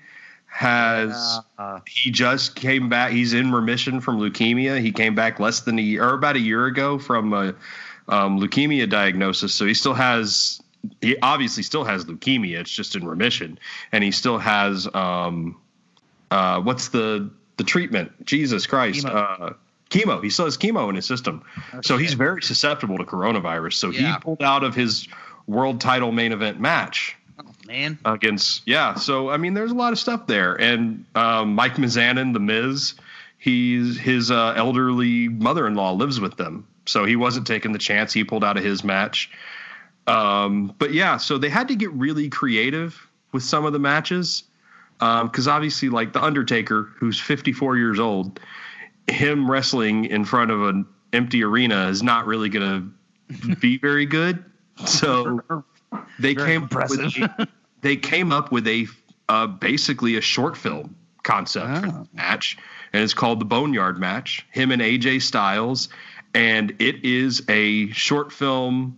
has 0.53 1.39
Uh, 1.57 1.79
he 1.87 2.11
just 2.11 2.55
came 2.55 2.87
back. 2.87 3.11
He's 3.11 3.33
in 3.33 3.51
remission 3.51 3.99
from 4.01 4.19
leukemia. 4.19 4.79
He 4.79 4.91
came 4.91 5.15
back 5.15 5.39
less 5.39 5.61
than 5.61 5.79
a 5.79 5.81
year, 5.81 6.03
or 6.03 6.13
about 6.13 6.35
a 6.35 6.39
year 6.39 6.67
ago 6.67 6.99
from 6.99 7.33
a 7.33 7.55
um, 8.07 8.39
leukemia 8.39 8.87
diagnosis. 8.87 9.53
So 9.53 9.65
he 9.65 9.73
still 9.73 9.95
has, 9.95 10.61
he 11.01 11.17
obviously 11.23 11.63
still 11.63 11.83
has 11.85 12.05
leukemia. 12.05 12.59
It's 12.59 12.69
just 12.71 12.95
in 12.95 13.03
remission, 13.07 13.57
and 13.91 14.03
he 14.03 14.11
still 14.11 14.37
has, 14.37 14.87
um, 14.93 15.59
uh, 16.29 16.61
what's 16.61 16.89
the 16.89 17.31
the 17.57 17.63
treatment? 17.63 18.11
Jesus 18.25 18.67
Christ, 18.67 19.05
Chemo. 19.05 19.49
Uh, 19.49 19.53
chemo. 19.89 20.23
He 20.23 20.29
still 20.29 20.45
has 20.45 20.57
chemo 20.57 20.87
in 20.89 20.95
his 20.95 21.05
system, 21.05 21.43
so 21.81 21.97
he's 21.97 22.13
very 22.13 22.43
susceptible 22.43 22.97
to 22.99 23.05
coronavirus. 23.05 23.73
So 23.73 23.89
Yeah. 23.89 24.13
he 24.13 24.19
pulled 24.19 24.43
out 24.43 24.63
of 24.63 24.75
his 24.75 25.07
world 25.47 25.81
title 25.81 26.11
main 26.11 26.31
event 26.31 26.59
match 26.59 27.15
man. 27.67 27.97
against 28.05 28.61
yeah 28.65 28.95
so 28.95 29.29
i 29.29 29.37
mean 29.37 29.53
there's 29.53 29.71
a 29.71 29.75
lot 29.75 29.93
of 29.93 29.99
stuff 29.99 30.27
there. 30.27 30.59
And 30.59 31.05
um, 31.15 31.55
mike 31.55 31.75
mizanin 31.75 32.33
the 32.33 32.39
miz 32.39 32.95
he's 33.37 33.97
his 33.97 34.31
uh, 34.31 34.53
elderly 34.55 35.27
mother-in-law 35.27 35.91
lives 35.93 36.19
with 36.19 36.37
them. 36.37 36.65
So 36.85 37.03
he 37.03 37.15
wasn't 37.15 37.45
taking 37.45 37.73
the 37.73 37.79
chance. 37.79 38.13
He 38.13 38.23
pulled 38.23 38.43
out 38.43 38.57
of 38.57 38.63
his 38.63 38.83
match. 38.83 39.31
Um, 40.07 40.73
but 40.77 40.93
yeah 40.93 41.17
so 41.17 41.37
they 41.37 41.49
had 41.49 41.67
to 41.69 41.75
get 41.75 41.91
really 41.93 42.29
creative 42.29 43.07
with 43.31 43.43
some 43.43 43.65
of 43.65 43.73
the 43.73 43.79
matches 43.79 44.43
because 44.99 45.47
obviously 45.47 45.89
like 45.89 46.13
the 46.13 46.23
undertaker 46.23 46.89
who's 46.97 47.19
54 47.19 47.77
years 47.77 47.99
old 47.99 48.39
him 49.07 49.49
wrestling 49.49 50.05
in 50.05 50.25
front 50.25 50.51
of 50.51 50.63
an 50.63 50.85
empty 51.11 51.43
arena 51.43 51.87
is 51.87 52.03
not 52.03 52.25
really 52.25 52.49
going 52.49 52.93
to 53.29 53.55
be 53.55 53.77
very 53.77 54.05
good. 54.05 54.43
So 54.87 55.39
they 56.23 56.33
Very 56.33 56.47
came 56.53 56.63
up 56.63 56.71
with 56.89 56.99
impressive. 56.99 57.23
a- 57.37 57.47
they 57.81 57.95
came 57.95 58.31
up 58.31 58.51
with 58.51 58.67
a 58.67 58.87
uh, 59.29 59.47
basically 59.47 60.15
a 60.17 60.21
short 60.21 60.57
film 60.57 60.95
concept 61.23 61.79
for 61.79 61.87
Oh. 61.87 61.91
the 61.91 62.07
match, 62.15 62.57
and 62.91 63.03
it's 63.03 63.13
called 63.13 63.39
the 63.39 63.45
Boneyard 63.45 63.99
Match. 63.99 64.45
Him 64.51 64.71
and 64.71 64.81
AJ 64.81 65.21
Styles, 65.21 65.89
and 66.33 66.73
it 66.79 67.03
is 67.05 67.43
a 67.47 67.89
short 67.91 68.31
film 68.33 68.97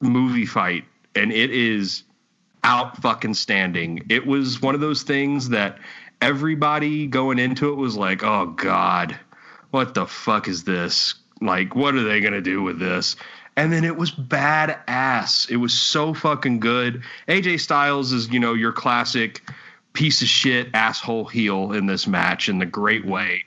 movie 0.00 0.46
fight, 0.46 0.84
and 1.14 1.32
it 1.32 1.50
is 1.50 2.02
out 2.64 3.00
fucking 3.00 3.34
standing. 3.34 4.04
It 4.08 4.26
was 4.26 4.60
one 4.60 4.74
of 4.74 4.80
those 4.80 5.02
things 5.02 5.48
that 5.50 5.78
everybody 6.20 7.06
going 7.06 7.38
into 7.38 7.70
it 7.70 7.76
was 7.76 7.96
like, 7.96 8.22
"Oh 8.22 8.46
God, 8.46 9.18
what 9.70 9.94
the 9.94 10.06
fuck 10.06 10.48
is 10.48 10.64
this? 10.64 11.14
Like, 11.40 11.74
what 11.76 11.94
are 11.94 12.02
they 12.04 12.20
gonna 12.20 12.40
do 12.42 12.62
with 12.62 12.78
this?" 12.78 13.16
And 13.56 13.72
then 13.72 13.84
it 13.84 13.96
was 13.96 14.10
badass. 14.10 15.50
It 15.50 15.56
was 15.56 15.72
so 15.72 16.12
fucking 16.12 16.60
good. 16.60 17.02
AJ 17.26 17.60
Styles 17.60 18.12
is, 18.12 18.28
you 18.28 18.38
know, 18.38 18.52
your 18.52 18.72
classic 18.72 19.42
piece 19.94 20.20
of 20.20 20.28
shit 20.28 20.68
asshole 20.74 21.24
heel 21.24 21.72
in 21.72 21.86
this 21.86 22.06
match 22.06 22.50
in 22.50 22.58
the 22.58 22.66
great 22.66 23.06
way. 23.06 23.44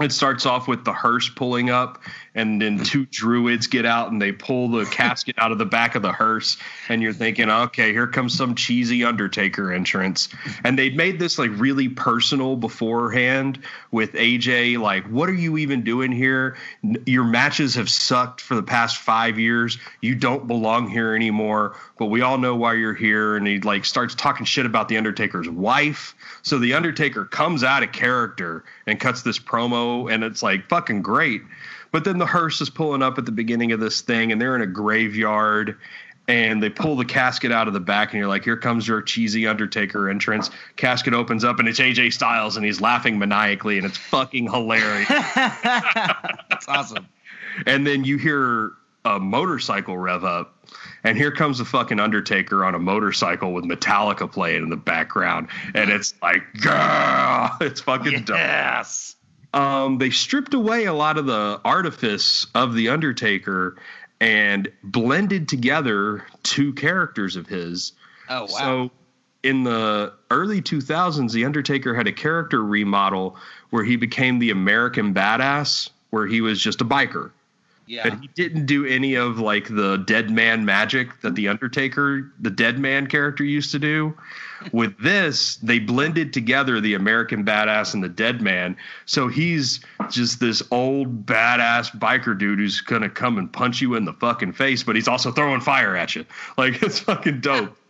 It 0.00 0.12
starts 0.12 0.46
off 0.46 0.66
with 0.66 0.84
the 0.84 0.92
hearse 0.92 1.28
pulling 1.28 1.70
up, 1.70 2.02
and 2.34 2.60
then 2.60 2.78
two 2.78 3.06
druids 3.06 3.66
get 3.66 3.86
out 3.86 4.10
and 4.10 4.20
they 4.20 4.32
pull 4.32 4.68
the 4.68 4.84
casket 4.86 5.36
out 5.38 5.52
of 5.52 5.58
the 5.58 5.64
back 5.64 5.94
of 5.94 6.02
the 6.02 6.12
hearse. 6.12 6.56
And 6.88 7.00
you're 7.00 7.12
thinking, 7.12 7.48
okay, 7.48 7.92
here 7.92 8.06
comes 8.06 8.36
some 8.36 8.54
cheesy 8.54 9.04
Undertaker 9.04 9.72
entrance. 9.72 10.28
And 10.64 10.78
they'd 10.78 10.96
made 10.96 11.18
this 11.18 11.38
like 11.38 11.50
really 11.54 11.88
personal 11.88 12.56
beforehand 12.56 13.60
with 13.92 14.12
AJ, 14.14 14.78
like, 14.78 15.04
what 15.06 15.28
are 15.28 15.34
you 15.34 15.58
even 15.58 15.84
doing 15.84 16.10
here? 16.10 16.56
Your 17.06 17.24
matches 17.24 17.74
have 17.76 17.88
sucked 17.88 18.40
for 18.40 18.54
the 18.56 18.62
past 18.62 18.98
five 18.98 19.38
years. 19.38 19.78
You 20.00 20.14
don't 20.14 20.46
belong 20.46 20.88
here 20.88 21.14
anymore, 21.14 21.76
but 21.98 22.06
we 22.06 22.20
all 22.22 22.38
know 22.38 22.56
why 22.56 22.74
you're 22.74 22.94
here. 22.94 23.36
And 23.36 23.46
he 23.46 23.60
like 23.60 23.84
starts 23.84 24.14
talking 24.14 24.44
shit 24.44 24.66
about 24.66 24.88
the 24.88 24.96
Undertaker's 24.96 25.48
wife. 25.48 26.14
So 26.42 26.58
the 26.58 26.74
Undertaker 26.74 27.24
comes 27.24 27.62
out 27.62 27.82
of 27.82 27.92
character 27.92 28.64
and 28.86 28.98
cuts 28.98 29.22
this 29.22 29.38
promo, 29.38 30.12
and 30.12 30.24
it's 30.24 30.42
like 30.42 30.68
fucking 30.68 31.02
great. 31.02 31.42
But 31.94 32.02
then 32.02 32.18
the 32.18 32.26
hearse 32.26 32.60
is 32.60 32.68
pulling 32.70 33.04
up 33.04 33.18
at 33.18 33.24
the 33.24 33.30
beginning 33.30 33.70
of 33.70 33.78
this 33.78 34.00
thing, 34.00 34.32
and 34.32 34.40
they're 34.40 34.56
in 34.56 34.62
a 34.62 34.66
graveyard, 34.66 35.78
and 36.26 36.60
they 36.60 36.68
pull 36.68 36.96
the 36.96 37.04
casket 37.04 37.52
out 37.52 37.68
of 37.68 37.72
the 37.72 37.78
back, 37.78 38.10
and 38.10 38.18
you're 38.18 38.26
like, 38.26 38.42
here 38.42 38.56
comes 38.56 38.88
your 38.88 39.00
cheesy 39.00 39.46
Undertaker 39.46 40.10
entrance. 40.10 40.50
Casket 40.74 41.14
opens 41.14 41.44
up, 41.44 41.60
and 41.60 41.68
it's 41.68 41.78
AJ 41.78 42.12
Styles, 42.12 42.56
and 42.56 42.66
he's 42.66 42.80
laughing 42.80 43.16
maniacally, 43.16 43.78
and 43.78 43.86
it's 43.86 43.96
fucking 43.96 44.50
hilarious. 44.50 45.06
That's 45.36 46.66
awesome. 46.66 47.06
and 47.64 47.86
then 47.86 48.02
you 48.02 48.16
hear 48.18 48.72
a 49.04 49.20
motorcycle 49.20 49.96
rev 49.96 50.24
up 50.24 50.66
and 51.04 51.16
here 51.16 51.30
comes 51.30 51.58
the 51.58 51.64
fucking 51.64 52.00
undertaker 52.00 52.64
on 52.64 52.74
a 52.74 52.78
motorcycle 52.80 53.52
with 53.52 53.64
metallica 53.64 54.28
playing 54.32 54.62
in 54.64 54.70
the 54.70 54.76
background 54.76 55.46
and 55.74 55.90
it's 55.90 56.14
like 56.22 56.42
girl 56.62 57.50
it's 57.60 57.82
fucking 57.82 58.24
dope 58.24 58.36
Yes. 58.36 59.14
Um, 59.54 59.98
they 59.98 60.10
stripped 60.10 60.52
away 60.52 60.84
a 60.84 60.92
lot 60.92 61.16
of 61.16 61.26
the 61.26 61.60
artifice 61.64 62.46
of 62.54 62.74
the 62.74 62.88
Undertaker 62.88 63.76
and 64.20 64.70
blended 64.82 65.48
together 65.48 66.26
two 66.42 66.72
characters 66.72 67.36
of 67.36 67.46
his. 67.46 67.92
Oh 68.28 68.42
wow. 68.42 68.46
So 68.46 68.90
in 69.44 69.62
the 69.62 70.12
early 70.30 70.60
2000s, 70.60 71.32
the 71.32 71.44
Undertaker 71.44 71.94
had 71.94 72.08
a 72.08 72.12
character 72.12 72.62
remodel 72.64 73.36
where 73.70 73.84
he 73.84 73.94
became 73.94 74.40
the 74.40 74.50
American 74.50 75.14
badass, 75.14 75.90
where 76.10 76.26
he 76.26 76.40
was 76.40 76.60
just 76.60 76.80
a 76.80 76.84
biker. 76.84 77.30
Yeah. 77.86 78.06
And 78.06 78.20
he 78.20 78.28
didn't 78.28 78.66
do 78.66 78.86
any 78.86 79.14
of 79.14 79.38
like 79.38 79.68
the 79.68 79.98
dead 79.98 80.30
man 80.30 80.64
magic 80.64 81.20
that 81.20 81.34
the 81.34 81.48
Undertaker, 81.48 82.32
the 82.40 82.50
dead 82.50 82.78
man 82.78 83.06
character 83.06 83.44
used 83.44 83.70
to 83.72 83.78
do. 83.78 84.16
With 84.72 84.96
this, 84.98 85.56
they 85.56 85.78
blended 85.78 86.32
together 86.32 86.80
the 86.80 86.94
American 86.94 87.44
badass 87.44 87.92
and 87.92 88.02
the 88.02 88.08
dead 88.08 88.40
man. 88.40 88.76
So 89.04 89.28
he's 89.28 89.80
just 90.10 90.40
this 90.40 90.62
old 90.70 91.26
badass 91.26 91.96
biker 91.98 92.38
dude 92.38 92.58
who's 92.58 92.80
gonna 92.80 93.10
come 93.10 93.36
and 93.36 93.52
punch 93.52 93.82
you 93.82 93.94
in 93.94 94.06
the 94.06 94.14
fucking 94.14 94.52
face, 94.52 94.82
but 94.82 94.94
he's 94.96 95.08
also 95.08 95.30
throwing 95.30 95.60
fire 95.60 95.96
at 95.96 96.14
you. 96.14 96.24
Like 96.56 96.82
it's 96.82 97.00
fucking 97.00 97.40
dope. 97.40 97.76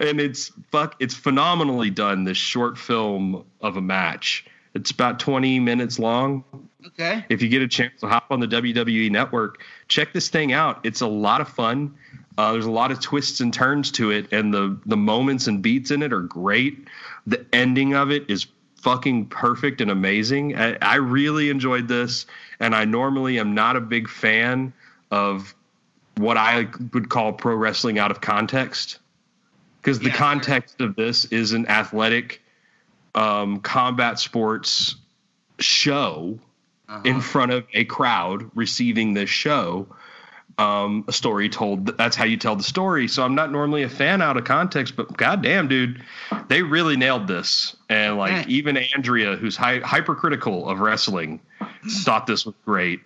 And 0.00 0.20
it's 0.20 0.52
fuck 0.70 0.94
it's 1.00 1.14
phenomenally 1.14 1.90
done, 1.90 2.22
this 2.22 2.36
short 2.36 2.78
film 2.78 3.44
of 3.60 3.76
a 3.76 3.80
match. 3.80 4.46
It's 4.74 4.92
about 4.92 5.18
20 5.18 5.58
minutes 5.58 5.98
long 5.98 6.44
Okay. 6.84 7.24
if 7.28 7.40
you 7.42 7.48
get 7.48 7.62
a 7.62 7.68
chance 7.68 8.00
to 8.00 8.06
hop 8.06 8.26
on 8.30 8.38
the 8.40 8.46
WWE 8.46 9.10
network, 9.10 9.62
check 9.88 10.12
this 10.12 10.28
thing 10.28 10.52
out. 10.52 10.80
It's 10.84 11.00
a 11.00 11.06
lot 11.06 11.40
of 11.40 11.48
fun. 11.48 11.94
Uh, 12.38 12.52
there's 12.52 12.66
a 12.66 12.70
lot 12.70 12.90
of 12.92 13.00
twists 13.00 13.40
and 13.40 13.52
turns 13.52 13.90
to 13.92 14.10
it, 14.10 14.30
and 14.32 14.52
the 14.52 14.78
the 14.84 14.96
moments 14.96 15.46
and 15.46 15.62
beats 15.62 15.90
in 15.90 16.02
it 16.02 16.12
are 16.12 16.20
great. 16.20 16.86
The 17.26 17.44
ending 17.52 17.94
of 17.94 18.10
it 18.10 18.28
is 18.30 18.46
fucking 18.82 19.26
perfect 19.26 19.80
and 19.80 19.90
amazing. 19.90 20.54
I, 20.56 20.76
I 20.82 20.96
really 20.96 21.48
enjoyed 21.48 21.88
this, 21.88 22.26
and 22.60 22.74
I 22.74 22.84
normally 22.84 23.38
am 23.40 23.54
not 23.54 23.74
a 23.76 23.80
big 23.80 24.08
fan 24.08 24.72
of 25.10 25.54
what 26.18 26.36
I 26.36 26.68
would 26.92 27.08
call 27.08 27.32
pro 27.32 27.54
wrestling 27.56 27.98
out 27.98 28.10
of 28.10 28.20
context, 28.20 28.98
because 29.80 29.98
the 29.98 30.06
Yeah, 30.06 30.12
sure. 30.12 30.18
context 30.18 30.80
of 30.82 30.94
this 30.94 31.24
is 31.26 31.52
an 31.52 31.66
athletic 31.68 32.42
um, 33.14 33.60
combat 33.60 34.18
sports 34.18 34.96
show 35.58 36.38
Uh-huh. 36.88 37.00
in 37.04 37.20
front 37.20 37.50
of 37.50 37.66
a 37.74 37.84
crowd 37.84 38.48
receiving 38.54 39.12
this 39.14 39.28
show. 39.28 39.88
um, 40.58 41.04
a 41.08 41.12
story 41.12 41.48
told. 41.48 41.86
That's 41.98 42.16
how 42.16 42.24
you 42.24 42.36
tell 42.36 42.56
the 42.56 42.62
story. 42.62 43.08
So 43.08 43.22
I'm 43.24 43.34
not 43.34 43.50
normally 43.52 43.82
a 43.82 43.88
fan 43.88 44.22
out 44.22 44.36
of 44.36 44.44
context, 44.44 44.96
but 44.96 45.14
goddamn, 45.16 45.68
dude, 45.68 46.02
they 46.48 46.62
really 46.62 46.96
nailed 46.96 47.26
this. 47.26 47.76
And 47.88 48.16
like 48.16 48.46
even 48.48 48.76
Andrea, 48.76 49.36
who's 49.36 49.56
hy- 49.56 49.80
hypercritical 49.80 50.68
of 50.68 50.78
wrestling, 50.80 51.40
thought 52.04 52.26
this 52.26 52.46
was 52.46 52.54
great. 52.64 53.00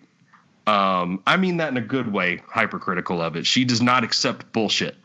Um, 0.66 1.22
I 1.26 1.36
mean 1.38 1.56
that 1.56 1.70
in 1.70 1.76
a 1.76 1.80
good 1.80 2.12
way, 2.12 2.42
hypercritical 2.46 3.20
of 3.20 3.34
it. 3.34 3.46
She 3.46 3.64
does 3.64 3.80
not 3.82 4.04
accept 4.04 4.52
bullshit. 4.52 4.96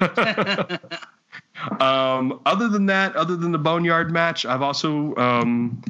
um, 1.80 2.40
other 2.44 2.68
than 2.68 2.86
that, 2.86 3.16
other 3.16 3.36
than 3.36 3.52
the 3.52 3.58
Boneyard 3.58 4.10
match, 4.10 4.44
I've 4.44 4.62
also 4.62 5.14
um, 5.16 5.82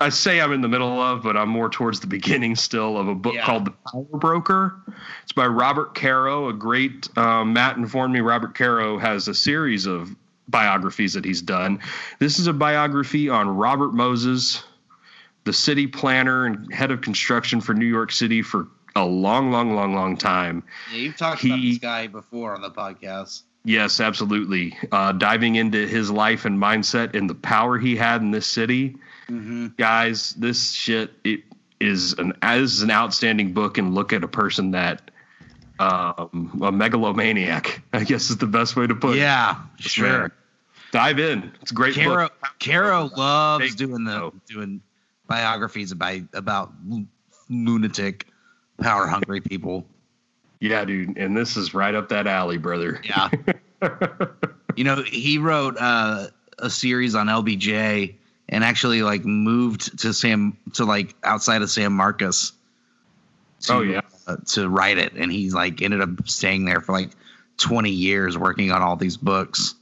I 0.00 0.08
say 0.10 0.40
I'm 0.40 0.52
in 0.52 0.60
the 0.60 0.68
middle 0.68 1.00
of, 1.00 1.22
but 1.22 1.36
I'm 1.36 1.48
more 1.48 1.68
towards 1.68 2.00
the 2.00 2.06
beginning 2.06 2.56
still 2.56 2.96
of 2.98 3.08
a 3.08 3.14
book 3.14 3.34
Yeah. 3.34 3.44
called 3.44 3.66
The 3.66 3.72
Power 3.92 4.04
Broker. 4.18 4.74
It's 5.22 5.32
by 5.32 5.46
Robert 5.46 5.94
Caro, 5.94 6.48
a 6.48 6.52
great 6.52 7.08
um, 7.16 7.52
Matt 7.52 7.76
informed 7.76 8.12
me. 8.14 8.20
Robert 8.20 8.54
Caro 8.56 8.98
has 8.98 9.28
a 9.28 9.34
series 9.34 9.86
of 9.86 10.14
biographies 10.48 11.14
that 11.14 11.24
he's 11.24 11.42
done. 11.42 11.80
This 12.18 12.38
is 12.38 12.46
a 12.46 12.52
biography 12.52 13.28
on 13.28 13.48
Robert 13.48 13.92
Moses, 13.94 14.62
the 15.44 15.52
city 15.52 15.86
planner 15.86 16.46
and 16.46 16.72
head 16.72 16.90
of 16.90 17.00
construction 17.00 17.60
for 17.60 17.74
New 17.74 17.86
York 17.86 18.12
City 18.12 18.42
for 18.42 18.68
a 18.94 19.04
long, 19.04 19.50
long, 19.50 19.74
long, 19.74 19.94
long 19.94 20.16
time. 20.16 20.62
Yeah, 20.92 20.98
you've 20.98 21.16
talked 21.16 21.44
about 21.44 21.60
this 21.60 21.78
guy 21.78 22.06
before 22.06 22.54
on 22.54 22.62
the 22.62 22.70
podcast. 22.70 23.42
Yes, 23.64 23.98
absolutely. 24.00 24.76
Uh, 24.92 25.10
diving 25.12 25.56
into 25.56 25.86
his 25.88 26.10
life 26.10 26.44
and 26.44 26.56
mindset 26.58 27.14
and 27.16 27.28
the 27.28 27.34
power 27.34 27.78
he 27.78 27.96
had 27.96 28.20
in 28.22 28.30
this 28.30 28.46
city. 28.46 28.96
Mm-hmm. 29.30 29.68
guys, 29.76 30.34
this 30.34 30.72
shit 30.72 31.12
it 31.24 31.40
is 31.80 32.12
an 32.14 32.32
is 32.42 32.82
an 32.82 32.90
outstanding 32.90 33.52
book 33.52 33.78
and 33.78 33.94
look 33.94 34.12
at 34.12 34.24
a 34.24 34.28
person 34.28 34.70
that 34.70 35.10
um, 35.78 36.58
a 36.62 36.72
megalomaniac. 36.72 37.82
I 37.92 38.04
guess 38.04 38.30
is 38.30 38.38
the 38.38 38.46
best 38.46 38.76
way 38.76 38.86
to 38.86 38.94
put 38.94 39.16
it. 39.16 39.20
Yeah, 39.20 39.56
sure. 39.78 40.18
man. 40.18 40.32
Dive 40.92 41.18
in. 41.18 41.52
It's 41.60 41.72
a 41.72 41.74
great 41.74 41.94
Caro, 41.94 42.28
book. 42.28 42.32
Caro 42.60 43.10
loves 43.16 43.64
Big 43.64 43.76
doing 43.76 44.04
the 44.04 44.32
doing 44.46 44.80
biographies 45.26 45.92
about 45.92 46.22
about 46.32 46.72
lunatic, 47.48 48.26
power 48.80 49.06
hungry 49.06 49.40
people. 49.40 49.84
Yeah, 50.60 50.84
dude. 50.84 51.18
And 51.18 51.36
this 51.36 51.56
is 51.56 51.74
right 51.74 51.94
up 51.94 52.08
that 52.08 52.26
alley, 52.26 52.58
brother. 52.58 53.00
Yeah. 53.04 53.28
you 54.76 54.84
know, 54.84 55.02
he 55.02 55.36
wrote 55.38 55.76
uh, 55.78 56.28
a 56.58 56.70
series 56.70 57.14
on 57.14 57.26
LBJ 57.26 58.14
and 58.48 58.62
actually 58.64 59.02
like 59.02 59.24
moved 59.24 59.98
to 60.00 60.12
Sam 60.12 60.56
to 60.74 60.84
like 60.84 61.14
outside 61.22 61.62
of 61.62 61.70
San 61.70 61.92
Marcos. 61.92 62.52
To, 63.62 63.72
Oh, 63.72 63.80
yeah. 63.80 64.00
uh, 64.26 64.36
to 64.48 64.68
write 64.68 64.98
it, 64.98 65.14
and 65.14 65.32
he's 65.32 65.54
like 65.54 65.80
ended 65.82 66.00
up 66.02 66.28
staying 66.28 66.64
there 66.66 66.80
for 66.80 66.92
like 66.92 67.10
twenty 67.56 67.90
years 67.90 68.36
working 68.36 68.70
on 68.70 68.82
all 68.82 68.96
these 68.96 69.16
books. 69.16 69.74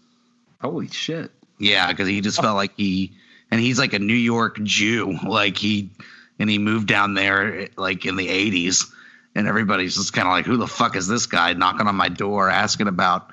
Holy 0.60 0.88
shit. 0.88 1.30
Yeah, 1.58 1.90
because 1.90 2.08
he 2.08 2.20
just 2.20 2.40
felt 2.40 2.56
like 2.56 2.72
he, 2.76 3.12
and 3.50 3.60
he's 3.60 3.78
like 3.78 3.92
a 3.92 3.98
New 3.98 4.14
York 4.14 4.62
Jew, 4.62 5.18
like 5.26 5.56
he, 5.58 5.90
and 6.38 6.48
he 6.48 6.58
moved 6.58 6.86
down 6.88 7.14
there 7.14 7.68
like 7.76 8.06
in 8.06 8.16
the 8.16 8.28
'80s, 8.28 8.86
and 9.34 9.46
everybody's 9.48 9.96
just 9.96 10.12
kind 10.12 10.26
of 10.28 10.32
like, 10.32 10.46
who 10.46 10.56
the 10.56 10.66
fuck 10.68 10.94
is 10.96 11.08
this 11.08 11.26
guy 11.26 11.52
knocking 11.52 11.86
on 11.88 11.96
my 11.96 12.08
door 12.08 12.48
asking 12.48 12.86
about 12.88 13.30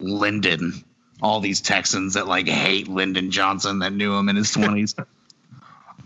Lyndon? 0.00 0.84
All 1.22 1.40
these 1.40 1.60
Texans 1.60 2.14
that 2.14 2.26
like 2.26 2.48
hate 2.48 2.88
Lyndon 2.88 3.30
Johnson 3.30 3.78
that 3.78 3.92
knew 3.92 4.12
him 4.14 4.28
in 4.28 4.36
his 4.36 4.50
20s. 4.50 4.94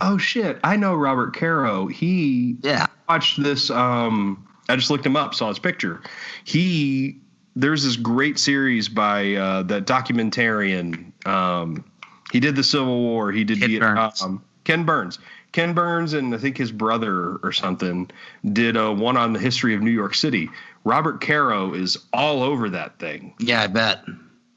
Oh 0.00 0.18
shit. 0.18 0.58
I 0.62 0.76
know 0.76 0.94
Robert 0.94 1.34
Caro. 1.34 1.86
He 1.86 2.56
yeah, 2.62 2.86
watched 3.08 3.42
this 3.42 3.70
um 3.70 4.46
I 4.68 4.76
just 4.76 4.90
looked 4.90 5.06
him 5.06 5.16
up, 5.16 5.34
saw 5.34 5.48
his 5.48 5.58
picture. 5.58 6.02
He 6.44 7.18
there's 7.54 7.82
this 7.84 7.96
great 7.96 8.38
series 8.38 8.88
by 8.88 9.34
uh 9.34 9.62
that 9.64 9.86
documentarian. 9.86 11.12
Um 11.26 11.84
he 12.32 12.40
did 12.40 12.56
the 12.56 12.62
Civil 12.64 13.00
War, 13.00 13.32
he 13.32 13.44
did 13.44 13.60
Ken. 13.60 13.78
Burns. 13.78 14.24
Ken 14.64 14.84
Burns. 14.84 15.18
Ken 15.52 15.72
Burns 15.72 16.12
and 16.12 16.34
I 16.34 16.38
think 16.38 16.58
his 16.58 16.70
brother 16.72 17.36
or 17.36 17.52
something 17.52 18.10
did 18.52 18.76
a 18.76 18.92
one 18.92 19.16
on 19.16 19.32
the 19.32 19.38
history 19.38 19.74
of 19.74 19.80
New 19.80 19.90
York 19.92 20.14
City. 20.14 20.50
Robert 20.84 21.22
Caro 21.22 21.72
is 21.72 21.96
all 22.12 22.42
over 22.42 22.68
that 22.70 22.98
thing. 22.98 23.32
yeah, 23.38 23.62
I 23.62 23.66
bet 23.68 24.04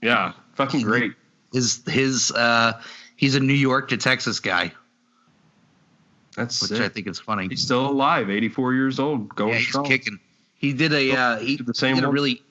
Yeah, 0.02 0.34
fucking 0.60 0.82
great. 0.82 1.14
his 1.54 1.82
his 1.88 2.32
uh 2.32 2.82
he's 3.16 3.36
a 3.36 3.40
New 3.40 3.54
York 3.54 3.90
to 3.90 3.98
Texas 3.98 4.40
guy, 4.40 4.74
That's 6.36 6.62
which 6.62 6.72
sick. 6.72 6.82
I 6.82 6.90
think 6.90 7.08
is 7.08 7.20
funny. 7.20 7.48
He's 7.48 7.62
still 7.62 7.88
alive, 7.88 8.30
84 8.30 8.74
years 8.74 9.00
old, 9.00 9.34
going 9.36 9.54
yeah, 9.54 9.60
he's 9.60 9.68
strong. 9.70 9.86
kicking. 9.86 10.20
He 10.56 10.74
did 10.74 10.94
a 10.94 11.12
uh, 11.12 11.38
he 11.40 11.56
Did 11.56 11.66
the 11.66 11.74
same 11.74 11.96
did 11.96 12.04
a 12.04 12.10
really 12.10 12.42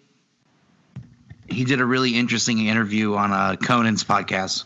he 1.48 1.64
did 1.64 1.80
a 1.80 1.84
really 1.84 2.16
interesting 2.16 2.66
interview 2.66 3.14
on 3.14 3.32
uh, 3.32 3.56
Conan's 3.56 4.04
podcast. 4.04 4.64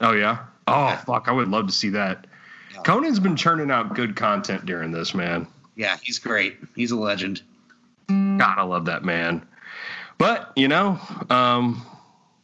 Oh 0.00 0.12
yeah. 0.12 0.44
Oh 0.66 0.96
fuck, 1.06 1.28
I 1.28 1.32
would 1.32 1.48
love 1.48 1.66
to 1.66 1.72
see 1.72 1.90
that. 1.90 2.26
Yeah. 2.74 2.82
Conan's 2.82 3.20
been 3.20 3.36
churning 3.36 3.70
out 3.70 3.94
good 3.94 4.16
content 4.16 4.66
during 4.66 4.92
this, 4.92 5.14
man. 5.14 5.46
Yeah, 5.76 5.96
he's 6.02 6.18
great. 6.18 6.56
He's 6.74 6.90
a 6.90 6.96
legend. 6.96 7.42
God, 8.08 8.58
I 8.58 8.62
love 8.62 8.86
that 8.86 9.04
man. 9.04 9.46
But 10.18 10.52
you 10.56 10.68
know, 10.68 10.98
um, 11.30 11.80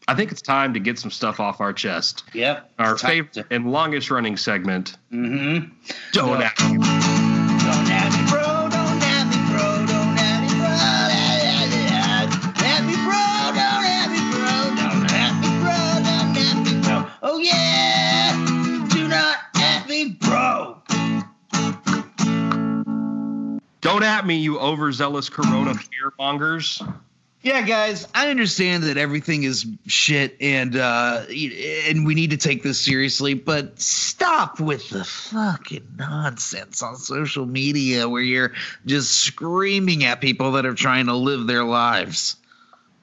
I 0.06 0.14
think 0.14 0.30
it's 0.32 0.42
time 0.42 0.74
to 0.74 0.80
get 0.80 0.98
some 0.98 1.10
stuff 1.10 1.40
off 1.40 1.60
our 1.60 1.72
chest. 1.72 2.22
Yep. 2.32 2.70
Our 2.78 2.96
favorite 2.96 3.46
and 3.50 3.70
longest 3.72 4.10
running 4.10 4.36
segment. 4.36 4.96
Mm-hmm. 5.12 5.72
Don't 6.12 6.40
Yeah. 6.40 6.46
act 6.46 6.60
you. 6.62 6.78
Don't 6.78 6.82
have 6.84 8.12
me. 8.12 8.30
Don't 8.30 9.00
have 9.02 9.28
me, 9.30 9.36
bro. 9.50 9.86
Don't 9.86 10.16
have 10.16 10.42
me, 10.42 10.48
bro. 10.54 10.68
Have 12.62 12.84
me, 12.86 12.94
bro. 12.94 13.16
Don't 13.56 13.84
have 13.84 14.10
me, 14.10 14.20
bro. 14.30 14.74
Don't 14.76 15.10
have 15.10 15.34
me, 15.40 15.48
bro. 15.62 15.78
Don't 16.04 16.36
have 16.36 16.64
me, 16.64 16.80
bro. 16.82 17.10
Oh 17.22 17.38
yeah. 17.38 18.86
Do 18.92 19.08
not 19.08 19.36
have 19.56 19.88
me, 19.88 20.16
bro. 20.20 20.82
Don't 23.80 24.02
at 24.02 24.26
me, 24.26 24.36
you 24.36 24.58
overzealous 24.58 25.28
Corona 25.28 25.74
fear 25.74 26.12
mongers. 26.18 26.82
Yeah, 27.44 27.60
guys, 27.60 28.08
I 28.14 28.30
understand 28.30 28.84
that 28.84 28.96
everything 28.96 29.42
is 29.42 29.66
shit 29.86 30.34
and 30.40 30.74
uh 30.76 31.24
and 31.28 32.06
we 32.06 32.14
need 32.14 32.30
to 32.30 32.38
take 32.38 32.62
this 32.62 32.80
seriously, 32.80 33.34
but 33.34 33.78
stop 33.78 34.58
with 34.58 34.88
the 34.88 35.04
fucking 35.04 35.86
nonsense 35.98 36.82
on 36.82 36.96
social 36.96 37.44
media 37.44 38.08
where 38.08 38.22
you're 38.22 38.54
just 38.86 39.20
screaming 39.20 40.04
at 40.04 40.22
people 40.22 40.52
that 40.52 40.64
are 40.64 40.74
trying 40.74 41.04
to 41.06 41.14
live 41.14 41.46
their 41.46 41.64
lives. 41.64 42.36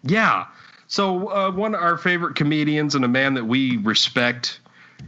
Yeah. 0.03 0.47
So 0.87 1.29
uh, 1.29 1.51
one 1.51 1.75
of 1.75 1.81
our 1.81 1.97
favorite 1.97 2.35
comedians 2.35 2.95
and 2.95 3.05
a 3.05 3.07
man 3.07 3.35
that 3.35 3.45
we 3.45 3.77
respect. 3.77 4.59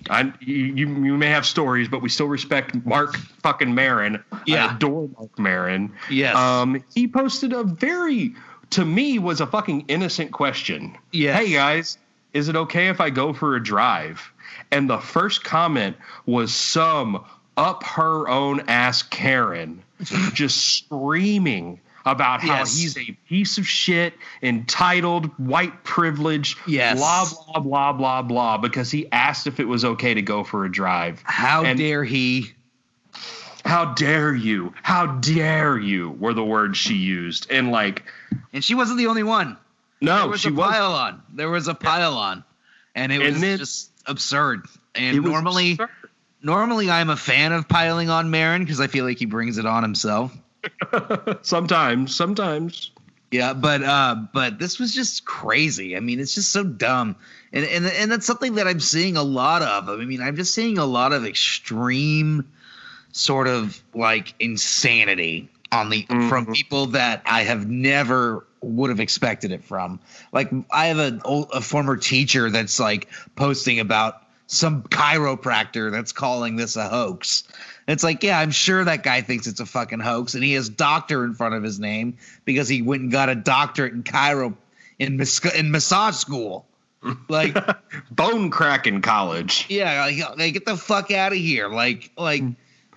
I, 0.10 0.34
you, 0.40 0.76
you 0.76 1.18
may 1.18 1.30
have 1.30 1.46
stories, 1.46 1.88
but 1.88 2.02
we 2.02 2.10
still 2.10 2.28
respect 2.28 2.74
Marc 2.86 3.16
fucking 3.44 3.74
Maron. 3.76 4.24
Yeah. 4.46 4.68
I 4.68 4.76
adore 4.76 5.10
Marc 5.18 5.38
Maron. 5.38 5.94
Yes. 6.10 6.36
Um, 6.36 6.84
he 6.96 7.08
posted 7.08 7.54
a 7.54 7.64
very, 7.64 8.34
to 8.74 8.86
me, 8.86 9.20
was 9.20 9.42
a 9.42 9.48
fucking 9.48 9.86
innocent 9.88 10.32
question. 10.32 10.98
Yes. 11.12 11.38
Hey 11.40 11.52
guys, 11.54 11.98
is 12.34 12.50
it 12.50 12.56
okay 12.56 12.88
if 12.90 13.00
I 13.02 13.10
go 13.10 13.34
for 13.34 13.56
a 13.56 13.64
drive? 13.64 14.32
And 14.72 14.90
the 14.90 14.98
first 15.00 15.44
comment 15.44 15.96
was 16.26 16.54
some 16.54 17.24
up 17.58 17.84
her 17.84 18.28
own 18.28 18.62
ass 18.68 19.04
Karen 19.04 19.84
just 20.34 20.76
screaming 20.78 21.80
about 22.06 22.42
how 22.42 22.58
Yes. 22.60 22.78
he's 22.78 22.98
a 22.98 23.12
piece 23.30 23.58
of 23.58 23.66
shit, 23.66 24.14
entitled, 24.42 25.28
white 25.38 25.84
privilege, 25.86 26.58
Yes. 26.68 26.98
blah, 27.00 27.26
blah, 27.54 27.62
blah, 27.62 27.94
blah, 27.94 28.22
blah, 28.24 28.58
because 28.58 28.92
he 28.92 29.10
asked 29.14 29.48
if 29.48 29.60
it 29.60 29.68
was 29.68 29.86
okay 29.86 30.14
to 30.14 30.22
go 30.22 30.44
for 30.44 30.66
a 30.66 30.72
drive. 30.72 31.22
How 31.24 31.64
And- 31.64 31.78
dare 31.80 32.04
he? 32.04 32.54
How 33.66 33.94
dare 33.94 34.34
you? 34.34 34.74
How 34.84 35.06
dare 35.08 35.78
you? 35.80 36.12
Were 36.12 36.34
the 36.34 36.44
words 36.44 36.78
she 36.78 36.96
used. 36.96 37.48
And 37.50 37.72
like, 37.72 38.04
And 38.52 38.64
she 38.64 38.76
wasn't 38.76 38.98
the 39.00 39.08
only 39.08 39.24
one. 39.24 39.58
there 40.02 40.16
no, 40.16 40.28
was 40.28 40.42
she 40.42 40.50
a 40.50 40.52
was 40.54 40.70
pile 40.72 40.92
on. 40.94 41.22
There 41.34 41.50
was 41.50 41.68
a 41.68 41.74
pile 41.74 42.18
on. 42.18 42.44
And 42.96 43.12
it 43.12 43.22
And 43.22 43.34
was 43.34 43.42
then- 43.42 43.58
just 43.58 43.92
absurd. 44.06 44.66
And 44.96 45.22
normally 45.24 45.72
absurd. 45.74 45.90
normally 46.44 46.92
I'm 46.92 47.10
a 47.10 47.16
fan 47.18 47.52
of 47.54 47.68
piling 47.68 48.10
on 48.10 48.30
Maron 48.30 48.64
because 48.64 48.80
I 48.82 48.88
feel 48.88 49.06
like 49.06 49.18
he 49.18 49.26
brings 49.26 49.58
it 49.58 49.66
on 49.66 49.82
himself. 49.82 50.32
sometimes, 51.42 52.16
sometimes. 52.16 52.92
Yeah, 53.32 53.54
but 53.54 53.82
uh, 53.84 54.16
but 54.32 54.60
this 54.60 54.78
was 54.80 54.94
just 54.94 55.26
crazy. 55.26 55.98
I 55.98 56.00
mean, 56.00 56.20
it's 56.20 56.36
just 56.36 56.52
so 56.52 56.64
dumb, 56.64 57.16
and 57.52 57.66
and 57.66 57.86
and 57.88 58.12
that's 58.12 58.28
something 58.28 58.56
that 58.56 58.68
I'm 58.68 58.80
seeing 58.80 59.18
a 59.18 59.24
lot 59.24 59.64
of. 59.64 59.90
I 59.90 60.06
mean, 60.06 60.22
I'm 60.22 60.36
just 60.36 60.54
seeing 60.54 60.78
a 60.78 60.86
lot 60.86 61.14
of 61.14 61.26
extreme, 61.26 62.48
sort 63.14 63.48
of 63.48 63.82
like 63.96 64.34
insanity 64.40 65.50
on 65.72 65.90
the 65.90 66.06
from 66.30 66.46
Mhm. 66.48 66.54
people 66.54 66.86
that 66.88 67.22
I 67.26 67.44
have 67.44 67.68
never 67.70 68.46
would 68.62 68.90
have 68.90 69.00
expected 69.00 69.52
it 69.52 69.64
from. 69.64 70.00
Like, 70.32 70.52
I 70.72 70.88
have 70.88 71.00
a 71.00 71.20
a 71.54 71.62
former 71.62 71.96
teacher 71.98 72.50
that's 72.50 72.80
like 72.80 73.08
posting 73.36 73.80
about 73.80 74.22
some 74.48 74.84
chiropractor 74.84 75.92
that's 75.92 76.12
calling 76.12 76.58
this 76.58 76.76
a 76.76 76.88
hoax. 76.88 77.44
It's 77.88 78.04
like, 78.04 78.24
yeah, 78.24 78.40
I'm 78.40 78.52
sure 78.52 78.84
that 78.84 79.04
guy 79.04 79.22
thinks 79.22 79.48
it's 79.48 79.60
a 79.60 79.66
fucking 79.66 80.00
hoax, 80.00 80.36
and 80.36 80.44
he 80.44 80.54
has 80.54 80.70
doctor 80.70 81.24
in 81.26 81.34
front 81.34 81.56
of 81.56 81.64
his 81.64 81.80
name 81.80 82.18
because 82.46 82.68
he 82.70 82.82
went 82.82 83.02
and 83.04 83.12
got 83.12 83.30
a 83.30 83.36
doctorate 83.36 83.94
in 83.94 84.04
chiro 84.04 84.54
in 85.00 85.18
mas- 85.18 85.40
in 85.56 85.72
massage 85.72 86.16
school. 86.16 86.66
Like, 87.30 87.58
Bone 88.12 88.50
cracking 88.50 89.02
college. 89.02 89.66
yeah, 89.70 90.06
like, 90.06 90.38
like, 90.38 90.54
get 90.54 90.66
the 90.66 90.78
fuck 90.78 91.12
out 91.12 91.32
of 91.34 91.38
here. 91.38 91.68
Like, 91.68 92.12
like, 92.18 92.44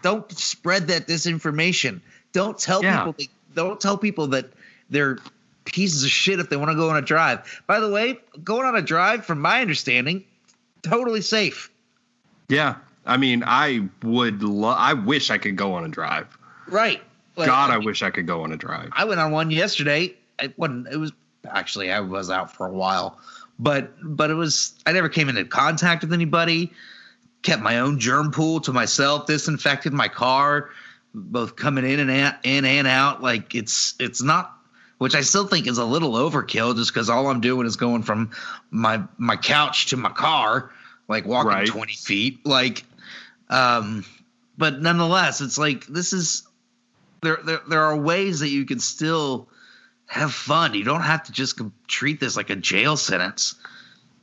don't 0.07 0.31
spread 0.31 0.87
that 0.87 1.09
disinformation. 1.09 2.01
Don't 2.33 2.57
tell 2.57 2.81
Yeah. 2.83 2.99
people. 2.99 3.13
That, 3.19 3.29
don't 3.57 3.81
tell 3.81 3.99
people 3.99 4.29
that 4.29 4.51
they're 4.89 5.19
pieces 5.65 6.05
of 6.05 6.11
shit 6.11 6.39
if 6.39 6.49
they 6.49 6.57
want 6.57 6.71
to 6.71 6.77
go 6.77 6.91
on 6.91 6.97
a 6.97 7.03
drive. 7.03 7.41
By 7.67 7.81
the 7.81 7.91
way, 7.91 8.19
going 8.45 8.67
on 8.67 8.77
a 8.77 8.83
drive, 8.83 9.25
from 9.27 9.41
my 9.41 9.61
understanding, 9.61 10.23
totally 10.83 11.23
safe. 11.23 11.71
Yeah. 12.49 12.77
I 13.05 13.17
mean, 13.17 13.43
I 13.45 13.89
would 14.05 14.45
lo- 14.45 14.69
I 14.79 14.93
wish 14.93 15.31
I 15.31 15.39
could 15.39 15.57
go 15.57 15.73
on 15.75 15.85
a 15.85 15.89
drive. 15.89 16.39
Right. 16.69 17.03
Like, 17.35 17.49
God, 17.49 17.71
I 17.71 17.79
mean, 17.79 17.87
wish 17.87 18.03
I 18.05 18.11
could 18.11 18.27
go 18.29 18.45
on 18.45 18.53
a 18.53 18.57
drive. 18.57 18.91
I 18.93 19.05
went 19.05 19.19
on 19.21 19.33
one 19.33 19.51
yesterday. 19.51 20.15
It 20.41 20.57
wasn't. 20.57 20.87
It 20.89 20.99
was 20.99 21.13
actually 21.49 21.91
I 21.91 21.99
was 22.01 22.31
out 22.31 22.55
for 22.55 22.67
a 22.67 22.73
while, 22.73 23.19
but 23.59 23.93
but 24.03 24.31
it 24.31 24.35
was. 24.35 24.75
I 24.87 24.93
never 24.93 25.09
came 25.09 25.29
into 25.29 25.45
contact 25.45 26.03
with 26.03 26.13
anybody. 26.13 26.73
Kept 27.47 27.63
my 27.63 27.79
own 27.79 28.01
germ 28.01 28.33
pool 28.33 28.59
to 28.63 28.73
myself. 28.73 29.27
Disinfected 29.27 29.93
my 29.93 30.09
car, 30.09 30.71
both 31.15 31.55
coming 31.55 31.89
in 31.89 32.01
and 32.01 32.11
out, 32.11 32.35
in 32.43 32.65
and 32.65 32.89
out. 32.89 33.23
Like 33.23 33.55
it's 33.55 33.95
it's 34.01 34.21
not. 34.21 34.53
Which 34.99 35.15
I 35.15 35.21
still 35.21 35.47
think 35.47 35.69
is 35.69 35.79
a 35.79 35.85
little 35.85 36.15
overkill, 36.15 36.75
just 36.75 36.93
because 36.93 37.09
all 37.09 37.29
I'm 37.29 37.41
doing 37.41 37.65
is 37.65 37.77
going 37.77 38.03
from 38.03 38.33
my 38.73 39.01
my 39.17 39.37
couch 39.37 39.87
to 39.91 39.97
my 39.97 40.11
car, 40.11 40.73
like 41.07 41.25
walking 41.25 41.53
Right. 41.53 41.69
20 41.69 41.93
feet. 41.93 42.45
Like, 42.45 42.83
um, 43.49 44.05
but 44.59 44.83
nonetheless, 44.83 45.41
it's 45.41 45.57
like 45.57 45.87
this 45.87 46.13
is 46.13 46.49
there, 47.23 47.39
there 47.45 47.61
there 47.69 47.85
are 47.85 47.97
ways 47.97 48.41
that 48.41 48.49
you 48.49 48.65
can 48.65 48.81
still 48.81 49.49
have 50.07 50.35
fun. 50.35 50.75
You 50.75 50.83
don't 50.83 51.03
have 51.03 51.23
to 51.25 51.33
just 51.33 51.61
treat 51.87 52.19
this 52.19 52.37
like 52.37 52.51
a 52.51 52.57
jail 52.57 52.97
sentence. 52.97 53.55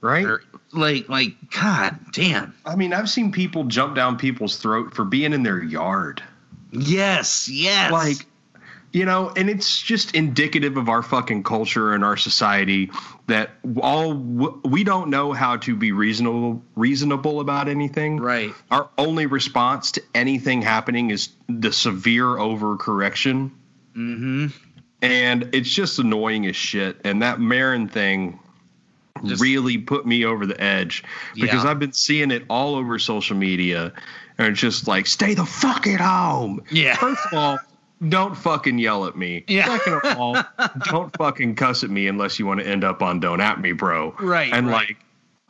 Right? 0.04 0.26
Or 0.26 0.44
like 0.74 1.08
like 1.08 1.34
god 1.50 1.98
damn. 2.12 2.54
I 2.66 2.76
mean, 2.76 2.94
I've 2.94 3.10
seen 3.10 3.32
people 3.32 3.64
jump 3.64 3.96
down 3.96 4.18
people's 4.18 4.58
throat 4.58 4.94
for 4.94 5.06
being 5.06 5.32
in 5.34 5.44
their 5.44 5.64
yard. 5.64 6.22
Yes, 6.72 7.48
yes. 7.48 7.92
Like, 7.92 8.26
you 8.92 9.06
know, 9.06 9.32
and 9.36 9.50
it's 9.50 9.82
just 9.82 10.14
indicative 10.14 10.76
of 10.76 10.90
our 10.90 11.02
fucking 11.02 11.44
culture 11.44 11.94
and 11.94 12.04
our 12.04 12.18
society 12.18 12.92
that 13.28 13.52
all 13.82 14.14
we 14.14 14.84
don't 14.84 15.10
know 15.10 15.32
how 15.32 15.56
to 15.58 15.76
be 15.76 15.94
reasonable 15.94 16.62
reasonable 16.76 17.40
about 17.40 17.70
anything. 17.70 18.18
right. 18.18 18.52
Our 18.72 18.90
only 18.98 19.26
response 19.26 19.94
to 19.94 20.04
anything 20.14 20.62
happening 20.62 21.12
is 21.12 21.30
the 21.48 21.72
severe 21.72 22.26
overcorrection. 22.26 23.52
Mm-hmm. 23.96 24.48
and 25.04 25.50
it's 25.54 25.70
just 25.70 26.00
annoying 26.00 26.48
as 26.48 26.56
shit. 26.56 26.98
And 27.04 27.22
that 27.22 27.40
Maron 27.40 27.88
thing 27.88 28.40
Just- 29.30 29.42
really 29.42 29.78
put 29.78 30.06
me 30.06 30.26
over 30.26 30.46
the 30.46 30.60
edge 30.62 31.04
because 31.36 31.64
Yeah. 31.64 31.70
I've 31.70 31.80
been 31.80 31.94
seeing 31.94 32.32
it 32.32 32.44
all 32.50 32.76
over 32.76 32.98
social 33.00 33.36
media, 33.38 33.94
and 34.38 34.48
it's 34.50 34.60
just 34.60 34.88
like, 34.88 35.06
stay 35.08 35.34
the 35.34 35.46
fuck 35.46 35.88
at 35.88 36.00
home. 36.02 36.62
Yeah. 36.72 36.96
First 36.96 37.22
of 37.32 37.38
all. 37.38 37.60
Don't 38.10 38.36
fucking 38.36 38.80
yell 38.80 39.06
at 39.06 39.16
me. 39.16 39.46
Yeah. 39.48 39.66
Second 39.78 39.94
of 40.04 40.18
all, 40.18 40.36
don't 40.90 41.16
fucking 41.16 41.56
cuss 41.56 41.86
at 41.86 41.90
me 41.90 42.08
unless 42.08 42.38
you 42.38 42.46
want 42.46 42.60
to 42.60 42.68
end 42.68 42.84
up 42.84 43.02
on 43.02 43.22
Don't 43.22 43.40
At 43.40 43.62
Me, 43.62 43.72
bro. 43.72 44.14
Right, 44.20 44.52
And 44.52 44.68
right. 44.68 44.90
like, 44.90 44.98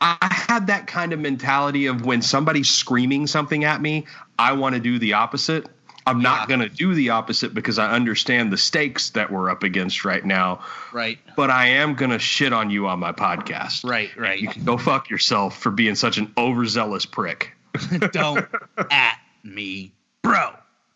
I 0.00 0.16
had 0.30 0.68
that 0.68 0.86
kind 0.86 1.12
of 1.12 1.18
mentality 1.18 1.86
of 1.86 2.04
when 2.04 2.22
somebody's 2.22 2.70
screaming 2.70 3.26
something 3.26 3.64
at 3.64 3.82
me, 3.82 4.06
I 4.38 4.52
want 4.52 4.74
to 4.76 4.80
do 4.80 5.00
the 5.00 5.14
opposite. 5.14 5.66
I'm 6.06 6.20
Yeah. 6.20 6.28
not 6.28 6.48
going 6.48 6.60
to 6.60 6.68
do 6.68 6.94
the 6.94 7.10
opposite 7.10 7.54
because 7.54 7.78
I 7.78 7.90
understand 7.90 8.52
the 8.52 8.58
stakes 8.58 9.10
that 9.10 9.30
we're 9.30 9.48
up 9.50 9.62
against 9.62 10.04
right 10.04 10.24
now. 10.24 10.60
Right. 10.92 11.18
But 11.36 11.50
I 11.50 11.66
am 11.68 11.94
going 11.94 12.10
to 12.10 12.18
shit 12.18 12.52
on 12.52 12.70
you 12.70 12.86
on 12.88 12.98
my 12.98 13.12
podcast. 13.12 13.88
Right. 13.88 14.10
Right. 14.16 14.38
You 14.38 14.48
can 14.48 14.64
go 14.64 14.76
fuck 14.76 15.08
yourself 15.08 15.58
for 15.58 15.70
being 15.70 15.94
such 15.94 16.18
an 16.18 16.32
overzealous 16.36 17.06
prick. 17.06 17.52
don't 18.12 18.46
at 18.90 19.18
me, 19.42 19.92
bro. 20.22 20.50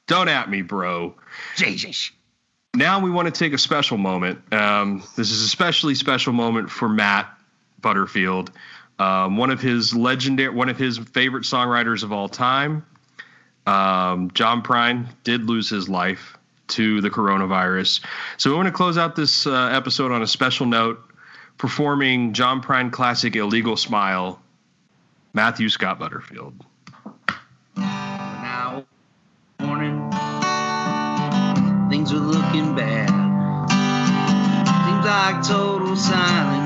Don't 0.07 0.29
at 0.29 0.49
me, 0.51 0.63
bro. 0.63 1.15
Jesus. 1.57 2.11
Now 2.75 3.01
we 3.01 3.11
want 3.11 3.27
to 3.27 3.33
take 3.33 3.53
a 3.55 3.59
special 3.59 3.97
moment. 3.99 4.41
Um, 4.53 5.03
this 5.17 5.31
is 5.31 5.43
a 5.43 5.47
especially 5.47 5.95
special 5.95 6.33
moment 6.33 6.71
for 6.71 6.89
Matt 6.89 7.29
Butterfield, 7.81 8.53
um, 8.99 9.37
one 9.37 9.51
of 9.51 9.61
his 9.61 9.95
legendary, 9.95 10.55
one 10.55 10.69
of 10.69 10.77
his 10.79 10.99
favorite 10.99 11.45
songwriters 11.45 12.03
of 12.03 12.13
all 12.13 12.29
time. 12.29 12.85
Um, 13.69 14.31
John 14.33 14.63
Prine 14.63 15.09
did 15.25 15.45
lose 15.45 15.69
his 15.69 15.91
life 15.91 16.39
to 16.69 17.03
the 17.03 17.11
coronavirus, 17.11 18.03
so 18.39 18.49
we 18.49 18.57
want 18.57 18.67
to 18.67 18.73
close 18.73 18.97
out 18.97 19.15
this 19.15 19.47
uh, 19.47 19.69
episode 19.73 20.11
on 20.11 20.23
a 20.23 20.27
special 20.27 20.65
note, 20.65 20.99
performing 21.59 22.33
John 22.33 22.63
Prine 22.63 22.91
classic 22.91 23.37
"Illegal 23.37 23.77
Smile." 23.77 24.41
Matthew 25.35 25.69
Scott 25.69 25.99
Butterfield. 25.99 26.65
Now, 27.77 28.87
morning, 29.61 30.11
things 31.91 32.11
are 32.11 32.17
looking 32.17 32.75
bad. 32.75 33.11
Seems 34.87 35.05
like 35.05 35.47
total 35.47 35.95
silence 35.95 36.58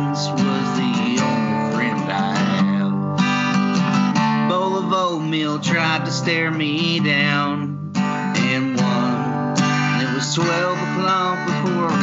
oatmeal 5.33 5.59
tried 5.59 6.05
to 6.05 6.11
stare 6.11 6.51
me 6.51 7.01
down 7.01 7.91
and 7.97 8.77
won. 8.77 9.55
It 10.03 10.15
was 10.15 10.35
12 10.35 10.77
o'clock 10.77 11.47
before 11.47 12.02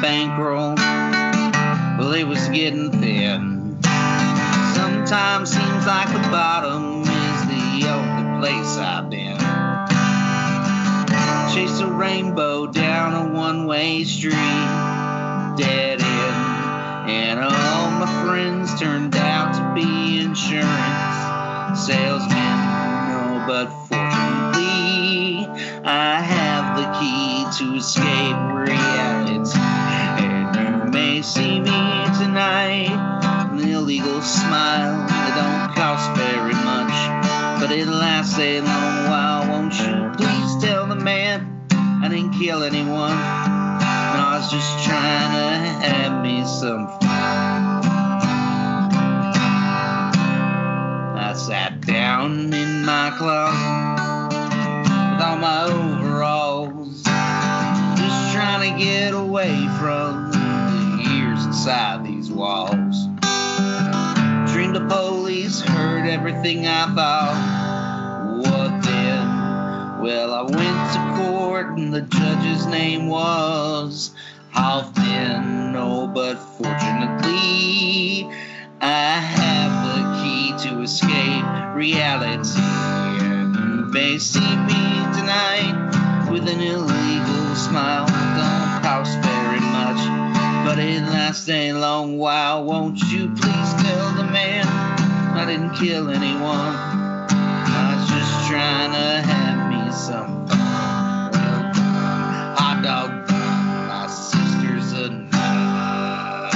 bankroll, 0.00 0.74
well, 1.98 2.12
it 2.12 2.24
was 2.24 2.48
getting 2.48 2.90
thin. 2.90 3.78
Sometimes 4.74 5.50
seems 5.50 5.86
like 5.86 6.08
the 6.08 6.28
bottom 6.30 7.02
is 7.02 7.46
the 7.46 7.88
only 7.90 8.40
place 8.40 8.76
I've 8.78 9.10
been. 9.10 9.38
Chase 11.54 11.80
a 11.80 11.86
rainbow 11.86 12.66
down 12.66 13.14
a 13.14 13.34
one-way 13.34 14.04
street, 14.04 14.34
dead 15.58 16.00
end, 16.00 17.10
and 17.10 17.40
all 17.40 17.90
my 17.90 18.06
friends 18.24 18.78
turned 18.80 19.16
out 19.16 19.52
to 19.54 19.74
be 19.74 20.20
insurance 20.20 21.10
salesmen. 21.84 22.56
No, 23.08 23.44
but 23.46 23.68
fortunately, 23.86 25.46
I 25.84 26.20
have 26.20 26.76
the 26.76 26.86
key 26.98 27.44
to 27.58 27.76
escape 27.76 28.36
reality, 28.52 29.19
see 31.22 31.60
me 31.60 31.70
tonight 32.18 32.88
an 33.52 33.60
illegal 33.68 34.22
smile 34.22 35.06
that 35.06 35.34
don't 35.36 35.74
cost 35.76 36.08
very 36.16 36.54
much, 36.54 37.60
but 37.60 37.70
it 37.70 37.86
lasts 37.86 38.38
a 38.38 38.60
long 38.60 39.10
while. 39.10 39.48
Won't 39.48 39.74
you 39.74 40.12
please 40.16 40.64
tell 40.64 40.86
the 40.86 40.94
man 40.94 41.66
I 41.70 42.08
didn't 42.08 42.32
kill 42.38 42.62
anyone? 42.62 43.12
I 43.12 44.38
was 44.38 44.50
just 44.50 44.84
trying 44.84 45.32
to 45.34 45.86
have 45.88 46.22
me 46.22 46.42
some 46.46 46.86
fun. 46.86 47.84
I 51.18 51.34
sat 51.36 51.82
down 51.82 52.52
in 52.54 52.84
my 52.84 53.12
closet 53.18 54.32
with 55.12 55.22
all 55.22 55.36
my 55.36 55.64
overalls, 55.64 57.02
just 57.02 58.32
trying 58.32 58.72
to 58.72 58.78
get 58.82 59.12
away 59.12 59.19
inside 61.60 62.06
these 62.06 62.30
walls. 62.30 63.06
Dreamed 64.50 64.76
the 64.76 64.86
police 64.88 65.60
heard 65.60 66.08
everything 66.08 66.66
I 66.66 66.86
thought. 66.94 68.38
What 68.38 68.82
then? 68.82 70.00
Well, 70.00 70.32
I 70.32 70.40
went 70.40 70.92
to 70.94 71.00
court 71.22 71.76
and 71.76 71.92
the 71.92 72.00
judge's 72.00 72.64
name 72.64 73.08
was 73.08 74.12
Hoffman. 74.52 75.76
Oh, 75.76 76.06
but 76.06 76.36
fortunately, 76.56 78.26
I 78.80 79.20
have 79.20 79.72
the 79.84 80.00
key 80.22 80.54
to 80.70 80.80
escape 80.80 81.44
reality. 81.74 82.58
And 82.58 83.54
you 83.54 83.84
may 83.92 84.16
see 84.16 84.40
me 84.40 85.04
tonight 85.12 85.76
with 86.30 86.48
an 86.48 86.62
illegal 86.62 87.54
smile. 87.54 88.06
Don't 88.06 88.82
cost 88.82 89.18
very 89.18 89.60
much, 89.60 90.19
but 90.70 90.78
it 90.78 91.02
lasts 91.02 91.48
a 91.48 91.72
long 91.72 92.16
while. 92.16 92.62
Won't 92.62 93.00
you 93.10 93.26
please 93.30 93.74
tell 93.82 94.12
the 94.14 94.22
man 94.22 94.64
I 95.36 95.44
didn't 95.44 95.74
kill 95.74 96.08
anyone? 96.10 96.46
I 96.46 97.96
was 97.96 98.08
just 98.08 98.48
trying 98.48 98.92
to 98.92 99.20
have 99.28 99.68
me 99.68 99.90
some 99.90 100.46
fun. 100.46 101.32
Well. 101.32 101.72
Hot 102.56 102.82
dog, 102.84 103.10
my 103.88 104.06
sister's 104.06 104.92
a 104.92 105.10
nut. 105.10 106.54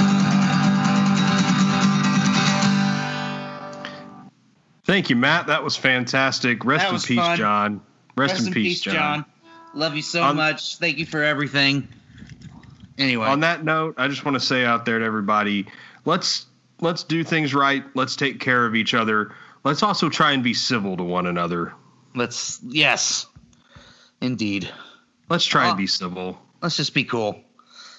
Thank 4.85 5.09
you, 5.09 5.17
Matt. 5.17 5.47
That 5.47 5.61
was 5.61 5.75
fantastic. 5.75 6.63
Rest 6.63 6.85
That 6.85 6.93
in 6.93 7.01
peace, 7.01 7.17
fun. 7.19 7.37
John. 7.37 7.81
Rest, 8.15 8.47
in 8.47 8.53
peace, 8.53 8.79
John. 8.79 9.25
Love 9.73 9.97
you 9.97 10.01
so 10.01 10.23
On- 10.23 10.37
much. 10.37 10.77
Thank 10.77 10.99
you 10.99 11.05
for 11.05 11.21
everything. 11.21 11.89
Anyway, 12.97 13.27
On 13.27 13.41
that 13.41 13.63
note, 13.65 13.95
I 13.97 14.07
just 14.07 14.23
want 14.23 14.35
to 14.35 14.39
say 14.39 14.63
out 14.65 14.85
there 14.85 14.99
to 14.99 15.05
everybody, 15.05 15.67
let's 16.05 16.45
let's 16.79 17.03
do 17.03 17.23
things 17.23 17.53
right. 17.53 17.83
Let's 17.93 18.15
take 18.15 18.39
care 18.39 18.65
of 18.65 18.75
each 18.75 18.93
other. 18.93 19.33
Let's 19.63 19.83
also 19.83 20.09
try 20.09 20.31
and 20.31 20.43
be 20.43 20.53
civil 20.53 20.95
to 20.97 21.03
one 21.03 21.25
another. 21.27 21.73
let's 22.15 22.59
yes, 22.63 23.25
indeed. 24.21 24.69
Let's 25.29 25.45
try 25.45 25.65
Oh. 25.65 25.69
and 25.69 25.77
be 25.77 25.87
civil. 25.87 26.39
Let's 26.61 26.77
just 26.77 26.93
be 26.93 27.03
cool. 27.03 27.41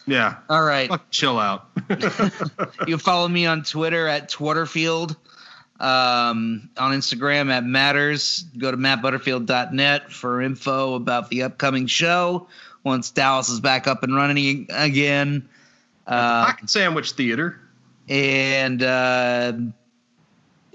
Yeah. 0.07 0.36
All 0.49 0.62
right. 0.62 0.88
Fuck, 0.88 1.11
chill 1.11 1.38
out. 1.38 1.68
you 2.86 2.97
follow 2.97 3.26
me 3.28 3.44
on 3.47 3.64
Twitter 3.64 4.07
at 4.07 4.30
Twitterfield. 4.30 5.16
Um, 5.78 6.70
on 6.78 6.92
Instagram 6.92 7.51
at 7.51 7.62
Matters. 7.64 8.44
Go 8.57 8.70
to 8.70 8.78
mattbutterfield.net 8.78 10.11
for 10.11 10.40
info 10.40 10.94
about 10.94 11.28
the 11.28 11.42
upcoming 11.42 11.86
show 11.86 12.49
once 12.87 13.11
Dallas 13.11 13.49
is 13.51 13.61
back 13.61 13.87
up 13.87 14.03
and 14.05 14.14
running 14.16 14.68
again. 14.70 15.47
Uh, 16.07 16.47
Pocket 16.47 16.70
Sandwich 16.70 17.11
Theater. 17.12 17.61
and 18.09 18.82
uh, 18.82 19.53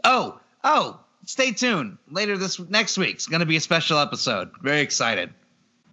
oh, 0.03 0.39
oh, 0.63 0.99
stay 1.25 1.51
tuned. 1.51 1.97
Later 2.11 2.37
this 2.37 2.59
next 2.59 2.97
week's 2.97 3.25
going 3.27 3.39
to 3.39 3.45
be 3.45 3.55
a 3.55 3.61
special 3.61 3.97
episode. 3.97 4.51
Very 4.61 4.81
excited. 4.81 5.31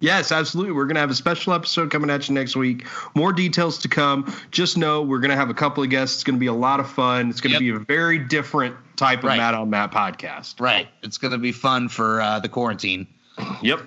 Yes, 0.01 0.31
absolutely. 0.31 0.71
We're 0.73 0.85
going 0.85 0.95
to 0.95 1.01
have 1.01 1.09
a 1.09 1.15
special 1.15 1.51
episode 1.53 1.91
coming 1.91 2.09
at 2.09 2.29
you 2.29 2.33
next 2.35 2.55
week. 2.55 2.85
More 3.15 3.33
details 3.33 3.79
to 3.79 3.89
come. 3.89 4.33
Just 4.49 4.77
know 4.77 5.01
we're 5.01 5.19
going 5.19 5.31
to 5.31 5.35
have 5.35 5.49
a 5.49 5.53
couple 5.53 5.83
of 5.83 5.89
guests. 5.89 6.15
It's 6.17 6.23
going 6.23 6.35
to 6.35 6.39
be 6.39 6.45
a 6.47 6.53
lot 6.53 6.79
of 6.79 6.89
fun. 6.89 7.29
It's 7.29 7.41
going 7.41 7.51
Yep. 7.51 7.59
to 7.59 7.63
be 7.63 7.69
a 7.75 7.79
very 7.79 8.17
different 8.19 8.75
type 8.95 9.19
of 9.19 9.25
Right. 9.25 9.37
Matt 9.37 9.55
on 9.55 9.69
Matt 9.69 9.91
podcast. 9.91 10.61
Right. 10.61 10.87
It's 11.03 11.17
going 11.17 11.31
to 11.33 11.37
be 11.37 11.51
fun 11.51 11.89
for 11.89 12.21
uh, 12.21 12.39
the 12.39 12.47
quarantine. 12.47 13.07
Yep. 13.61 13.81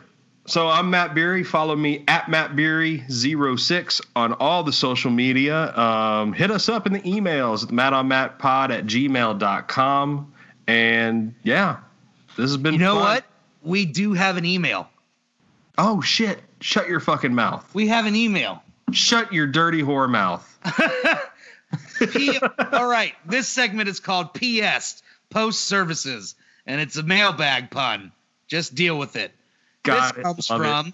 So 0.46 0.68
I'm 0.68 0.90
Matt 0.90 1.14
Beery. 1.14 1.44
Follow 1.44 1.76
me 1.76 2.02
at 2.08 2.28
Matt 2.28 2.52
Beery06 2.56 4.00
on 4.16 4.32
all 4.34 4.64
the 4.64 4.72
social 4.72 5.10
media. 5.10 5.72
Um, 5.76 6.32
hit 6.32 6.50
us 6.50 6.68
up 6.68 6.86
in 6.86 6.92
the 6.94 7.00
emails 7.00 7.62
at 7.62 7.68
mattonmattpod 7.70 8.70
at 8.70 8.86
gmail.com. 8.86 10.32
And 10.66 11.34
yeah, 11.44 11.76
this 12.36 12.50
has 12.50 12.56
been 12.56 12.74
You 12.74 12.80
know 12.80 12.94
fun. 12.94 13.02
what? 13.02 13.24
We 13.62 13.86
do 13.86 14.14
have 14.14 14.36
an 14.36 14.44
email. 14.44 14.88
Oh, 15.78 16.00
shit. 16.00 16.40
Shut 16.60 16.88
your 16.88 17.00
fucking 17.00 17.34
mouth. 17.34 17.72
We 17.74 17.88
have 17.88 18.06
an 18.06 18.16
email. 18.16 18.62
Shut 18.92 19.32
your 19.32 19.46
dirty 19.46 19.82
whore 19.82 20.10
mouth. 20.10 20.48
P- 22.12 22.38
all 22.72 22.86
right. 22.86 23.14
This 23.26 23.48
segment 23.48 23.88
is 23.88 24.00
called 24.00 24.34
PS 24.34 25.02
Post 25.30 25.64
Services, 25.64 26.34
and 26.66 26.80
it's 26.80 26.96
a 26.96 27.02
mailbag 27.02 27.70
pun. 27.70 28.12
Just 28.48 28.74
deal 28.74 28.98
with 28.98 29.16
it. 29.16 29.32
Got 29.82 30.14
this 30.14 30.22
comes 30.24 30.46
from 30.46 30.92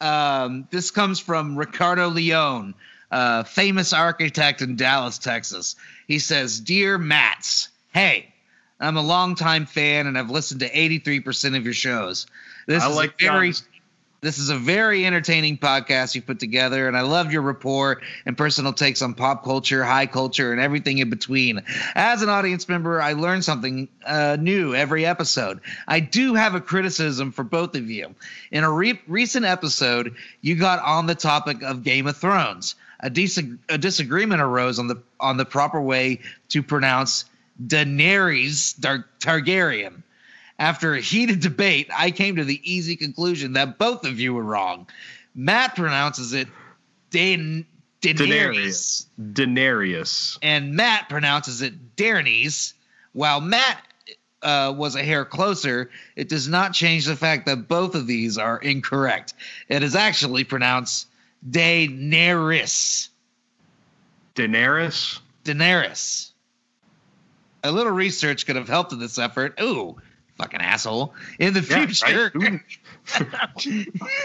um, 0.00 0.68
this 0.70 0.90
comes 0.90 1.18
from 1.18 1.56
Ricardo 1.56 2.08
Leone, 2.08 2.74
uh, 3.10 3.44
famous 3.44 3.92
architect 3.92 4.60
in 4.62 4.76
Dallas, 4.76 5.18
Texas. 5.18 5.76
He 6.06 6.18
says, 6.18 6.60
"Dear 6.60 6.98
Mats, 6.98 7.68
hey, 7.92 8.32
I'm 8.80 8.96
a 8.96 9.02
longtime 9.02 9.66
fan 9.66 10.06
and 10.06 10.18
I've 10.18 10.30
listened 10.30 10.60
to 10.60 10.70
83% 10.70 11.56
of 11.56 11.64
your 11.64 11.74
shows. 11.74 12.26
This 12.66 12.82
I 12.82 12.90
is 12.90 12.96
like 12.96 13.14
a 13.20 13.24
very 13.24 13.52
John's. 13.52 13.66
This 14.20 14.38
is 14.38 14.48
a 14.48 14.56
very 14.56 15.06
entertaining 15.06 15.58
podcast 15.58 16.14
you 16.14 16.22
put 16.22 16.40
together, 16.40 16.88
and 16.88 16.96
I 16.96 17.02
love 17.02 17.32
your 17.32 17.42
rapport 17.42 18.00
and 18.24 18.36
personal 18.36 18.72
takes 18.72 19.02
on 19.02 19.14
pop 19.14 19.44
culture, 19.44 19.84
high 19.84 20.06
culture, 20.06 20.52
and 20.52 20.60
everything 20.60 20.98
in 20.98 21.10
between. 21.10 21.62
As 21.94 22.22
an 22.22 22.28
audience 22.28 22.68
member, 22.68 23.00
I 23.00 23.12
learn 23.12 23.42
something 23.42 23.88
uh, 24.04 24.36
new 24.40 24.74
every 24.74 25.06
episode. 25.06 25.60
I 25.86 26.00
do 26.00 26.34
have 26.34 26.54
a 26.54 26.60
criticism 26.60 27.32
for 27.32 27.44
both 27.44 27.76
of 27.76 27.90
you. 27.90 28.14
In 28.50 28.64
a 28.64 28.70
re- 28.70 29.00
recent 29.06 29.44
episode, 29.44 30.14
you 30.40 30.56
got 30.56 30.82
on 30.82 31.06
the 31.06 31.14
topic 31.14 31.62
of 31.62 31.84
Game 31.84 32.06
of 32.06 32.16
Thrones. 32.16 32.74
A, 33.00 33.10
dis- 33.10 33.42
a 33.68 33.76
disagreement 33.78 34.40
arose 34.40 34.78
on 34.78 34.86
the 34.88 35.02
on 35.20 35.36
the 35.36 35.44
proper 35.44 35.80
way 35.80 36.20
to 36.48 36.62
pronounce 36.62 37.26
Daenerys 37.64 38.78
Dar- 38.80 39.06
Targaryen. 39.20 40.02
After 40.58 40.94
a 40.94 41.00
heated 41.00 41.40
debate, 41.40 41.90
I 41.94 42.10
came 42.10 42.36
to 42.36 42.44
the 42.44 42.60
easy 42.64 42.96
conclusion 42.96 43.52
that 43.54 43.78
both 43.78 44.04
of 44.06 44.18
you 44.18 44.32
were 44.32 44.42
wrong. 44.42 44.86
Matt 45.34 45.76
pronounces 45.76 46.32
it 46.32 46.48
Dan- 47.10 47.66
Daenerys, 48.00 49.06
Daenerys. 49.20 50.38
And 50.42 50.74
Matt 50.74 51.08
pronounces 51.08 51.62
it 51.62 51.96
Daenerys. 51.96 52.72
While 53.12 53.40
Matt 53.40 53.82
uh, 54.42 54.72
was 54.76 54.94
a 54.94 55.02
hair 55.02 55.24
closer, 55.24 55.90
it 56.14 56.28
does 56.28 56.48
not 56.48 56.72
change 56.72 57.06
the 57.06 57.16
fact 57.16 57.46
that 57.46 57.68
both 57.68 57.94
of 57.94 58.06
these 58.06 58.38
are 58.38 58.58
incorrect. 58.58 59.34
It 59.68 59.82
is 59.82 59.96
actually 59.96 60.44
pronounced 60.44 61.08
Daenerys. 61.48 63.08
Daenerys. 64.34 65.18
Daenerys. 65.44 66.30
A 67.64 67.72
little 67.72 67.92
research 67.92 68.46
could 68.46 68.56
have 68.56 68.68
helped 68.68 68.92
in 68.92 69.00
this 69.00 69.18
effort. 69.18 69.58
Ooh, 69.60 69.96
fucking 70.36 70.60
asshole. 70.60 71.14
In 71.38 71.52
the 71.54 71.60
Yeah, 71.60 71.86
future, 71.86 72.32
right? 72.34 72.60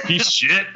He's 0.07 0.29
shit. 0.31 0.67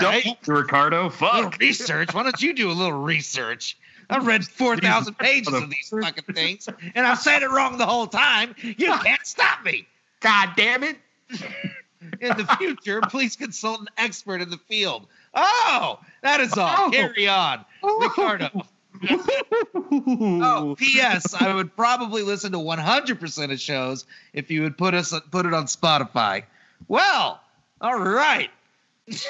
Don't 0.00 0.36
Ricardo. 0.46 1.08
Fuck. 1.10 1.58
research. 1.58 2.14
Why 2.14 2.22
don't 2.24 2.40
you 2.40 2.54
do 2.54 2.70
a 2.70 2.72
little 2.72 3.00
research? 3.02 3.76
I've 4.10 4.26
read 4.26 4.44
4,000 4.46 5.18
pages 5.18 5.52
of 5.52 5.68
these 5.68 5.90
fucking 5.90 6.34
things, 6.34 6.66
and 6.94 7.06
I've 7.06 7.18
said 7.18 7.42
it 7.42 7.50
wrong 7.50 7.76
the 7.76 7.84
whole 7.86 8.06
time. 8.06 8.54
You 8.62 8.74
can't 9.02 9.24
stop 9.26 9.62
me. 9.64 9.86
God 10.20 10.50
damn 10.56 10.82
it. 10.82 10.96
In 12.20 12.28
the 12.36 12.46
future, 12.58 13.00
please 13.02 13.36
consult 13.36 13.80
an 13.80 13.88
expert 13.98 14.40
in 14.40 14.50
the 14.50 14.56
field. 14.56 15.08
Oh, 15.34 15.98
that 16.22 16.40
is 16.40 16.52
all. 16.56 16.74
Oh. 16.78 16.90
Carry 16.92 17.26
on. 17.28 17.64
Oh. 17.82 17.98
Ricardo. 18.00 18.62
Oh, 19.90 20.74
P.S. 20.78 21.34
I 21.34 21.54
would 21.54 21.74
probably 21.74 22.22
listen 22.22 22.52
to 22.52 22.58
100% 22.58 23.52
of 23.52 23.60
shows 23.60 24.04
if 24.32 24.50
you 24.50 24.62
would 24.62 24.76
put 24.76 24.94
us 24.94 25.14
put 25.30 25.46
it 25.46 25.54
on 25.54 25.64
Spotify. 25.64 26.44
Well, 26.88 27.40
all 27.80 27.98
right. 27.98 28.50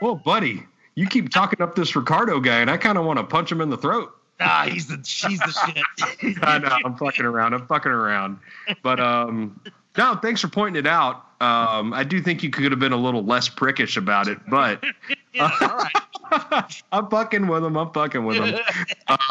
Well, 0.00 0.14
buddy, 0.14 0.62
you 0.94 1.08
keep 1.08 1.28
talking 1.30 1.60
up 1.60 1.74
this 1.74 1.96
Ricardo 1.96 2.38
guy, 2.38 2.60
and 2.60 2.70
I 2.70 2.76
kind 2.76 2.98
of 2.98 3.04
want 3.04 3.18
to 3.18 3.24
punch 3.24 3.50
him 3.50 3.60
in 3.60 3.68
the 3.68 3.76
throat. 3.76 4.12
Ah, 4.40 4.68
he's 4.70 4.86
the 4.86 5.00
she's 5.04 5.40
the 5.40 5.50
shit. 5.50 6.38
I 6.42 6.58
know. 6.58 6.78
I'm 6.84 6.94
fucking 6.96 7.24
around. 7.24 7.54
I'm 7.54 7.66
fucking 7.66 7.90
around. 7.90 8.38
But 8.84 9.00
um, 9.00 9.60
no, 9.96 10.14
thanks 10.14 10.40
for 10.40 10.46
pointing 10.46 10.78
it 10.78 10.86
out. 10.86 11.16
Um, 11.40 11.92
I 11.92 12.04
do 12.04 12.20
think 12.20 12.42
you 12.44 12.50
could 12.50 12.70
have 12.70 12.78
been 12.78 12.92
a 12.92 12.96
little 12.96 13.24
less 13.24 13.48
prickish 13.48 13.96
about 13.96 14.28
it, 14.28 14.38
but 14.48 14.84
Yeah, 15.32 15.50
all 15.60 15.76
right. 15.76 16.82
I'm 16.92 17.08
fucking 17.08 17.46
with 17.46 17.64
him. 17.64 17.76
I'm 17.76 17.90
fucking 17.92 18.24
with 18.24 18.36
him. 18.36 18.58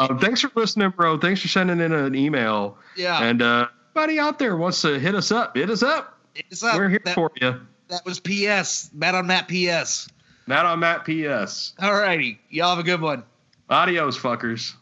Um, 0.00 0.18
thanks 0.18 0.40
for 0.40 0.50
listening, 0.56 0.90
bro. 0.90 1.18
Thanks 1.18 1.40
for 1.40 1.48
sending 1.48 1.80
in 1.80 1.92
an 1.92 2.14
email. 2.14 2.76
Yeah. 2.96 3.22
And 3.22 3.40
uh, 3.40 3.68
anybody 3.94 4.18
out 4.18 4.38
there 4.38 4.56
wants 4.56 4.80
to 4.82 4.98
hit 4.98 5.14
us 5.14 5.30
up, 5.30 5.56
hit 5.56 5.70
us 5.70 5.82
up. 5.82 6.18
It's 6.34 6.62
up. 6.62 6.76
We're 6.76 6.88
here 6.88 7.00
that, 7.04 7.14
for 7.14 7.30
you. 7.40 7.60
that 7.88 8.04
was 8.04 8.18
P.S. 8.18 8.90
Matt 8.92 9.14
on 9.14 9.26
Matt 9.26 9.48
P.S. 9.48 10.08
Matt 10.48 10.66
on 10.66 10.80
Matt 10.80 11.04
PS. 11.04 11.74
All 11.80 11.92
righty. 11.92 12.40
Y'all 12.48 12.70
have 12.70 12.78
a 12.78 12.82
good 12.82 13.00
one. 13.00 13.22
Adios, 13.70 14.18
fuckers. 14.18 14.74